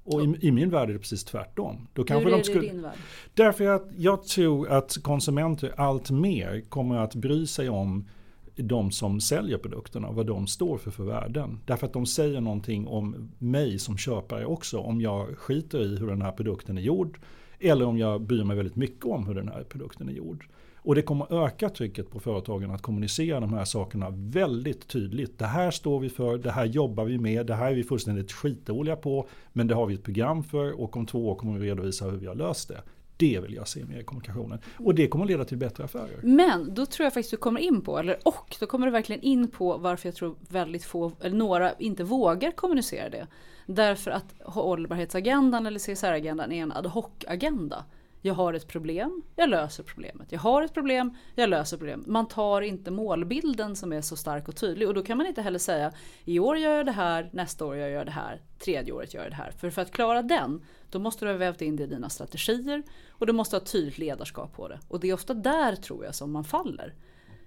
Och 0.07 0.23
i, 0.23 0.37
i, 0.41 0.53
min 0.53 0.71
värld 0.71 0.89
är 0.89 0.93
det 0.93 0.99
precis 0.99 1.25
tvärtom. 1.25 1.89
Då 1.93 2.05
kanske 2.05 2.29
Hur 2.29 2.35
är 2.35 2.39
de 2.39 2.45
skulle, 2.45 2.61
det 2.61 2.67
i 2.67 2.71
din 2.71 2.83
värld? 2.83 2.99
Därför 3.35 3.69
att 3.69 3.89
jag 3.97 4.25
tror 4.25 4.69
att 4.69 4.97
konsumenter 5.03 5.75
allt 5.77 6.11
mer 6.11 6.61
kommer 6.69 6.97
att 6.97 7.15
bry 7.15 7.47
sig 7.47 7.69
om 7.69 8.09
de 8.57 8.91
som 8.91 9.21
säljer 9.21 9.59
produkterna, 9.59 10.11
vad 10.11 10.27
de 10.27 10.47
står 10.47 10.79
för 10.79 10.91
för 10.91 11.05
värden. 11.05 11.61
Därför 11.65 11.87
att 11.87 11.93
de 11.93 12.07
säger 12.07 12.41
någonting 12.41 12.87
om 12.87 13.31
mig 13.39 13.79
som 13.79 13.99
köpare 13.99 14.47
också. 14.47 14.79
Om 14.79 15.01
jag 15.01 15.39
skiter 15.39 15.83
i 15.83 15.97
hur 15.97 16.07
den 16.07 16.23
här 16.23 16.33
produkten 16.33 16.79
är 16.79 16.83
gjord 16.83 17.19
eller 17.61 17.85
om 17.87 17.99
jag 17.99 18.21
bryr 18.21 18.45
mig 18.45 18.57
väldigt 18.57 18.77
mycket 18.77 19.05
om 19.05 19.27
hur 19.27 19.35
den 19.35 19.49
här 19.49 19.63
produkten 19.63 20.09
är 20.09 20.13
gjord. 20.13 20.47
Och 20.87 20.95
det 20.95 21.03
kommer 21.03 21.45
öka 21.45 21.68
trycket 21.68 22.11
på 22.11 22.20
företagen 22.20 22.70
att 22.70 22.82
kommunicera 22.82 23.41
de 23.41 23.53
här 23.53 23.64
sakerna 23.64 24.07
väldigt 24.11 24.89
tydligt. 24.89 25.39
Det 25.39 25.47
här 25.47 25.70
står 25.70 26.01
vi 26.01 26.09
för, 26.09 26.39
det 26.39 26.51
här 26.51 26.64
jobbar 26.64 27.05
vi 27.05 27.18
med, 27.18 27.47
det 27.47 27.55
här 27.55 27.70
är 27.70 27.74
vi 27.74 27.84
fullständigt 27.84 28.32
skitdåliga 28.32 28.97
på. 28.97 29.28
Men 29.53 29.66
det 29.66 29.74
har 29.74 29.87
vi 29.87 29.95
ett 29.95 30.03
program 30.03 30.43
för 30.43 30.80
och 30.80 30.97
om 30.97 31.07
två 31.07 31.28
år 31.28 31.34
kommer 31.34 31.59
vi 31.59 31.70
redovisa 31.70 32.05
hur 32.05 32.16
vi 32.16 32.26
har 32.26 32.34
löst 32.34 32.68
det. 32.68 32.82
Det 33.16 33.41
vill 33.41 33.55
jag 33.55 33.68
se 33.68 33.84
mer 33.84 34.01
i 34.01 34.05
kommunikationen. 34.05 34.59
Och 34.78 34.95
det 34.95 35.09
kommer 35.09 35.24
att 35.24 35.30
leda 35.30 35.45
till 35.45 35.59
bättre 35.59 35.84
affärer. 35.84 36.20
Men 36.22 36.74
då 36.74 36.87
tror 36.87 37.05
jag 37.05 37.14
faktiskt 37.14 37.30
du 37.30 37.37
kommer 37.37 37.61
in 37.61 37.80
på, 37.80 37.99
eller 37.99 38.18
och, 38.24 38.57
då 38.61 38.66
kommer 38.66 38.87
du 38.87 38.93
verkligen 38.93 39.22
in 39.22 39.49
på 39.49 39.76
varför 39.76 40.09
jag 40.09 40.16
tror 40.16 40.37
väldigt 40.49 40.84
få, 40.84 41.12
eller 41.20 41.37
några 41.37 41.72
inte 41.72 42.05
vågar 42.05 42.51
kommunicera 42.51 43.09
det. 43.09 43.26
Därför 43.66 44.11
att 44.11 44.34
hållbarhetsagendan 44.45 45.66
eller 45.66 45.78
CSR-agendan 45.78 46.53
är 46.53 46.62
en 46.62 46.72
ad 46.72 46.89
hoc-agenda. 46.89 47.84
Jag 48.27 48.35
har 48.35 48.55
ett 48.55 48.68
problem, 48.68 49.22
jag 49.37 49.49
löser 49.49 49.83
problemet. 49.83 50.33
Jag 50.33 50.39
har 50.39 50.62
ett 50.62 50.74
problem, 50.74 51.16
jag 51.35 51.49
löser 51.49 51.77
problemet. 51.77 52.07
Man 52.07 52.29
tar 52.29 52.62
inte 52.62 52.91
målbilden 52.91 53.77
som 53.77 53.93
är 53.93 54.01
så 54.01 54.16
stark 54.16 54.49
och 54.49 54.57
tydlig 54.57 54.89
och 54.89 54.95
då 54.95 55.03
kan 55.03 55.18
man 55.18 55.27
inte 55.27 55.43
heller 55.43 55.59
säga 55.59 55.93
i 56.24 56.39
år 56.39 56.57
gör 56.57 56.77
jag 56.77 56.87
det 56.87 56.93
här, 56.93 57.31
nästa 57.33 57.64
år 57.64 57.77
gör 57.77 57.89
jag 57.89 58.07
det 58.07 58.12
här, 58.12 58.41
tredje 58.59 58.93
året 58.93 59.14
gör 59.14 59.22
jag 59.22 59.33
det 59.33 59.37
här. 59.37 59.51
För 59.51 59.70
för 59.70 59.83
att 59.83 59.91
klara 59.91 60.22
den, 60.22 60.64
då 60.91 60.99
måste 60.99 61.24
du 61.24 61.31
ha 61.31 61.39
vävt 61.39 61.62
in 61.62 61.77
det 61.77 61.83
i 61.83 61.87
dina 61.87 62.09
strategier 62.09 62.83
och 63.11 63.27
du 63.27 63.33
måste 63.33 63.57
ha 63.57 63.61
tydligt 63.61 63.99
ledarskap 63.99 64.53
på 64.53 64.68
det. 64.68 64.81
Och 64.89 65.01
det 65.01 65.09
är 65.09 65.14
ofta 65.14 65.35
där 65.35 65.77
tror 65.77 66.05
jag 66.05 66.14
som 66.14 66.33
man 66.33 66.45
faller. 66.45 66.95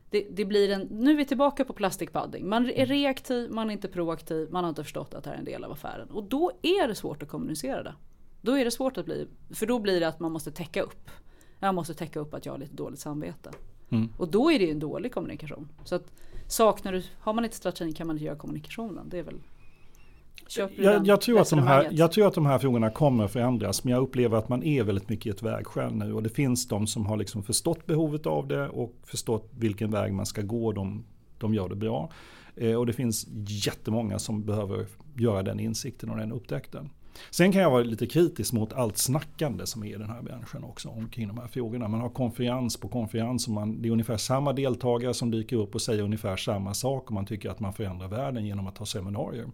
Det, 0.09 0.27
det, 0.31 0.45
blir 0.45 0.69
en, 0.69 0.81
nu 0.81 1.11
är 1.11 1.15
vi 1.15 1.25
tillbaka 1.25 1.65
på 1.65 1.73
plastikpadding. 1.73 2.49
Man 2.49 2.69
är 2.69 2.85
reaktiv, 2.85 3.51
man 3.51 3.69
är 3.69 3.73
inte 3.73 3.87
proaktiv, 3.87 4.47
man 4.51 4.63
har 4.63 4.69
inte 4.69 4.83
förstått 4.83 5.13
att 5.13 5.23
det 5.23 5.29
här 5.29 5.35
är 5.35 5.39
en 5.39 5.45
del 5.45 5.63
av 5.63 5.71
affären. 5.71 6.09
Och 6.09 6.23
då 6.23 6.51
är 6.61 6.87
det 6.87 6.95
svårt 6.95 7.23
att 7.23 7.29
kommunicera 7.29 7.83
det. 7.83 7.93
Då 8.41 8.57
är 8.57 8.65
det 8.65 8.71
svårt 8.71 8.97
att 8.97 9.05
bli, 9.05 9.27
för 9.49 9.65
då 9.65 9.79
blir 9.79 9.99
det 9.99 10.07
att 10.07 10.19
man 10.19 10.31
måste 10.31 10.51
täcka 10.51 10.81
upp. 10.81 11.09
Jag 11.59 11.75
måste 11.75 11.93
täcka 11.93 12.19
upp 12.19 12.33
att 12.33 12.45
jag 12.45 12.53
har 12.53 12.57
lite 12.57 12.75
dåligt 12.75 12.99
samvete. 12.99 13.51
Mm. 13.89 14.09
Och 14.17 14.27
då 14.27 14.51
är 14.51 14.59
det 14.59 14.71
en 14.71 14.79
dålig 14.79 15.13
kommunikation. 15.13 15.69
Så 15.83 15.95
att 15.95 16.11
saknar 16.47 16.91
du, 16.91 17.03
har 17.19 17.33
man 17.33 17.43
inte 17.43 17.57
strategin 17.57 17.93
kan 17.93 18.07
man 18.07 18.15
inte 18.15 18.25
göra 18.25 18.37
kommunikationen. 18.37 19.09
Det 19.09 19.19
är 19.19 19.23
väl 19.23 19.39
jag, 20.57 21.07
jag, 21.07 21.21
tror 21.21 21.41
att 21.41 21.49
de 21.49 21.59
här, 21.59 21.87
jag 21.91 22.11
tror 22.11 22.27
att 22.27 22.33
de 22.33 22.45
här 22.45 22.59
frågorna 22.59 22.89
kommer 22.89 23.27
förändras, 23.27 23.83
men 23.83 23.93
jag 23.93 24.01
upplever 24.01 24.37
att 24.37 24.49
man 24.49 24.63
är 24.63 24.83
väldigt 24.83 25.09
mycket 25.09 25.25
i 25.25 25.29
ett 25.29 25.43
vägskäl 25.43 25.95
nu. 25.95 26.13
Och 26.13 26.23
det 26.23 26.29
finns 26.29 26.67
de 26.67 26.87
som 26.87 27.05
har 27.05 27.17
liksom 27.17 27.43
förstått 27.43 27.85
behovet 27.85 28.25
av 28.25 28.47
det 28.47 28.69
och 28.69 28.95
förstått 29.03 29.49
vilken 29.57 29.91
väg 29.91 30.13
man 30.13 30.25
ska 30.25 30.41
gå. 30.41 30.71
De, 30.71 31.05
de 31.37 31.53
gör 31.53 31.69
det 31.69 31.75
bra. 31.75 32.11
Eh, 32.55 32.75
och 32.75 32.85
det 32.85 32.93
finns 32.93 33.27
jättemånga 33.65 34.19
som 34.19 34.45
behöver 34.45 34.85
göra 35.15 35.43
den 35.43 35.59
insikten 35.59 36.09
och 36.09 36.17
den 36.17 36.31
upptäckten. 36.31 36.89
Sen 37.29 37.51
kan 37.51 37.61
jag 37.61 37.71
vara 37.71 37.83
lite 37.83 38.07
kritisk 38.07 38.53
mot 38.53 38.73
allt 38.73 38.97
snackande 38.97 39.65
som 39.65 39.83
är 39.83 39.87
i 39.87 39.97
den 39.97 40.09
här 40.09 40.21
branschen 40.21 40.63
också 40.63 40.89
omkring 40.89 41.27
de 41.27 41.37
här 41.37 41.47
frågorna. 41.47 41.87
Man 41.87 42.01
har 42.01 42.09
konferens 42.09 42.77
på 42.77 42.87
konferens 42.87 43.47
och 43.47 43.53
man, 43.53 43.81
det 43.81 43.87
är 43.87 43.91
ungefär 43.91 44.17
samma 44.17 44.53
deltagare 44.53 45.13
som 45.13 45.31
dyker 45.31 45.55
upp 45.55 45.75
och 45.75 45.81
säger 45.81 46.03
ungefär 46.03 46.37
samma 46.37 46.73
sak 46.73 47.07
och 47.07 47.11
man 47.11 47.25
tycker 47.25 47.49
att 47.49 47.59
man 47.59 47.73
förändrar 47.73 48.07
världen 48.07 48.45
genom 48.45 48.67
att 48.67 48.77
ha 48.77 48.85
seminarier. 48.85 49.45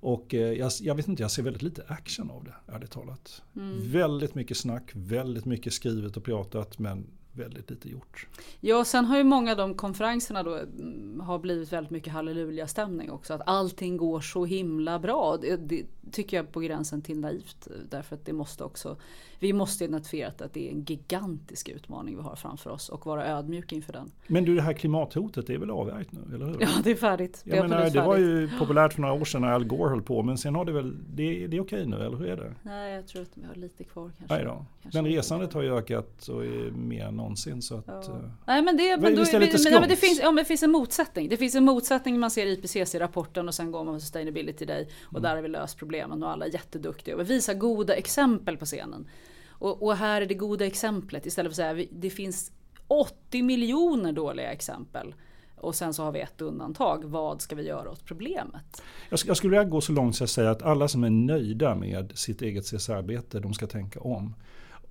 Och 0.00 0.34
eh, 0.34 0.52
jag, 0.52 0.72
jag, 0.80 0.94
vet 0.94 1.08
inte, 1.08 1.22
jag 1.22 1.30
ser 1.30 1.42
väldigt 1.42 1.62
lite 1.62 1.84
action 1.88 2.30
av 2.30 2.44
det, 2.44 2.74
ärligt 2.74 2.90
talat. 2.90 3.42
Mm. 3.56 3.90
Väldigt 3.90 4.34
mycket 4.34 4.56
snack, 4.56 4.90
väldigt 4.94 5.44
mycket 5.44 5.72
skrivet 5.72 6.16
och 6.16 6.24
pratat, 6.24 6.78
men 6.78 7.06
väldigt 7.40 7.70
lite 7.70 7.88
gjort. 7.88 8.26
Ja, 8.60 8.84
sen 8.84 9.04
har 9.04 9.18
ju 9.18 9.24
många 9.24 9.50
av 9.50 9.56
de 9.56 9.74
konferenserna 9.74 10.42
då 10.42 10.56
mm, 10.56 11.20
har 11.20 11.38
blivit 11.38 11.72
väldigt 11.72 11.90
mycket 11.90 12.12
halleluja-stämning 12.12 13.10
också. 13.10 13.34
Att 13.34 13.42
allting 13.46 13.96
går 13.96 14.20
så 14.20 14.44
himla 14.44 14.98
bra. 14.98 15.36
Det, 15.36 15.56
det, 15.56 15.86
tycker 16.12 16.36
jag 16.36 16.52
på 16.52 16.60
gränsen 16.60 17.02
till 17.02 17.20
naivt. 17.20 17.68
Därför 17.90 18.16
att 18.16 18.24
det 18.24 18.32
måste 18.32 18.64
också, 18.64 18.96
vi 19.38 19.52
måste 19.52 19.84
identifiera 19.84 20.28
att 20.28 20.54
det 20.54 20.68
är 20.68 20.72
en 20.72 20.84
gigantisk 20.84 21.68
utmaning 21.68 22.16
vi 22.16 22.22
har 22.22 22.36
framför 22.36 22.70
oss 22.70 22.88
och 22.88 23.06
vara 23.06 23.26
ödmjuka 23.26 23.76
inför 23.76 23.92
den. 23.92 24.10
Men 24.26 24.44
du, 24.44 24.56
det 24.56 24.62
här 24.62 24.72
klimathotet 24.72 25.46
det 25.46 25.54
är 25.54 25.58
väl 25.58 25.70
avvärjt 25.70 26.12
nu, 26.12 26.34
eller 26.34 26.46
hur? 26.46 26.56
Ja, 26.60 26.68
det 26.84 26.90
är 26.90 26.94
färdigt. 26.94 27.42
Det, 27.44 27.56
jag 27.56 27.68
menar, 27.68 27.90
det 27.90 28.00
var 28.00 28.16
ju 28.16 28.48
populärt 28.58 28.92
för 28.92 29.00
några 29.00 29.14
år 29.14 29.24
sedan 29.24 29.40
när 29.40 29.52
Al 29.52 29.64
Gore 29.64 29.90
höll 29.90 30.02
på, 30.02 30.22
men 30.22 30.38
sen 30.38 30.54
har 30.54 30.64
det 30.64 30.72
väl, 30.72 30.96
det, 31.14 31.46
det 31.46 31.56
är 31.56 31.60
okej 31.60 31.86
nu, 31.86 31.96
eller 31.96 32.16
hur 32.16 32.26
är 32.26 32.36
det? 32.36 32.54
Nej, 32.62 32.94
jag 32.94 33.06
tror 33.06 33.22
att 33.22 33.30
vi 33.34 33.46
har 33.46 33.54
lite 33.54 33.84
kvar 33.84 34.10
kanske. 34.18 34.36
Nej 34.36 34.44
då. 34.44 34.64
Men 34.92 35.04
resandet 35.04 35.52
har 35.52 35.62
ju 35.62 35.74
ökat 35.76 36.28
och 36.28 36.44
är 36.44 36.70
mer 36.70 37.04
än 37.04 37.16
någonsin. 37.16 37.29
Så 37.36 37.76
att, 37.78 37.84
ja. 37.86 37.94
uh, 37.94 38.30
Nej, 38.46 38.62
men 38.62 38.76
det, 38.76 38.96
men, 38.96 39.14
då, 39.14 39.24
men, 39.32 39.40
men, 39.40 39.40
men, 39.80 39.88
det, 39.88 39.96
finns, 39.96 40.20
ja, 40.20 40.30
men 40.30 40.36
det 40.36 40.44
finns 40.44 40.62
en 40.62 40.70
motsättning. 40.70 41.28
Det 41.28 41.36
finns 41.36 41.54
en 41.54 41.64
motsättning 41.64 42.20
man 42.20 42.30
ser 42.30 42.46
i 42.46 42.52
IPCC-rapporten 42.52 43.48
och 43.48 43.54
sen 43.54 43.72
går 43.72 43.84
man 43.84 43.94
på 43.94 44.00
Sustainability 44.00 44.64
Day 44.64 44.88
och 45.04 45.12
mm. 45.12 45.22
där 45.22 45.34
har 45.34 45.42
vi 45.42 45.48
löst 45.48 45.78
problemen 45.78 46.22
och 46.22 46.30
alla 46.30 46.46
är 46.46 46.52
jätteduktiga 46.52 47.16
och 47.16 47.30
visar 47.30 47.54
goda 47.54 47.94
exempel 47.94 48.56
på 48.56 48.64
scenen. 48.64 49.08
Och, 49.48 49.82
och, 49.82 49.96
här 49.96 50.22
är 50.22 50.26
det 50.26 50.34
goda 50.34 50.66
exemplet 50.66 51.26
istället 51.26 51.56
för 51.56 51.62
att 51.62 51.76
säga 51.76 51.86
det 51.92 52.10
finns 52.10 52.52
80 52.88 53.42
miljoner 53.42 54.12
dåliga 54.12 54.52
exempel. 54.52 55.14
Och 55.56 55.74
sen 55.74 55.94
så 55.94 56.02
har 56.02 56.12
vi 56.12 56.20
ett 56.20 56.40
undantag. 56.40 57.04
Vad 57.04 57.42
ska 57.42 57.56
vi 57.56 57.62
göra 57.62 57.90
åt 57.90 58.04
problemet? 58.04 58.82
Jag, 59.10 59.20
jag 59.26 59.36
skulle 59.36 59.50
vilja 59.50 59.64
gå 59.64 59.80
så 59.80 59.92
långt 59.92 60.16
så 60.16 60.24
att 60.24 60.30
säga 60.30 60.50
att 60.50 60.62
alla 60.62 60.88
som 60.88 61.04
är 61.04 61.10
nöjda 61.10 61.74
med 61.74 62.12
sitt 62.14 62.42
eget 62.42 62.64
CSR-arbete, 62.64 63.40
de 63.40 63.54
ska 63.54 63.66
tänka 63.66 64.00
om. 64.00 64.34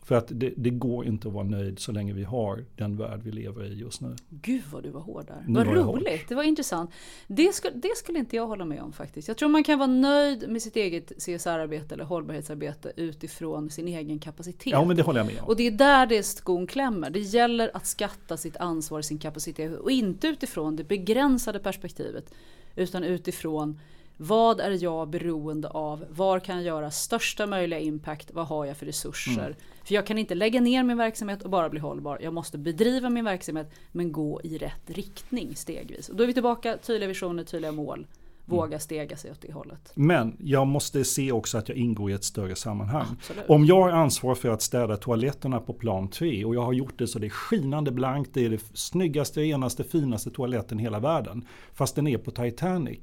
För 0.09 0.15
att 0.15 0.27
det, 0.27 0.53
det, 0.57 0.69
går 0.69 1.05
inte 1.05 1.27
att 1.27 1.33
vara 1.33 1.43
nöjd 1.43 1.79
så 1.79 1.91
länge 1.91 2.13
vi 2.13 2.23
har 2.23 2.65
den 2.75 2.97
värld 2.97 3.19
vi 3.23 3.31
lever 3.31 3.65
i 3.65 3.73
just 3.73 4.01
nu. 4.01 4.15
Gud 4.29 4.63
vad 4.71 4.83
du 4.83 4.89
var 4.89 5.01
hård 5.01 5.25
där. 5.27 5.43
Nu 5.47 5.53
vad 5.53 5.67
var 5.67 5.75
roligt, 5.75 6.29
det 6.29 6.35
var 6.35 6.43
intressant. 6.43 6.91
Det, 7.27 7.55
skulle, 7.55 7.75
det 7.75 7.97
skulle 7.97 8.19
inte 8.19 8.35
jag 8.35 8.47
hålla 8.47 8.65
med 8.65 8.81
om 8.81 8.93
faktiskt. 8.93 9.27
Jag 9.27 9.37
tror 9.37 9.49
man 9.49 9.63
kan 9.63 9.79
vara 9.79 9.87
nöjd 9.87 10.49
med 10.49 10.61
sitt 10.61 10.75
eget 10.75 11.11
CSR-arbete 11.17 11.95
eller 11.95 12.03
hållbarhetsarbete 12.03 12.91
utifrån 12.95 13.69
sin 13.69 13.87
egen 13.87 14.19
kapacitet. 14.19 14.71
Ja 14.71 14.85
men 14.85 14.97
det 14.97 15.03
håller 15.03 15.19
jag 15.19 15.27
med 15.27 15.39
om. 15.39 15.47
Och 15.47 15.55
det 15.55 15.67
är 15.67 15.71
där 15.71 16.05
det 16.05 16.23
skon 16.23 16.67
klämmer. 16.67 17.09
Det 17.09 17.19
gäller 17.19 17.71
att 17.73 17.85
skatta 17.85 18.37
sitt 18.37 18.57
ansvar, 18.57 19.01
sin 19.01 19.19
kapacitet 19.19 19.79
och 19.79 19.91
inte 19.91 20.27
utifrån 20.27 20.75
det 20.75 20.83
begränsade 20.83 21.59
perspektivet. 21.59 22.33
Utan 22.75 23.03
utifrån 23.03 23.79
vad 24.21 24.59
är 24.59 24.83
jag 24.83 25.09
beroende 25.09 25.67
av? 25.67 26.05
Var 26.09 26.39
kan 26.39 26.55
jag 26.55 26.65
göra 26.65 26.91
största 26.91 27.47
möjliga 27.47 27.79
impact? 27.79 28.31
Vad 28.33 28.47
har 28.47 28.65
jag 28.65 28.77
för 28.77 28.85
resurser? 28.85 29.45
Mm. 29.45 29.55
För 29.83 29.95
jag 29.95 30.07
kan 30.07 30.17
inte 30.17 30.35
lägga 30.35 30.61
ner 30.61 30.83
min 30.83 30.97
verksamhet 30.97 31.41
och 31.41 31.49
bara 31.49 31.69
bli 31.69 31.79
hållbar. 31.79 32.19
Jag 32.21 32.33
måste 32.33 32.57
bedriva 32.57 33.09
min 33.09 33.25
verksamhet 33.25 33.71
men 33.91 34.11
gå 34.11 34.41
i 34.43 34.57
rätt 34.57 34.89
riktning 34.89 35.55
stegvis. 35.55 36.09
Och 36.09 36.15
då 36.15 36.23
är 36.23 36.27
vi 36.27 36.33
tillbaka, 36.33 36.77
tydliga 36.77 37.07
visioner, 37.07 37.43
tydliga 37.43 37.71
mål. 37.71 38.07
Våga 38.45 38.65
mm. 38.65 38.79
stega 38.79 39.17
sig 39.17 39.31
åt 39.31 39.41
det 39.41 39.51
hållet. 39.51 39.91
Men 39.95 40.37
jag 40.39 40.67
måste 40.67 41.03
se 41.03 41.31
också 41.31 41.57
att 41.57 41.69
jag 41.69 41.77
ingår 41.77 42.11
i 42.11 42.13
ett 42.13 42.23
större 42.23 42.55
sammanhang. 42.55 43.05
Absolut. 43.11 43.49
Om 43.49 43.65
jag 43.65 43.81
har 43.81 43.89
ansvar 43.89 44.35
för 44.35 44.49
att 44.49 44.61
städa 44.61 44.97
toaletterna 44.97 45.59
på 45.59 45.73
plan 45.73 46.09
3 46.09 46.45
och 46.45 46.55
jag 46.55 46.61
har 46.61 46.73
gjort 46.73 46.99
det 46.99 47.07
så 47.07 47.19
det 47.19 47.27
är 47.27 47.29
skinande 47.29 47.91
blankt, 47.91 48.33
det 48.33 48.45
är 48.45 48.49
det 48.49 48.61
snyggaste, 48.73 49.41
renaste, 49.41 49.83
finaste 49.83 50.31
toaletten 50.31 50.79
i 50.79 50.83
hela 50.83 50.99
världen. 50.99 51.45
Fast 51.73 51.95
den 51.95 52.07
är 52.07 52.17
på 52.17 52.31
Titanic 52.31 52.99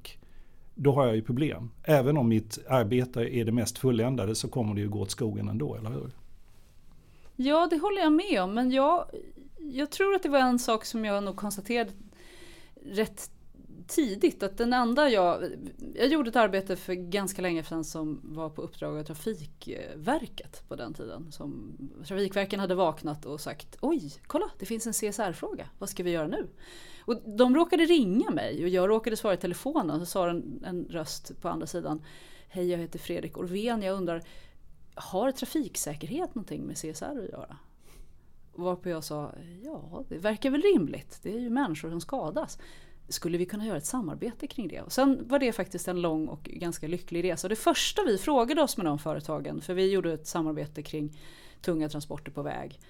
då 0.78 0.92
har 0.92 1.06
jag 1.06 1.16
ju 1.16 1.22
problem. 1.22 1.70
Även 1.84 2.16
om 2.16 2.28
mitt 2.28 2.58
arbete 2.68 3.20
är 3.20 3.44
det 3.44 3.52
mest 3.52 3.78
fulländade 3.78 4.34
så 4.34 4.48
kommer 4.48 4.74
det 4.74 4.80
ju 4.80 4.88
gå 4.88 5.00
åt 5.00 5.10
skogen 5.10 5.48
ändå, 5.48 5.74
eller 5.74 5.90
hur? 5.90 6.10
Ja, 7.36 7.66
det 7.70 7.78
håller 7.78 8.02
jag 8.02 8.12
med 8.12 8.42
om. 8.42 8.54
Men 8.54 8.70
jag, 8.70 9.06
jag 9.58 9.90
tror 9.90 10.14
att 10.14 10.22
det 10.22 10.28
var 10.28 10.38
en 10.38 10.58
sak 10.58 10.84
som 10.84 11.04
jag 11.04 11.24
nog 11.24 11.36
konstaterade 11.36 11.90
rätt 12.84 13.30
tidigt. 13.86 14.42
Att 14.42 14.58
den 14.58 14.72
enda 14.72 15.08
jag... 15.08 15.44
Jag 15.94 16.08
gjorde 16.08 16.30
ett 16.30 16.36
arbete 16.36 16.76
för 16.76 16.94
ganska 16.94 17.42
länge 17.42 17.64
sedan 17.64 17.84
som 17.84 18.20
var 18.24 18.50
på 18.50 18.62
uppdrag 18.62 18.98
av 18.98 19.02
Trafikverket 19.02 20.62
på 20.68 20.76
den 20.76 20.94
tiden. 20.94 21.32
Som 21.32 21.76
Trafikverken 22.06 22.60
hade 22.60 22.74
vaknat 22.74 23.24
och 23.24 23.40
sagt 23.40 23.76
Oj, 23.80 24.12
kolla 24.26 24.50
det 24.58 24.66
finns 24.66 24.86
en 24.86 24.92
CSR-fråga. 24.92 25.68
Vad 25.78 25.88
ska 25.88 26.02
vi 26.02 26.10
göra 26.10 26.26
nu? 26.26 26.48
Och 27.07 27.22
de 27.24 27.54
råkade 27.54 27.84
ringa 27.84 28.30
mig 28.30 28.64
och 28.64 28.68
jag 28.68 28.88
råkade 28.88 29.16
svara 29.16 29.34
i 29.34 29.36
telefonen. 29.36 30.00
Så 30.00 30.07
sa 30.07 30.30
en, 30.30 30.64
en 30.64 30.84
röst 30.90 31.40
på 31.40 31.48
andra 31.48 31.66
sidan. 31.66 32.02
Hej, 32.48 32.70
jag 32.70 32.78
heter 32.78 32.98
Fredrik 32.98 33.38
Orven. 33.38 33.82
Jag 33.82 33.96
undrar, 33.96 34.22
har 34.94 35.32
trafiksäkerhet 35.32 36.34
någonting 36.34 36.62
med 36.62 36.76
CSR 36.76 37.04
att 37.04 37.30
göra? 37.30 37.57
Varpå 38.54 38.88
jag 38.88 39.04
sa, 39.04 39.32
ja 39.64 40.04
det 40.09 40.18
verkar 40.18 40.50
väl 40.50 40.62
rimligt. 40.62 41.18
Det 41.22 41.34
är 41.34 41.40
ju 41.40 41.50
människor 41.50 41.90
som 41.90 42.00
skadas. 42.00 42.59
Skulle 43.09 43.38
vi 43.38 43.46
kunna 43.46 43.66
göra 43.66 43.76
ett 43.76 43.86
samarbete 43.86 44.46
kring 44.46 44.68
det? 44.68 44.80
Och 44.80 44.92
sen 44.92 45.28
var 45.28 45.38
det 45.38 45.52
faktiskt 45.52 45.88
en 45.88 46.00
lång 46.00 46.28
och 46.28 46.42
ganska 46.42 46.88
lycklig 46.88 47.24
resa. 47.24 47.48
Det 47.48 47.57
första 47.57 48.04
vi 48.04 48.18
frågade 48.18 48.62
oss 48.62 48.76
med 48.76 48.86
de 48.86 48.98
företagen, 48.98 49.61
för 49.61 49.74
vi 49.74 49.90
gjorde 49.90 50.12
ett 50.12 50.26
samarbete 50.26 50.82
kring 50.82 51.18
tunga 51.61 51.88
transporter 51.88 52.32
på 52.32 52.42
väg 52.42 52.80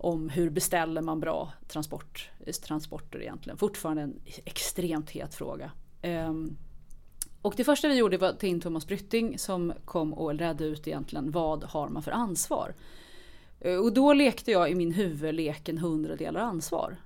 om 0.00 0.28
hur 0.28 0.50
beställer 0.50 1.02
man 1.02 1.20
bra 1.20 1.52
transport, 1.68 2.30
eh, 2.46 2.52
transporter 2.52 3.22
egentligen. 3.22 3.58
Fortfarande 3.58 4.02
en 4.02 4.20
extremt 4.44 5.10
het 5.10 5.34
fråga. 5.34 5.70
Um, 6.02 6.56
och 7.42 7.54
det 7.56 7.64
första 7.64 7.88
vi 7.88 7.94
gjorde 7.94 8.18
var 8.18 8.28
att 8.28 8.40
ta 8.40 8.46
in 8.46 8.60
Thomas 8.60 8.86
Brytting 8.86 9.38
som 9.38 9.72
kom 9.84 10.14
och 10.14 10.38
redde 10.38 10.64
ut 10.64 10.88
egentligen 10.88 11.30
vad 11.30 11.64
har 11.64 11.88
man 11.88 12.02
för 12.02 12.10
ansvar. 12.10 12.74
Eh, 13.60 13.76
och 13.76 13.92
då 13.92 14.12
lekte 14.12 14.50
jag 14.50 14.70
i 14.70 14.74
min 14.74 14.92
huvud 14.92 15.34
leken 15.34 15.78
100 15.78 16.16
delar 16.16 16.40
ansvar. 16.40 16.96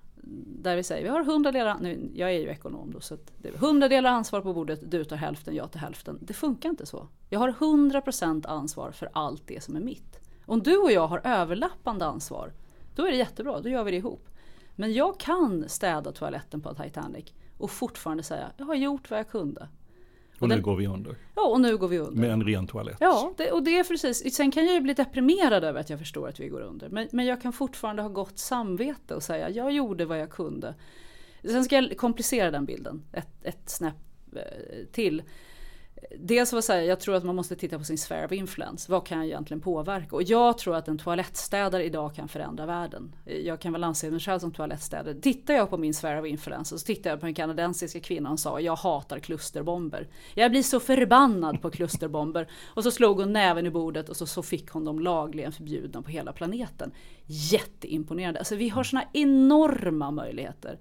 Där 0.62 0.76
vi 0.76 0.82
säger 0.82 1.02
vi 1.02 1.08
har 1.08 1.20
100 1.20 1.52
delar, 1.52 1.78
nu, 1.80 2.10
jag 2.14 2.34
är 2.34 2.38
ju 2.38 2.48
ekonom 2.48 2.90
då, 2.90 3.00
så 3.00 3.16
det 3.38 3.48
är 3.48 3.54
100 3.54 3.88
delar 3.88 4.10
ansvar 4.10 4.40
på 4.40 4.54
bordet, 4.54 4.90
du 4.90 5.04
tar 5.04 5.16
hälften, 5.16 5.54
jag 5.54 5.70
tar 5.72 5.80
hälften. 5.80 6.18
Det 6.20 6.34
funkar 6.34 6.68
inte 6.68 6.86
så. 6.86 7.08
Jag 7.28 7.38
har 7.38 7.52
100% 7.52 8.46
ansvar 8.46 8.90
för 8.90 9.08
allt 9.12 9.42
det 9.46 9.64
som 9.64 9.76
är 9.76 9.80
mitt. 9.80 10.20
Om 10.46 10.62
du 10.62 10.76
och 10.76 10.92
jag 10.92 11.06
har 11.06 11.20
överlappande 11.24 12.06
ansvar 12.06 12.52
då 12.94 13.06
är 13.06 13.10
det 13.10 13.16
jättebra, 13.16 13.60
då 13.60 13.68
gör 13.68 13.84
vi 13.84 13.90
det 13.90 13.96
ihop. 13.96 14.28
Men 14.76 14.92
jag 14.92 15.20
kan 15.20 15.68
städa 15.68 16.12
toaletten 16.12 16.60
på 16.60 16.74
Titanic 16.74 17.24
och 17.58 17.70
fortfarande 17.70 18.22
säga 18.22 18.52
jag 18.56 18.66
har 18.66 18.74
gjort 18.74 19.10
vad 19.10 19.18
jag 19.18 19.28
kunde. 19.28 19.68
Och, 20.36 20.42
och 20.42 20.48
nu 20.48 20.54
den, 20.54 20.62
går 20.62 20.76
vi 20.76 20.86
under. 20.86 21.16
Ja, 21.34 21.46
och 21.46 21.60
nu 21.60 21.76
går 21.76 21.88
vi 21.88 21.98
under. 21.98 22.20
Med 22.20 22.30
en 22.30 22.44
ren 22.44 22.66
toalett. 22.66 22.96
Ja, 23.00 23.32
det, 23.36 23.50
och 23.50 23.62
det 23.62 23.78
är 23.78 23.84
precis. 23.84 24.34
Sen 24.34 24.50
kan 24.50 24.66
jag 24.66 24.74
ju 24.74 24.80
bli 24.80 24.94
deprimerad 24.94 25.64
över 25.64 25.80
att 25.80 25.90
jag 25.90 25.98
förstår 25.98 26.28
att 26.28 26.40
vi 26.40 26.48
går 26.48 26.60
under. 26.60 26.88
Men, 26.88 27.08
men 27.12 27.26
jag 27.26 27.42
kan 27.42 27.52
fortfarande 27.52 28.02
ha 28.02 28.08
gott 28.08 28.38
samvete 28.38 29.14
och 29.14 29.22
säga 29.22 29.50
jag 29.50 29.72
gjorde 29.72 30.04
vad 30.04 30.20
jag 30.20 30.30
kunde. 30.30 30.74
Sen 31.42 31.64
ska 31.64 31.76
jag 31.76 31.96
komplicera 31.96 32.50
den 32.50 32.64
bilden 32.64 33.02
ett, 33.12 33.44
ett 33.44 33.70
snäpp 33.70 33.94
eh, 34.32 34.40
till. 34.92 35.22
Dels 36.18 36.52
var 36.52 36.60
säga, 36.60 36.84
jag 36.84 37.00
tror 37.00 37.14
att 37.14 37.24
man 37.24 37.36
måste 37.36 37.56
titta 37.56 37.78
på 37.78 37.84
sin 37.84 37.98
sphere 37.98 38.24
of 38.24 38.32
influence. 38.32 38.92
Vad 38.92 39.06
kan 39.06 39.18
jag 39.18 39.26
egentligen 39.26 39.60
påverka? 39.60 40.16
Och 40.16 40.22
jag 40.22 40.58
tror 40.58 40.76
att 40.76 40.88
en 40.88 40.98
toalettstädare 40.98 41.84
idag 41.84 42.14
kan 42.14 42.28
förändra 42.28 42.66
världen. 42.66 43.16
Jag 43.24 43.60
kan 43.60 43.72
väl 43.72 43.84
anse 43.84 44.10
mig 44.10 44.20
själv 44.20 44.38
som 44.38 44.52
toalettstädare. 44.52 45.14
Tittar 45.14 45.54
jag 45.54 45.70
på 45.70 45.76
min 45.76 45.94
sphere 45.94 46.20
of 46.20 46.26
influence 46.26 46.74
och 46.74 46.80
så 46.80 46.86
tittar 46.86 47.10
jag 47.10 47.20
på 47.20 47.26
den 47.26 47.34
kanadensiska 47.34 48.00
kvinnan 48.00 48.32
och 48.32 48.40
sa 48.40 48.60
jag 48.60 48.76
hatar 48.76 49.18
klusterbomber. 49.18 50.08
Jag 50.34 50.50
blir 50.50 50.62
så 50.62 50.80
förbannad 50.80 51.62
på 51.62 51.70
klusterbomber. 51.70 52.48
Och 52.66 52.82
så 52.82 52.90
slog 52.90 53.20
hon 53.20 53.32
näven 53.32 53.66
i 53.66 53.70
bordet 53.70 54.08
och 54.08 54.16
så, 54.16 54.26
så 54.26 54.42
fick 54.42 54.70
hon 54.70 54.84
dem 54.84 55.00
lagligen 55.00 55.52
förbjudna 55.52 56.02
på 56.02 56.10
hela 56.10 56.32
planeten. 56.32 56.92
Jätteimponerande. 57.26 58.38
Alltså 58.38 58.56
vi 58.56 58.68
har 58.68 58.84
såna 58.84 59.04
enorma 59.12 60.10
möjligheter. 60.10 60.78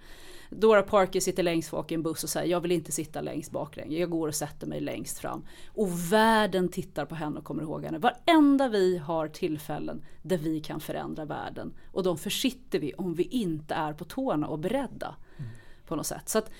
Dora 0.49 0.83
Parker 0.83 1.19
sitter 1.19 1.43
längst 1.43 1.71
bak 1.71 1.91
i 1.91 1.95
en 1.95 2.03
buss 2.03 2.23
och 2.23 2.29
säger 2.29 2.51
jag 2.51 2.61
vill 2.61 2.71
inte 2.71 2.91
sitta 2.91 3.21
längst 3.21 3.51
bak 3.51 3.75
längre. 3.75 3.99
Jag 3.99 4.09
går 4.09 4.27
och 4.27 4.35
sätter 4.35 4.67
mig 4.67 4.79
längst 4.79 5.19
fram. 5.19 5.45
Och 5.67 6.13
världen 6.13 6.69
tittar 6.69 7.05
på 7.05 7.15
henne 7.15 7.39
och 7.39 7.45
kommer 7.45 7.63
ihåg 7.63 7.83
henne. 7.85 7.97
Varenda 7.97 8.67
vi 8.67 8.97
har 8.97 9.27
tillfällen 9.27 10.01
där 10.21 10.37
vi 10.37 10.59
kan 10.59 10.79
förändra 10.79 11.25
världen. 11.25 11.73
Och 11.91 12.03
de 12.03 12.17
försitter 12.17 12.79
vi 12.79 12.93
om 12.93 13.13
vi 13.13 13.23
inte 13.23 13.73
är 13.73 13.93
på 13.93 14.05
tårna 14.05 14.47
och 14.47 14.59
beredda. 14.59 15.15
Mm. 15.37 15.51
På 15.87 15.95
något 15.95 16.07
sätt. 16.07 16.29
Så 16.29 16.37
att, 16.37 16.51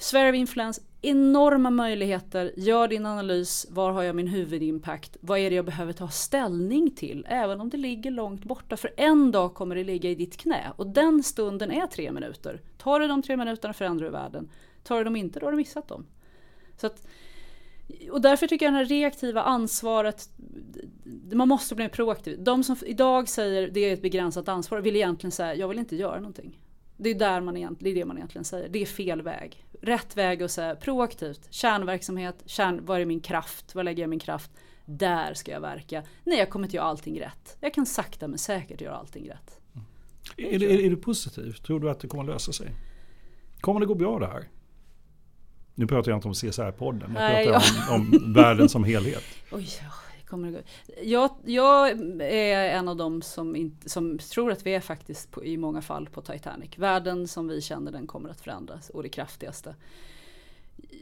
Sphere 0.00 0.28
of 0.30 0.34
Influence, 0.34 0.82
enorma 1.02 1.70
möjligheter. 1.70 2.52
Gör 2.56 2.88
din 2.88 3.06
analys. 3.06 3.66
Var 3.70 3.92
har 3.92 4.02
jag 4.02 4.16
min 4.16 4.26
huvudimpact? 4.28 5.16
Vad 5.20 5.38
är 5.38 5.50
det 5.50 5.56
jag 5.56 5.64
behöver 5.64 5.92
ta 5.92 6.08
ställning 6.08 6.90
till? 6.90 7.26
Även 7.28 7.60
om 7.60 7.70
det 7.70 7.76
ligger 7.76 8.10
långt 8.10 8.44
borta. 8.44 8.76
För 8.76 8.92
en 8.96 9.30
dag 9.30 9.54
kommer 9.54 9.76
det 9.76 9.84
ligga 9.84 10.10
i 10.10 10.14
ditt 10.14 10.36
knä. 10.36 10.72
Och 10.76 10.86
den 10.86 11.22
stunden 11.22 11.70
är 11.70 11.86
tre 11.86 12.12
minuter. 12.12 12.60
Tar 12.78 13.00
du 13.00 13.06
de 13.06 13.22
tre 13.22 13.36
minuterna 13.36 13.74
förändrar 13.74 14.06
du 14.06 14.12
världen. 14.12 14.48
Tar 14.82 14.98
du 14.98 15.04
dem 15.04 15.16
inte, 15.16 15.40
då 15.40 15.46
har 15.46 15.50
du 15.50 15.56
missat 15.56 15.88
dem. 15.88 16.06
Så 16.76 16.86
att, 16.86 17.06
och 18.10 18.20
därför 18.20 18.46
tycker 18.46 18.66
jag 18.66 18.72
det 18.72 18.78
här 18.78 18.84
reaktiva 18.84 19.42
ansvaret, 19.42 20.28
man 21.32 21.48
måste 21.48 21.74
bli 21.74 21.88
proaktiv. 21.88 22.44
De 22.44 22.64
som 22.64 22.76
idag 22.86 23.28
säger 23.28 23.68
det 23.68 23.80
är 23.80 23.92
ett 23.92 24.02
begränsat 24.02 24.48
ansvar 24.48 24.80
vill 24.80 24.96
egentligen 24.96 25.32
säga 25.32 25.54
jag 25.54 25.68
vill 25.68 25.78
inte 25.78 25.96
göra 25.96 26.16
någonting. 26.16 26.58
Det 27.02 27.10
är, 27.10 27.14
där 27.14 27.40
man 27.40 27.56
egentligen, 27.56 27.94
det 27.94 28.00
är 28.00 28.02
det 28.02 28.06
man 28.06 28.16
egentligen 28.16 28.44
säger. 28.44 28.68
Det 28.68 28.82
är 28.82 28.86
fel 28.86 29.22
väg. 29.22 29.64
Rätt 29.82 30.16
väg 30.16 30.42
att 30.42 30.50
säga 30.50 30.76
proaktivt. 30.76 31.48
Kärnverksamhet, 31.50 32.42
kärn, 32.46 32.80
vad 32.84 33.00
är 33.00 33.04
min 33.04 33.20
kraft? 33.20 33.74
Var 33.74 33.82
lägger 33.84 34.02
jag 34.02 34.10
min 34.10 34.18
kraft? 34.18 34.50
Där 34.84 35.34
ska 35.34 35.52
jag 35.52 35.60
verka. 35.60 36.02
Nej, 36.24 36.38
jag 36.38 36.50
kommer 36.50 36.66
inte 36.66 36.76
göra 36.76 36.86
allting 36.86 37.20
rätt. 37.20 37.56
Jag 37.60 37.74
kan 37.74 37.86
sakta 37.86 38.28
men 38.28 38.38
säkert 38.38 38.80
göra 38.80 38.96
allting 38.96 39.30
rätt. 39.30 39.60
Mm. 39.74 39.86
Är, 40.36 40.62
är, 40.62 40.80
är, 40.86 40.90
du 40.90 40.96
positiv? 40.96 41.52
Tror 41.52 41.80
du 41.80 41.90
att 41.90 42.00
det 42.00 42.08
kommer 42.08 42.24
lösa 42.24 42.52
sig? 42.52 42.70
Kommer 43.60 43.80
det 43.80 43.86
gå 43.86 43.94
bra 43.94 44.18
det 44.18 44.26
här? 44.26 44.48
Nu 45.74 45.86
pratar 45.86 46.10
jag 46.10 46.18
inte 46.18 46.28
om 46.28 46.34
CSR-podden, 46.34 47.14
jag 47.14 47.44
pratar 47.44 47.94
om, 47.94 48.12
om 48.12 48.32
världen 48.32 48.68
som 48.68 48.84
helhet. 48.84 49.24
Oj, 49.52 49.68
kommer 50.30 50.52
det 50.52 50.62
Jag, 51.02 51.30
jag 51.44 51.90
är 52.20 52.78
en 52.78 52.88
av 52.88 52.96
dem 52.96 53.22
som, 53.22 53.56
inte, 53.56 53.88
som 53.88 54.18
tror 54.18 54.52
att 54.52 54.66
vi 54.66 54.74
är 54.74 54.80
faktiskt 54.80 55.30
på, 55.30 55.44
i 55.44 55.56
många 55.56 55.82
fall 55.82 56.08
på 56.08 56.20
Titanic. 56.20 56.78
Världen 56.78 57.28
som 57.28 57.48
vi 57.48 57.60
känner 57.60 57.92
den 57.92 58.06
kommer 58.06 58.28
att 58.28 58.40
förändras 58.40 58.90
och 58.90 59.02
det 59.02 59.08
kraftigaste. 59.08 59.74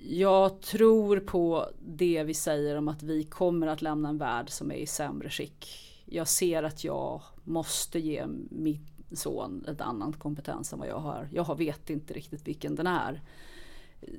Jag 0.09 0.61
tror 0.61 1.21
på 1.21 1.71
det 1.81 2.25
vi 2.25 2.35
säger 2.35 2.77
om 2.77 2.89
att 2.89 3.03
vi 3.03 3.25
kommer 3.25 3.67
att 3.67 3.83
lämna 3.83 4.09
en 4.09 4.19
värld 4.19 4.51
som 4.51 4.71
är 4.71 4.77
i 4.77 4.87
sämre 4.87 5.31
skick. 5.31 5.67
Jag 6.05 6.29
ser 6.29 6.63
att 6.63 6.85
jag 6.85 7.23
måste 7.45 7.99
ge 7.99 8.27
min 8.51 8.87
son 9.13 9.65
en 9.69 9.81
annan 9.81 10.13
kompetens 10.13 10.73
än 10.73 10.79
vad 10.79 10.89
jag 10.89 10.99
har. 10.99 11.29
Jag 11.33 11.59
vet 11.59 11.91
inte 11.91 12.15
riktigt 12.15 12.49
vilken 12.49 12.75
den 12.75 12.87
är. 12.87 13.23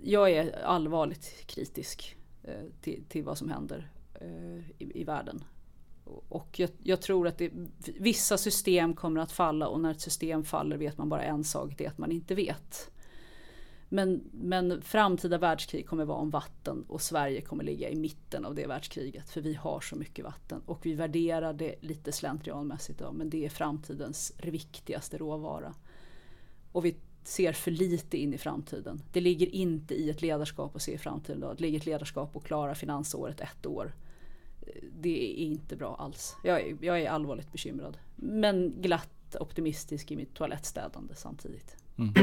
Jag 0.04 0.32
är 0.32 0.64
allvarligt 0.64 1.48
kritisk 1.48 2.16
eh, 2.44 2.54
till, 2.82 3.04
till 3.10 3.24
vad 3.24 3.38
som 3.38 3.50
händer 3.50 3.90
Eh, 4.22 4.60
i, 4.78 5.02
i 5.02 5.04
världen. 5.04 5.44
Och 6.30 6.60
jag, 6.60 6.70
jag, 6.84 7.02
tror 7.02 7.28
att 7.28 7.38
det, 7.38 7.52
vissa 8.00 8.38
system 8.38 8.94
kommer 8.94 9.22
att 9.22 9.32
falla 9.32 9.68
och 9.68 9.80
när 9.80 9.92
ett 9.92 10.02
system 10.02 10.44
faller 10.44 10.78
vet 10.78 10.98
man 10.98 11.10
bara 11.10 11.24
en 11.24 11.44
sak, 11.44 11.74
det 11.78 11.86
är 11.86 11.90
att 11.90 11.98
man 11.98 12.12
inte 12.12 12.36
vet. 12.36 12.92
Men, 13.90 14.24
men 14.32 14.82
framtida 14.82 15.38
världskrig 15.38 15.88
kommer 15.88 16.06
vara 16.06 16.18
om 16.18 16.30
vatten 16.30 16.86
och 16.88 17.02
Sverige 17.02 17.42
kommer 17.42 17.64
ligga 17.64 17.90
i 17.90 17.96
mitten 17.96 18.46
av 18.46 18.56
det 18.56 18.68
världskriget 18.68 19.30
för 19.30 19.42
vi 19.42 19.54
har 19.54 19.80
så 19.82 19.96
mycket 19.96 20.26
vatten 20.26 20.62
och 20.66 20.86
vi 20.86 20.94
värderar 20.94 21.54
det 21.54 21.76
lite 21.82 22.12
slentrianmässigt 22.12 23.02
idag 23.02 23.14
men 23.16 23.30
det 23.30 23.46
är 23.46 23.50
framtidens 23.50 24.34
viktigaste 24.44 25.18
råvara. 25.18 25.74
Och 26.72 26.86
vi 26.86 26.96
ser 27.24 27.54
för 27.54 27.72
lite 27.72 28.18
in 28.18 28.34
i 28.34 28.38
framtiden. 28.38 29.02
Det 29.12 29.22
ligger 29.22 29.56
inte 29.56 29.94
i 29.94 30.10
ett 30.10 30.22
ledarskap 30.22 30.76
att 30.76 30.82
se 30.82 30.94
i 30.94 30.98
framtiden 30.98 31.38
idag. 31.38 31.56
Det 31.58 31.62
ligger 31.62 31.80
ett 31.80 31.86
ledarskap 31.86 32.36
att 32.36 32.44
klara 32.44 32.76
finansåret 32.76 33.42
ett 33.42 33.66
år 33.66 33.94
det 35.02 35.24
är 35.24 35.36
inte 35.36 35.76
bra 35.76 35.96
alls. 36.00 36.36
Jag 36.44 36.62
är, 36.62 36.78
jag 36.82 37.02
är 37.02 37.10
allvarligt 37.10 37.52
bekymrad. 37.52 37.98
Men 38.16 38.74
glatt 38.82 39.36
optimistisk 39.40 40.12
i 40.12 40.16
mitt 40.16 40.34
toalettstädande 40.34 41.16
samtidigt. 41.16 41.76
Mm. 41.98 42.14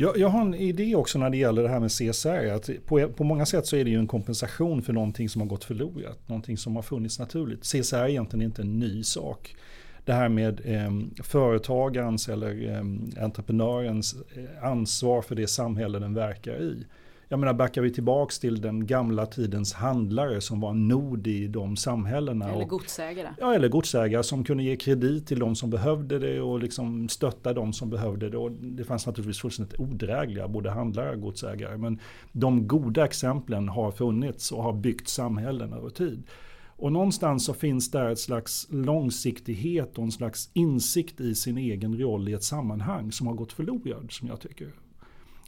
Jag, 0.00 0.18
jag, 0.18 0.28
har 0.28 0.40
en 0.40 0.54
idé 0.54 0.94
också 0.94 1.18
när 1.18 1.30
det 1.30 1.36
gäller 1.36 1.62
det 1.62 1.68
här 1.68 1.80
med 1.80 1.90
CSR. 1.90 2.52
Att 2.52 2.70
på, 2.86 3.08
på 3.08 3.24
många 3.24 3.46
sätt 3.46 3.66
så 3.66 3.76
är 3.76 3.84
det 3.84 3.90
ju 3.90 3.98
en 3.98 4.06
kompensation 4.06 4.82
för 4.82 4.92
någonting 4.92 5.28
som 5.28 5.40
har 5.40 5.48
gått 5.48 5.64
förlorat. 5.64 6.28
Någonting 6.28 6.56
som 6.56 6.76
har 6.76 6.82
funnits 6.82 7.18
naturligt. 7.18 7.62
CSR 7.62 7.96
är 7.96 8.08
egentligen 8.08 8.44
inte 8.46 8.62
en 8.62 8.78
ny 8.78 9.02
sak. 9.02 9.56
Det 10.04 10.12
här 10.12 10.28
med 10.28 10.60
eh, 10.64 11.22
företagarens 11.22 12.28
eller 12.28 12.68
ehm, 12.68 13.10
eh, 13.16 13.24
entreprenörens 13.24 14.16
ansvar 14.62 15.22
för 15.22 15.34
det 15.34 15.46
samhälle 15.46 15.98
den 15.98 16.14
verkar 16.14 16.62
i 16.62 16.86
jag 17.30 17.40
menar 17.40 17.54
backar 17.54 17.82
vi 17.82 17.90
tillbaks 17.90 18.38
till 18.38 18.60
den 18.60 18.86
gamla 18.86 19.26
tidens 19.26 19.72
handlare 19.72 20.40
som 20.40 20.60
var 20.60 20.72
nod 20.72 21.26
i 21.26 21.48
de 21.48 21.76
samhällena. 21.76 22.50
Eller 22.50 22.64
godsägare. 22.64 23.28
ja, 23.38 23.54
eller 23.54 23.68
godsägare 23.68 24.22
som 24.22 24.44
kunde 24.44 24.62
ge 24.62 24.76
kredit 24.76 25.26
till 25.26 25.38
de 25.38 25.54
som 25.56 25.70
behövde 25.70 26.18
det 26.18 26.40
och 26.40 26.58
liksom 26.60 27.08
stötta 27.08 27.52
de 27.52 27.72
som 27.72 27.90
behövde 27.90 28.30
det. 28.30 28.36
Och 28.36 28.52
det 28.52 28.84
fanns 28.84 29.06
naturligtvis 29.06 29.40
fullständigt 29.40 29.80
odrägliga 29.80 30.48
både 30.48 30.70
handlare 30.70 31.10
och 31.10 31.20
godsägare. 31.20 31.76
Men 31.76 31.98
de 32.32 32.68
goda 32.68 33.04
exemplen 33.04 33.68
har 33.68 33.90
funnits 33.90 34.52
och 34.52 34.62
har 34.62 34.72
byggt 34.72 35.08
samhällen 35.08 35.72
över 35.72 35.90
tid. 35.90 36.22
Och 36.66 36.92
någonstans 36.92 37.44
så 37.44 37.54
finns 37.54 37.90
där 37.90 38.10
ett 38.10 38.18
slags 38.18 38.66
långsiktighet 38.70 39.98
och 39.98 40.04
en 40.04 40.12
slags 40.12 40.50
insikt 40.52 41.20
i 41.20 41.34
sin 41.34 41.58
egen 41.58 41.98
roll 41.98 42.28
i 42.28 42.32
ett 42.32 42.44
sammanhang 42.44 43.12
som 43.12 43.26
har 43.26 43.34
gått 43.34 43.52
förlorad 43.52 44.12
som 44.12 44.28
jag 44.28 44.40
tycker. 44.40 44.72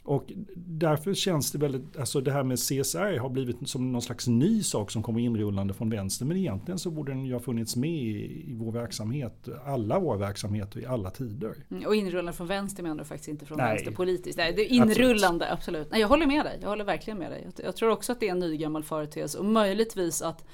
Och 0.03 0.31
därför 0.55 1.13
känns 1.13 1.51
det 1.51 1.57
väldigt, 1.57 1.97
alltså 1.97 2.21
det 2.21 2.31
här 2.31 2.43
med 2.43 2.57
CSR 2.57 3.17
har 3.17 3.29
blivit 3.29 3.69
som 3.69 3.91
någon 3.91 4.01
slags 4.01 4.27
ny 4.27 4.63
sak 4.63 4.91
som 4.91 5.03
kommer 5.03 5.19
inrullande 5.19 5.73
från 5.73 5.89
vänster. 5.89 6.25
Men 6.25 6.37
egentligen 6.37 6.79
så 6.79 6.91
borde 6.91 7.11
den 7.11 7.25
ju 7.25 7.33
ha 7.33 7.39
funnits 7.39 7.75
med 7.75 7.89
i, 7.89 8.53
vår 8.53 8.71
verksamhet, 8.71 9.47
alla 9.65 9.99
våra 9.99 10.17
verksamheter 10.17 10.79
i 10.79 10.85
alla 10.85 11.09
tider. 11.09 11.55
Mm, 11.71 11.85
och 11.85 11.95
inrullande 11.95 12.33
från 12.33 12.47
vänster 12.47 12.83
menar 12.83 12.95
du 12.95 13.03
faktiskt 13.03 13.29
inte 13.29 13.45
från 13.45 13.57
Nej. 13.57 13.75
vänster 13.75 13.91
politiskt. 13.91 14.37
Nej, 14.37 14.53
det 14.53 14.61
är 14.61 14.73
inrullande, 14.73 15.45
absolut. 15.45 15.51
absolut. 15.51 15.91
Nej, 15.91 16.01
jag 16.01 16.07
håller 16.07 16.25
med 16.25 16.45
dig, 16.45 16.57
jag 16.61 16.69
håller 16.69 16.85
verkligen 16.85 17.17
med 17.17 17.31
dig. 17.31 17.41
Jag, 17.43 17.65
jag 17.65 17.75
tror 17.75 17.89
också 17.89 18.11
att 18.11 18.19
det 18.19 18.27
är 18.27 18.31
en 18.31 18.39
ny 18.39 18.57
gammal 18.57 18.83
företeelse 18.83 19.37
och 19.37 19.45
möjligtvis 19.45 20.21
att 20.21 20.45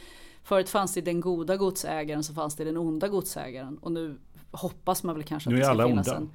Förut 0.43 0.69
fanns 0.69 0.93
det 0.93 1.01
den 1.01 1.21
goda 1.21 1.57
godsägaren 1.57 2.23
så 2.23 2.33
fanns 2.33 2.55
det 2.55 2.63
den 2.63 2.77
onda 2.77 3.07
godsägaren 3.07 3.77
och 3.77 3.91
nu 3.91 4.17
hoppas 4.51 5.03
man 5.03 5.15
väl 5.15 5.23
kanske 5.23 5.49
att 5.49 5.53
nu 5.53 5.59
det 5.59 5.65
ska 5.65 5.87
finnas 5.87 6.07
onda. 6.07 6.17
en 6.17 6.29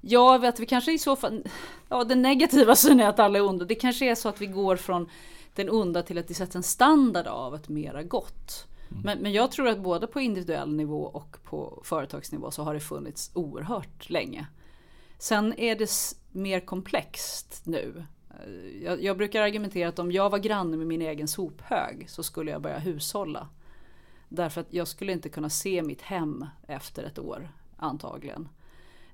Ja, 0.00 0.38
vet 0.38 0.60
vi 0.60 0.66
kanske 0.66 0.92
i 0.92 0.98
så 0.98 1.16
fall, 1.16 1.44
ja 1.88 2.04
den 2.04 2.22
negativa 2.22 2.76
synen 2.76 3.00
är 3.00 3.08
att 3.08 3.18
alla 3.18 3.38
är 3.38 3.44
onda. 3.44 3.64
Det 3.64 3.74
kanske 3.74 4.10
är 4.10 4.14
så 4.14 4.28
att 4.28 4.40
vi 4.40 4.46
går 4.46 4.76
från 4.76 5.08
den 5.54 5.70
onda 5.70 6.02
till 6.02 6.18
att 6.18 6.28
det 6.28 6.34
sätts 6.34 6.56
en 6.56 6.62
standard 6.62 7.26
av 7.26 7.54
ett 7.54 7.68
mera 7.68 8.02
gott. 8.02 8.66
Mm. 8.90 9.02
Men, 9.02 9.18
men 9.18 9.32
jag 9.32 9.52
tror 9.52 9.68
att 9.68 9.78
både 9.78 10.06
på 10.06 10.20
individuell 10.20 10.74
nivå 10.74 11.02
och 11.02 11.36
på 11.44 11.82
företagsnivå 11.84 12.50
så 12.50 12.62
har 12.62 12.74
det 12.74 12.80
funnits 12.80 13.30
oerhört 13.34 14.10
länge. 14.10 14.46
Sen 15.18 15.58
är 15.58 15.76
det 15.76 15.90
mer 16.32 16.60
komplext 16.60 17.62
nu. 17.64 18.04
Jag, 18.82 19.02
jag, 19.02 19.16
brukar 19.16 19.42
argumentera 19.42 19.88
att 19.88 19.98
om 19.98 20.12
jag 20.12 20.30
var 20.30 20.38
granne 20.38 20.76
med 20.76 20.86
min 20.86 21.02
egen 21.02 21.28
sophög 21.28 22.10
så 22.10 22.22
skulle 22.22 22.50
jag 22.50 22.62
börja 22.62 22.78
hushålla. 22.78 23.48
Därför 24.28 24.60
att 24.60 24.72
jag 24.72 24.88
skulle 24.88 25.12
inte 25.12 25.28
kunna 25.28 25.50
se 25.50 25.82
mitt 25.82 26.02
hem 26.02 26.46
efter 26.66 27.04
ett 27.04 27.18
år 27.18 27.48
antagligen. 27.76 28.48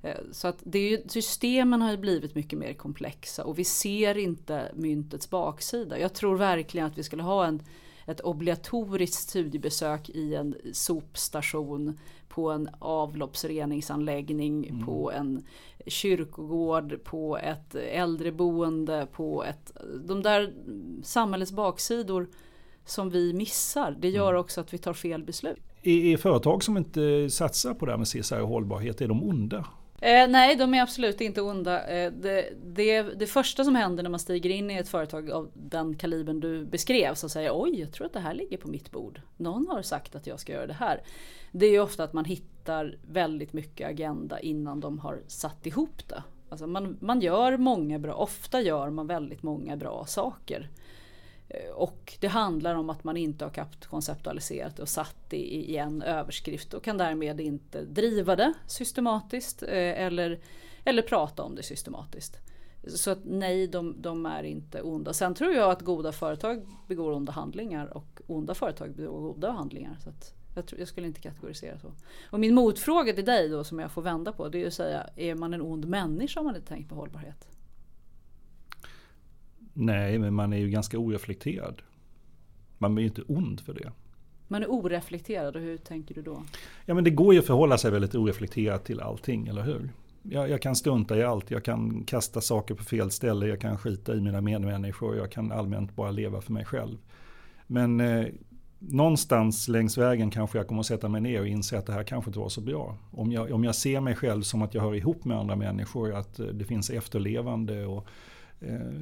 Eh, 0.03 0.14
så 0.32 0.48
att 0.48 0.59
det 0.62 0.78
är 0.78 0.90
ju, 0.90 1.03
systemen 1.09 1.82
har 1.82 1.90
ju 1.90 1.96
blivit 1.96 2.34
mycket 2.34 2.59
mer 2.59 2.74
komplexa 2.74 3.44
och 3.44 3.59
vi 3.59 3.64
ser 3.64 4.18
inte 4.18 4.72
myntets 4.74 5.30
baksida. 5.30 5.98
Jag 5.98 6.14
tror 6.14 6.36
verkligen 6.36 6.86
att 6.86 6.98
vi 6.98 7.03
skulle 7.03 7.22
ha 7.22 7.46
en, 7.46 7.62
ett 8.07 8.20
obligatoriskt 8.20 9.28
studiebesök 9.28 10.09
i 10.09 10.34
en 10.34 10.55
sopstation, 10.72 11.98
på 12.28 12.50
en 12.50 12.68
avloppsreningsanläggning, 12.78 14.66
mm. 14.68 14.86
på 14.86 15.12
en 15.12 15.44
kyrkogård, 15.86 17.05
på 17.05 17.38
ett 17.38 17.74
äldreboende, 17.74 19.07
på 19.12 19.44
ett... 19.44 19.72
De 20.05 20.22
där 20.22 20.53
samhällets 21.03 21.53
baksidor 21.53 22.28
som 22.84 23.11
vi 23.11 23.32
missar, 23.32 23.96
det 24.00 24.09
gör 24.09 24.28
mm. 24.28 24.40
också 24.40 24.61
att 24.61 24.74
vi 24.74 24.78
tar 24.78 24.94
fel 24.94 25.24
beslut. 25.24 25.62
Är, 25.82 26.05
är 26.05 26.16
företag 26.16 26.64
som 26.64 26.76
inte 26.76 27.30
satsar 27.30 27.74
på 27.74 27.86
det 27.86 27.92
här 27.92 27.98
med 27.98 28.09
CSR 28.09 28.40
och 28.40 28.48
hållbarhet, 28.48 29.00
är 29.00 29.09
de 29.09 29.22
onda? 29.22 29.66
Eh, 30.03 30.28
nej, 30.28 30.57
de 30.57 30.74
är 30.74 30.82
absolut 30.82 31.20
inte 31.20 31.42
onda. 31.42 31.86
Eh, 31.86 32.12
det, 32.12 32.48
det, 32.64 33.03
det, 33.03 33.26
första 33.26 33.64
som 33.64 33.74
händer 33.74 34.03
när 34.03 34.11
man 34.11 34.20
stiger 34.20 34.50
in 34.50 34.70
i 34.70 34.74
ett 34.74 34.88
företag 34.88 35.30
av 35.30 35.50
den 35.55 35.96
kalibern 35.96 36.40
du 36.40 36.64
beskrev, 36.64 37.14
så 37.14 37.28
säger 37.28 37.50
oj, 37.55 37.80
jag 37.80 37.92
tror 37.92 38.07
att 38.07 38.12
det 38.12 38.20
här 38.20 38.34
ligger 38.34 38.57
på 38.57 38.68
mitt 38.68 38.90
bord. 38.90 39.20
Någon 39.36 39.66
har 39.68 39.82
sagt 39.82 40.14
att 40.14 40.26
jag 40.26 40.40
ska 40.40 40.53
göra 40.53 40.66
det 40.66 40.72
här. 40.72 41.00
Det 41.53 41.66
är 41.66 41.70
ju 41.70 41.80
ofta 41.80 42.05
att 42.05 42.12
man 42.12 42.24
hittar 42.24 42.96
väldigt 43.11 43.53
mycket 43.53 43.88
agenda 43.88 44.40
innan 44.40 44.80
de 44.80 44.98
har 44.98 45.20
satt 45.26 45.66
ihop 45.66 46.09
det. 46.09 46.22
Alltså 46.48 46.66
man, 46.66 46.96
man 47.00 47.20
gör 47.20 47.57
många 47.57 47.98
bra, 47.98 48.14
ofta 48.14 48.61
gör 48.61 48.90
man 48.90 49.07
väldigt 49.07 49.42
många 49.42 49.76
bra 49.76 50.05
saker. 50.07 50.68
Eh, 51.53 51.70
och 51.70 52.16
det 52.20 52.28
handlar 52.28 52.74
om 52.74 52.90
att 52.90 53.05
man 53.05 53.16
inte 53.16 53.44
har 53.44 53.66
konceptualiserat 53.88 54.78
och 54.78 54.88
satt 54.88 55.16
det 55.28 55.36
i 55.36 55.76
en 55.76 56.03
överskrift 56.03 56.74
och 56.74 56.84
kan 56.84 56.98
därmed 56.98 57.40
inte 57.40 57.84
driva 57.84 58.36
det 58.36 58.53
systematiskt 58.66 59.62
eh, 59.62 60.03
eller, 60.03 60.40
eller 60.84 61.03
prata 61.03 61.42
om 61.42 61.55
det 61.55 61.62
systematiskt. 61.62 62.38
Så 62.86 63.11
att 63.11 63.18
nej, 63.24 63.66
de, 63.66 63.94
de, 64.03 64.26
är 64.26 64.42
inte 64.42 64.82
onda. 64.82 65.12
Sen 65.12 65.34
tror 65.34 65.53
jag 65.53 65.70
att 65.70 65.82
goda 65.82 66.12
företag 66.12 66.66
begår 66.88 67.12
onda 67.12 67.32
handlingar 67.32 67.96
och 67.96 68.20
onda 68.26 68.55
företag 68.55 68.94
begår 68.94 69.20
goda 69.20 69.50
handlingar. 69.50 69.96
Så 70.05 70.09
att 70.09 70.34
Jag, 70.55 70.66
tror, 70.66 70.78
jag 70.80 70.88
skulle 70.88 71.07
inte 71.07 71.20
kategorisera 71.20 71.78
så. 71.78 71.92
Och 72.30 72.40
min 72.40 72.55
motfråga 72.55 73.12
till 73.12 73.24
dig 73.24 73.48
då 73.48 73.64
som 73.64 73.78
jag 73.78 73.92
får 73.92 74.03
vända 74.03 74.32
på 74.32 74.48
det 74.48 74.62
är 74.62 74.66
att 74.66 74.74
säga, 74.74 75.07
är 75.16 75.34
man 75.34 75.55
en 75.55 75.62
ond 75.62 75.88
människa 75.88 76.40
om 76.40 76.46
man 76.46 76.57
inte 76.57 76.68
tänker 76.68 76.88
på 76.88 76.94
hållbarhet? 76.94 77.51
Nej, 79.72 80.18
men 80.18 80.34
man 80.34 80.52
är 80.52 80.56
ju 80.56 80.70
ganska 80.70 80.98
oreflekterad. 80.98 81.82
Man 82.78 82.94
blir 82.94 83.02
ju 83.02 83.08
inte 83.08 83.22
ond 83.22 83.60
för 83.60 83.74
det. 83.74 83.92
Man 84.48 84.62
är 84.62 84.66
oreflekterad 84.70 85.56
och 85.56 85.62
hur 85.62 85.76
tänker 85.76 86.14
du 86.14 86.22
då? 86.22 86.42
Ja 86.86 86.94
men 86.94 87.04
det 87.04 87.10
går 87.10 87.34
ju 87.34 87.40
att 87.40 87.46
förhålla 87.46 87.78
sig 87.78 87.90
väldigt 87.90 88.14
oreflekterat 88.14 88.84
till 88.84 89.00
allting, 89.00 89.48
eller 89.48 89.62
hur? 89.62 89.90
Jag, 90.22 90.50
jag, 90.50 90.62
kan 90.62 90.76
stunta 90.76 91.18
i 91.18 91.22
allt, 91.22 91.50
jag 91.50 91.64
kan 91.64 92.04
kasta 92.04 92.40
saker 92.40 92.74
på 92.74 92.84
fel 92.84 93.10
ställe, 93.10 93.46
jag 93.46 93.60
kan 93.60 93.78
skita 93.78 94.14
i 94.14 94.20
mina 94.20 94.40
medmänniskor, 94.40 95.16
jag 95.16 95.32
kan 95.32 95.52
allmänt 95.52 95.96
bara 95.96 96.10
leva 96.10 96.40
för 96.40 96.52
mig 96.52 96.64
själv. 96.64 96.98
Men 97.66 98.00
eh, 98.00 98.26
någonstans 98.78 99.68
längs 99.68 99.98
vägen 99.98 100.30
kanske 100.30 100.58
jag 100.58 100.68
kommer 100.68 100.80
att 100.80 100.86
sätta 100.86 101.08
mig 101.08 101.20
ner 101.20 101.40
och 101.40 101.46
inse 101.46 101.78
att 101.78 101.86
det 101.86 101.92
här 101.92 102.04
kanske 102.04 102.28
inte 102.28 102.38
var 102.38 102.48
så 102.48 102.60
bra. 102.60 102.96
Om 103.10 103.32
jag, 103.32 103.52
om 103.52 103.64
jag 103.64 103.74
ser 103.74 104.00
mig 104.00 104.14
själv 104.14 104.42
som 104.42 104.62
att 104.62 104.74
jag 104.74 104.82
hör 104.82 104.94
ihop 104.94 105.24
med 105.24 105.38
andra 105.38 105.56
människor, 105.56 106.14
att 106.14 106.40
eh, 106.40 106.46
det 106.46 106.64
finns 106.64 106.90
efterlevande 106.90 107.86
och 107.86 108.06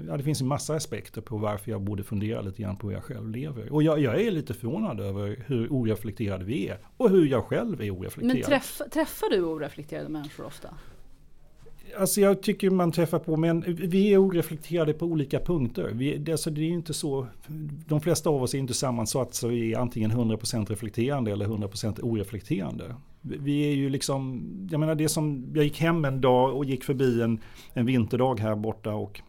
Ja, 0.08 0.16
det 0.16 0.22
finns 0.22 0.40
en 0.40 0.48
massa 0.48 0.74
aspekter 0.74 1.20
på 1.20 1.36
varför 1.36 1.70
jag 1.70 1.80
borde 1.80 2.02
fundera 2.02 2.40
lite 2.40 2.62
grann 2.62 2.76
på 2.76 2.86
hur 2.86 2.94
jag 2.94 3.04
själv 3.04 3.30
lever. 3.30 3.72
Och 3.72 3.82
jag, 3.82 4.00
jag 4.00 4.20
är 4.20 4.30
lite 4.30 4.54
förvånad 4.54 5.00
över 5.00 5.44
hur 5.46 5.72
oreflekterade 5.72 6.44
vi 6.44 6.68
är 6.68 6.78
och 6.96 7.10
hur 7.10 7.26
jag 7.26 7.44
själv 7.44 7.80
är 7.80 7.90
oreflekterad. 7.90 8.36
Men 8.36 8.42
träff, 8.42 8.80
träffar 8.92 9.30
du 9.30 9.42
oreflekterade 9.42 10.08
människor 10.08 10.46
ofta? 10.46 10.68
Alltså 11.98 12.20
jag 12.20 12.42
tycker 12.42 12.70
man 12.70 12.92
träffar 12.92 13.18
på, 13.18 13.36
men 13.36 13.64
vi 13.66 14.12
är 14.12 14.18
oreflekterade 14.18 14.92
på 14.92 15.06
olika 15.06 15.40
punkter. 15.40 15.90
Vi, 15.94 16.32
alltså 16.32 16.50
det 16.50 16.60
är 16.60 16.68
inte 16.68 16.94
så, 16.94 17.26
de 17.86 18.00
flesta 18.00 18.30
av 18.30 18.42
oss 18.42 18.54
är 18.54 18.58
inte 18.58 18.74
sammansatt 18.74 19.34
så 19.34 19.48
vi 19.48 19.72
är 19.72 19.78
antingen 19.78 20.12
100% 20.12 20.66
reflekterande 20.66 21.32
eller 21.32 21.46
100% 21.46 22.00
oreflekterande. 22.02 22.94
Vi 23.20 23.70
är 23.70 23.74
ju 23.74 23.90
liksom, 23.90 24.48
jag 24.70 24.80
menar 24.80 24.94
det 24.94 25.08
som, 25.08 25.46
jag 25.54 25.64
gick 25.64 25.80
hem 25.80 26.04
en 26.04 26.20
dag 26.20 26.56
och 26.56 26.64
gick 26.64 26.84
förbi 26.84 27.22
en, 27.22 27.40
en 27.72 27.86
vinterdag 27.86 28.40
här 28.40 28.56
borta 28.56 28.94
och 28.94 29.20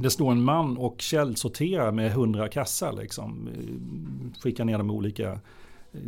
det 0.00 0.10
står 0.10 0.32
en 0.32 0.42
man 0.42 0.76
och 0.76 1.00
källsorterar 1.00 1.92
med 1.92 2.06
100 2.10 2.48
kassar 2.48 2.92
liksom. 2.92 3.48
Skickar 4.40 4.64
ner 4.64 4.78
dem 4.78 4.90
i 4.90 4.92
olika 4.92 5.30
eh, 5.92 6.00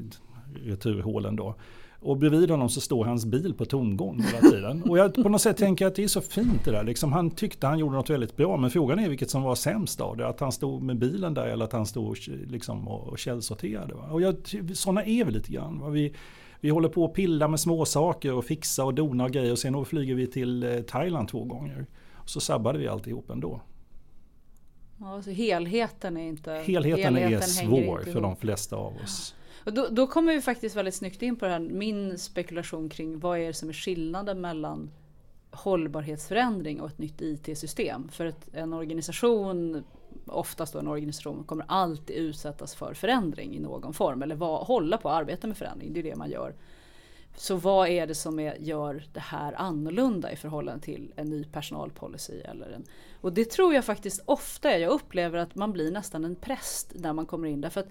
returhålen 0.64 1.36
då. 1.36 1.55
Och 2.01 2.16
bredvid 2.16 2.51
honom 2.51 2.68
så 2.68 2.80
står 2.80 3.05
hans 3.05 3.26
bil 3.26 3.55
på 3.55 3.64
tomgång 3.64 4.22
hela 4.22 4.51
tiden. 4.51 4.82
Och 4.82 4.99
jag 4.99 5.14
på 5.14 5.28
något 5.28 5.41
sätt 5.41 5.57
tänker 5.57 5.86
att 5.86 5.95
det 5.95 6.05
är 6.05 6.09
så 6.09 6.20
fint 6.20 6.64
det 6.64 6.70
där. 6.70 6.84
Liksom, 6.84 7.12
han 7.12 7.30
tyckte 7.30 7.66
han 7.66 7.78
gjorde 7.78 7.97
något 7.97 8.11
väldigt 8.11 8.36
bra. 8.36 8.57
Men 8.57 8.70
frågan 8.70 8.99
är 8.99 9.09
vilket 9.09 9.30
som 9.30 9.43
var 9.43 9.55
sämst 9.55 10.01
av 10.01 10.16
det. 10.16 10.28
Att 10.28 10.41
han 10.41 10.53
stod 10.53 10.82
med 10.82 10.99
bilen 10.99 11.34
där 11.34 11.47
eller 11.47 11.64
att 11.64 11.72
han 11.72 11.86
stod 11.86 12.16
liksom, 12.47 12.89
och 12.89 13.18
källsorterade. 13.18 13.95
Va? 13.95 14.09
Och 14.11 14.22
jag, 14.22 14.36
sådana 14.74 15.05
är 15.05 15.24
vi 15.24 15.32
lite 15.32 15.53
grann. 15.53 15.80
Va? 15.80 15.89
Vi, 15.89 16.14
vi 16.61 16.70
håller 16.70 16.89
på 16.89 17.05
att 17.05 17.14
pilla 17.14 17.49
med 17.49 17.61
småsaker 17.61 18.32
och 18.32 18.45
fixa 18.45 18.84
och 18.84 18.95
dona 18.95 19.24
och 19.24 19.30
grejer. 19.30 19.53
Och 19.53 19.59
sen 19.59 19.84
flyger 19.84 20.14
vi 20.14 20.26
till 20.26 20.62
eh, 20.62 20.80
Thailand 20.80 21.28
två 21.28 21.45
gånger. 21.45 21.86
Och 22.14 22.30
så 22.30 22.41
sabbade 22.41 22.78
vi 22.78 22.89
alltihop 22.89 23.30
ändå. 23.30 23.61
Ja, 25.01 25.22
så 25.22 25.30
helheten 25.30 26.16
är 26.16 26.28
inte... 26.28 26.53
Helheten, 26.53 27.16
helheten 27.16 27.42
är 27.42 27.66
svår 27.66 27.99
för 27.99 28.20
de 28.20 28.36
flesta 28.36 28.76
av 28.76 28.96
oss. 28.96 29.34
Och 29.64 29.72
då, 29.74 29.88
då 29.90 30.07
kommer 30.07 30.32
vi 30.32 30.40
faktiskt 30.40 30.76
väldigt 30.76 30.94
snyggt 30.94 31.22
in 31.22 31.36
på 31.36 31.44
det 31.44 31.51
här, 31.51 31.61
min 31.61 32.18
spekulation 32.18 32.88
kring 32.88 33.20
vad 33.20 33.38
är 33.38 33.46
det 33.46 33.55
som 33.55 33.68
är 33.68 33.72
skillnaden 33.72 34.40
mellan 34.40 34.90
hållbarhetsförändring 35.51 36.80
och 36.80 36.88
ett 36.88 36.99
nytt 36.99 37.20
IT-system. 37.20 38.09
För 38.09 38.26
att 38.26 38.55
en 38.55 38.72
organisation, 38.72 39.84
oftast 40.26 40.72
då 40.72 40.78
en 40.78 40.88
organisation, 40.88 41.44
kommer 41.44 41.64
alltid 41.68 42.16
utsättas 42.16 42.74
för 42.74 42.94
förändring 42.94 43.57
i 43.57 43.61
någon 43.61 43.94
form. 43.94 44.22
Eller 44.22 44.34
var, 44.34 44.64
hålla 44.64 44.99
på 44.99 45.09
att 45.09 45.20
arbeta 45.20 45.46
med 45.46 45.57
förändring, 45.57 45.92
det 45.92 46.01
är 46.01 46.05
det 46.05 46.16
man 46.16 46.30
gör. 46.30 46.55
Så 47.36 47.57
vad 47.57 47.88
är 47.88 48.07
det 48.07 48.14
som 48.14 48.38
är, 48.38 48.57
gör 48.57 49.05
det 49.12 49.20
här 49.20 49.53
annorlunda 49.53 50.32
i 50.32 50.36
förhållande 50.36 50.84
till 50.84 51.12
en 51.16 51.26
ny 51.26 51.44
personalpolicy? 51.44 52.40
Eller 52.40 52.70
en, 52.70 52.84
och 53.21 53.33
det 53.33 53.51
tror 53.51 53.75
jag 53.75 53.85
faktiskt 53.85 54.23
ofta 54.25 54.71
är. 54.71 54.79
Jag 54.79 54.93
upplever 54.93 55.39
att 55.39 55.55
man 55.55 55.73
blir 55.73 55.91
nästan 55.91 56.25
en 56.25 56.37
präst 56.37 56.93
när 56.95 57.12
man 57.12 57.27
kommer 57.27 57.49
in. 57.49 57.61
Därför 57.61 57.81
att 57.81 57.89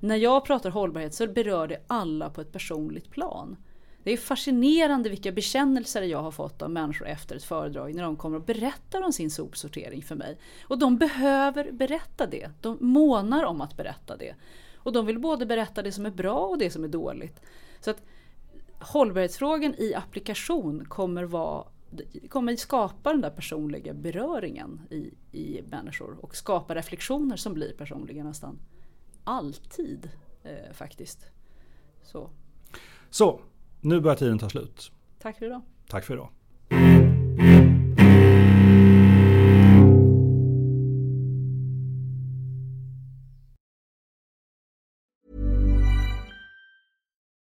när 0.00 0.16
jag 0.16 0.44
pratar 0.44 0.70
hållbarhet 0.70 1.14
så 1.14 1.26
berör 1.26 1.66
det 1.66 1.80
alla 1.86 2.30
på 2.30 2.40
ett 2.40 2.52
personligt 2.52 3.10
plan. 3.10 3.56
Det 4.02 4.12
är 4.12 4.16
fascinerande 4.16 5.08
vilka 5.08 5.32
bekännelser 5.32 6.02
jag 6.02 6.22
har 6.22 6.30
fått 6.30 6.62
av 6.62 6.70
människor 6.70 7.06
efter 7.06 7.36
ett 7.36 7.44
föredrag 7.44 7.94
när 7.94 8.02
de 8.02 8.16
kommer 8.16 8.36
och 8.36 8.44
berättar 8.44 9.02
om 9.02 9.12
sin 9.12 9.30
sopsortering 9.30 10.02
för 10.02 10.14
mig. 10.14 10.38
Och 10.62 10.78
de 10.78 10.96
behöver 10.98 11.72
berätta 11.72 12.26
det. 12.26 12.50
De 12.60 12.76
månar 12.80 13.44
om 13.44 13.60
att 13.60 13.76
berätta 13.76 14.16
det. 14.16 14.34
Och 14.76 14.92
de 14.92 15.06
vill 15.06 15.18
både 15.18 15.46
berätta 15.46 15.82
det 15.82 15.92
som 15.92 16.06
är 16.06 16.10
bra 16.10 16.38
och 16.38 16.58
det 16.58 16.70
som 16.70 16.84
är 16.84 16.88
dåligt. 16.88 17.40
Så 17.80 17.90
att 17.90 18.02
hållbarhetsfrågan 18.80 19.74
i 19.78 19.94
applikation 19.94 20.84
kommer, 20.84 21.24
vara, 21.24 21.64
kommer 22.28 22.56
skapa 22.56 23.12
den 23.12 23.20
där 23.20 23.30
personliga 23.30 23.94
beröringen 23.94 24.80
i, 24.90 25.14
i 25.32 25.62
människor 25.62 26.18
och 26.20 26.36
skapa 26.36 26.74
reflektioner 26.74 27.36
som 27.36 27.54
blir 27.54 27.72
personliga 27.72 28.24
nästan 28.24 28.58
alltid 29.24 30.10
eh, 30.42 30.72
faktiskt. 30.72 31.26
Så. 32.02 32.30
Så, 33.10 33.40
nu 33.80 34.00
börjar 34.00 34.16
tiden 34.16 34.38
ta 34.38 34.48
slut. 34.48 34.92
Tack 35.18 35.38
för 35.38 35.46
idag. 35.46 35.62
Tack 35.88 36.04
för 36.04 36.14
idag. 36.14 36.30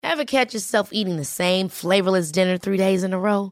Ever 0.04 0.26
catch 0.26 0.54
yourself 0.54 0.90
eating 0.94 1.18
the 1.18 1.26
same 1.26 1.70
flavorless 1.70 2.32
dinner 2.32 2.58
three 2.58 2.78
days 2.78 3.04
in 3.04 3.14
a 3.14 3.18
row? 3.18 3.52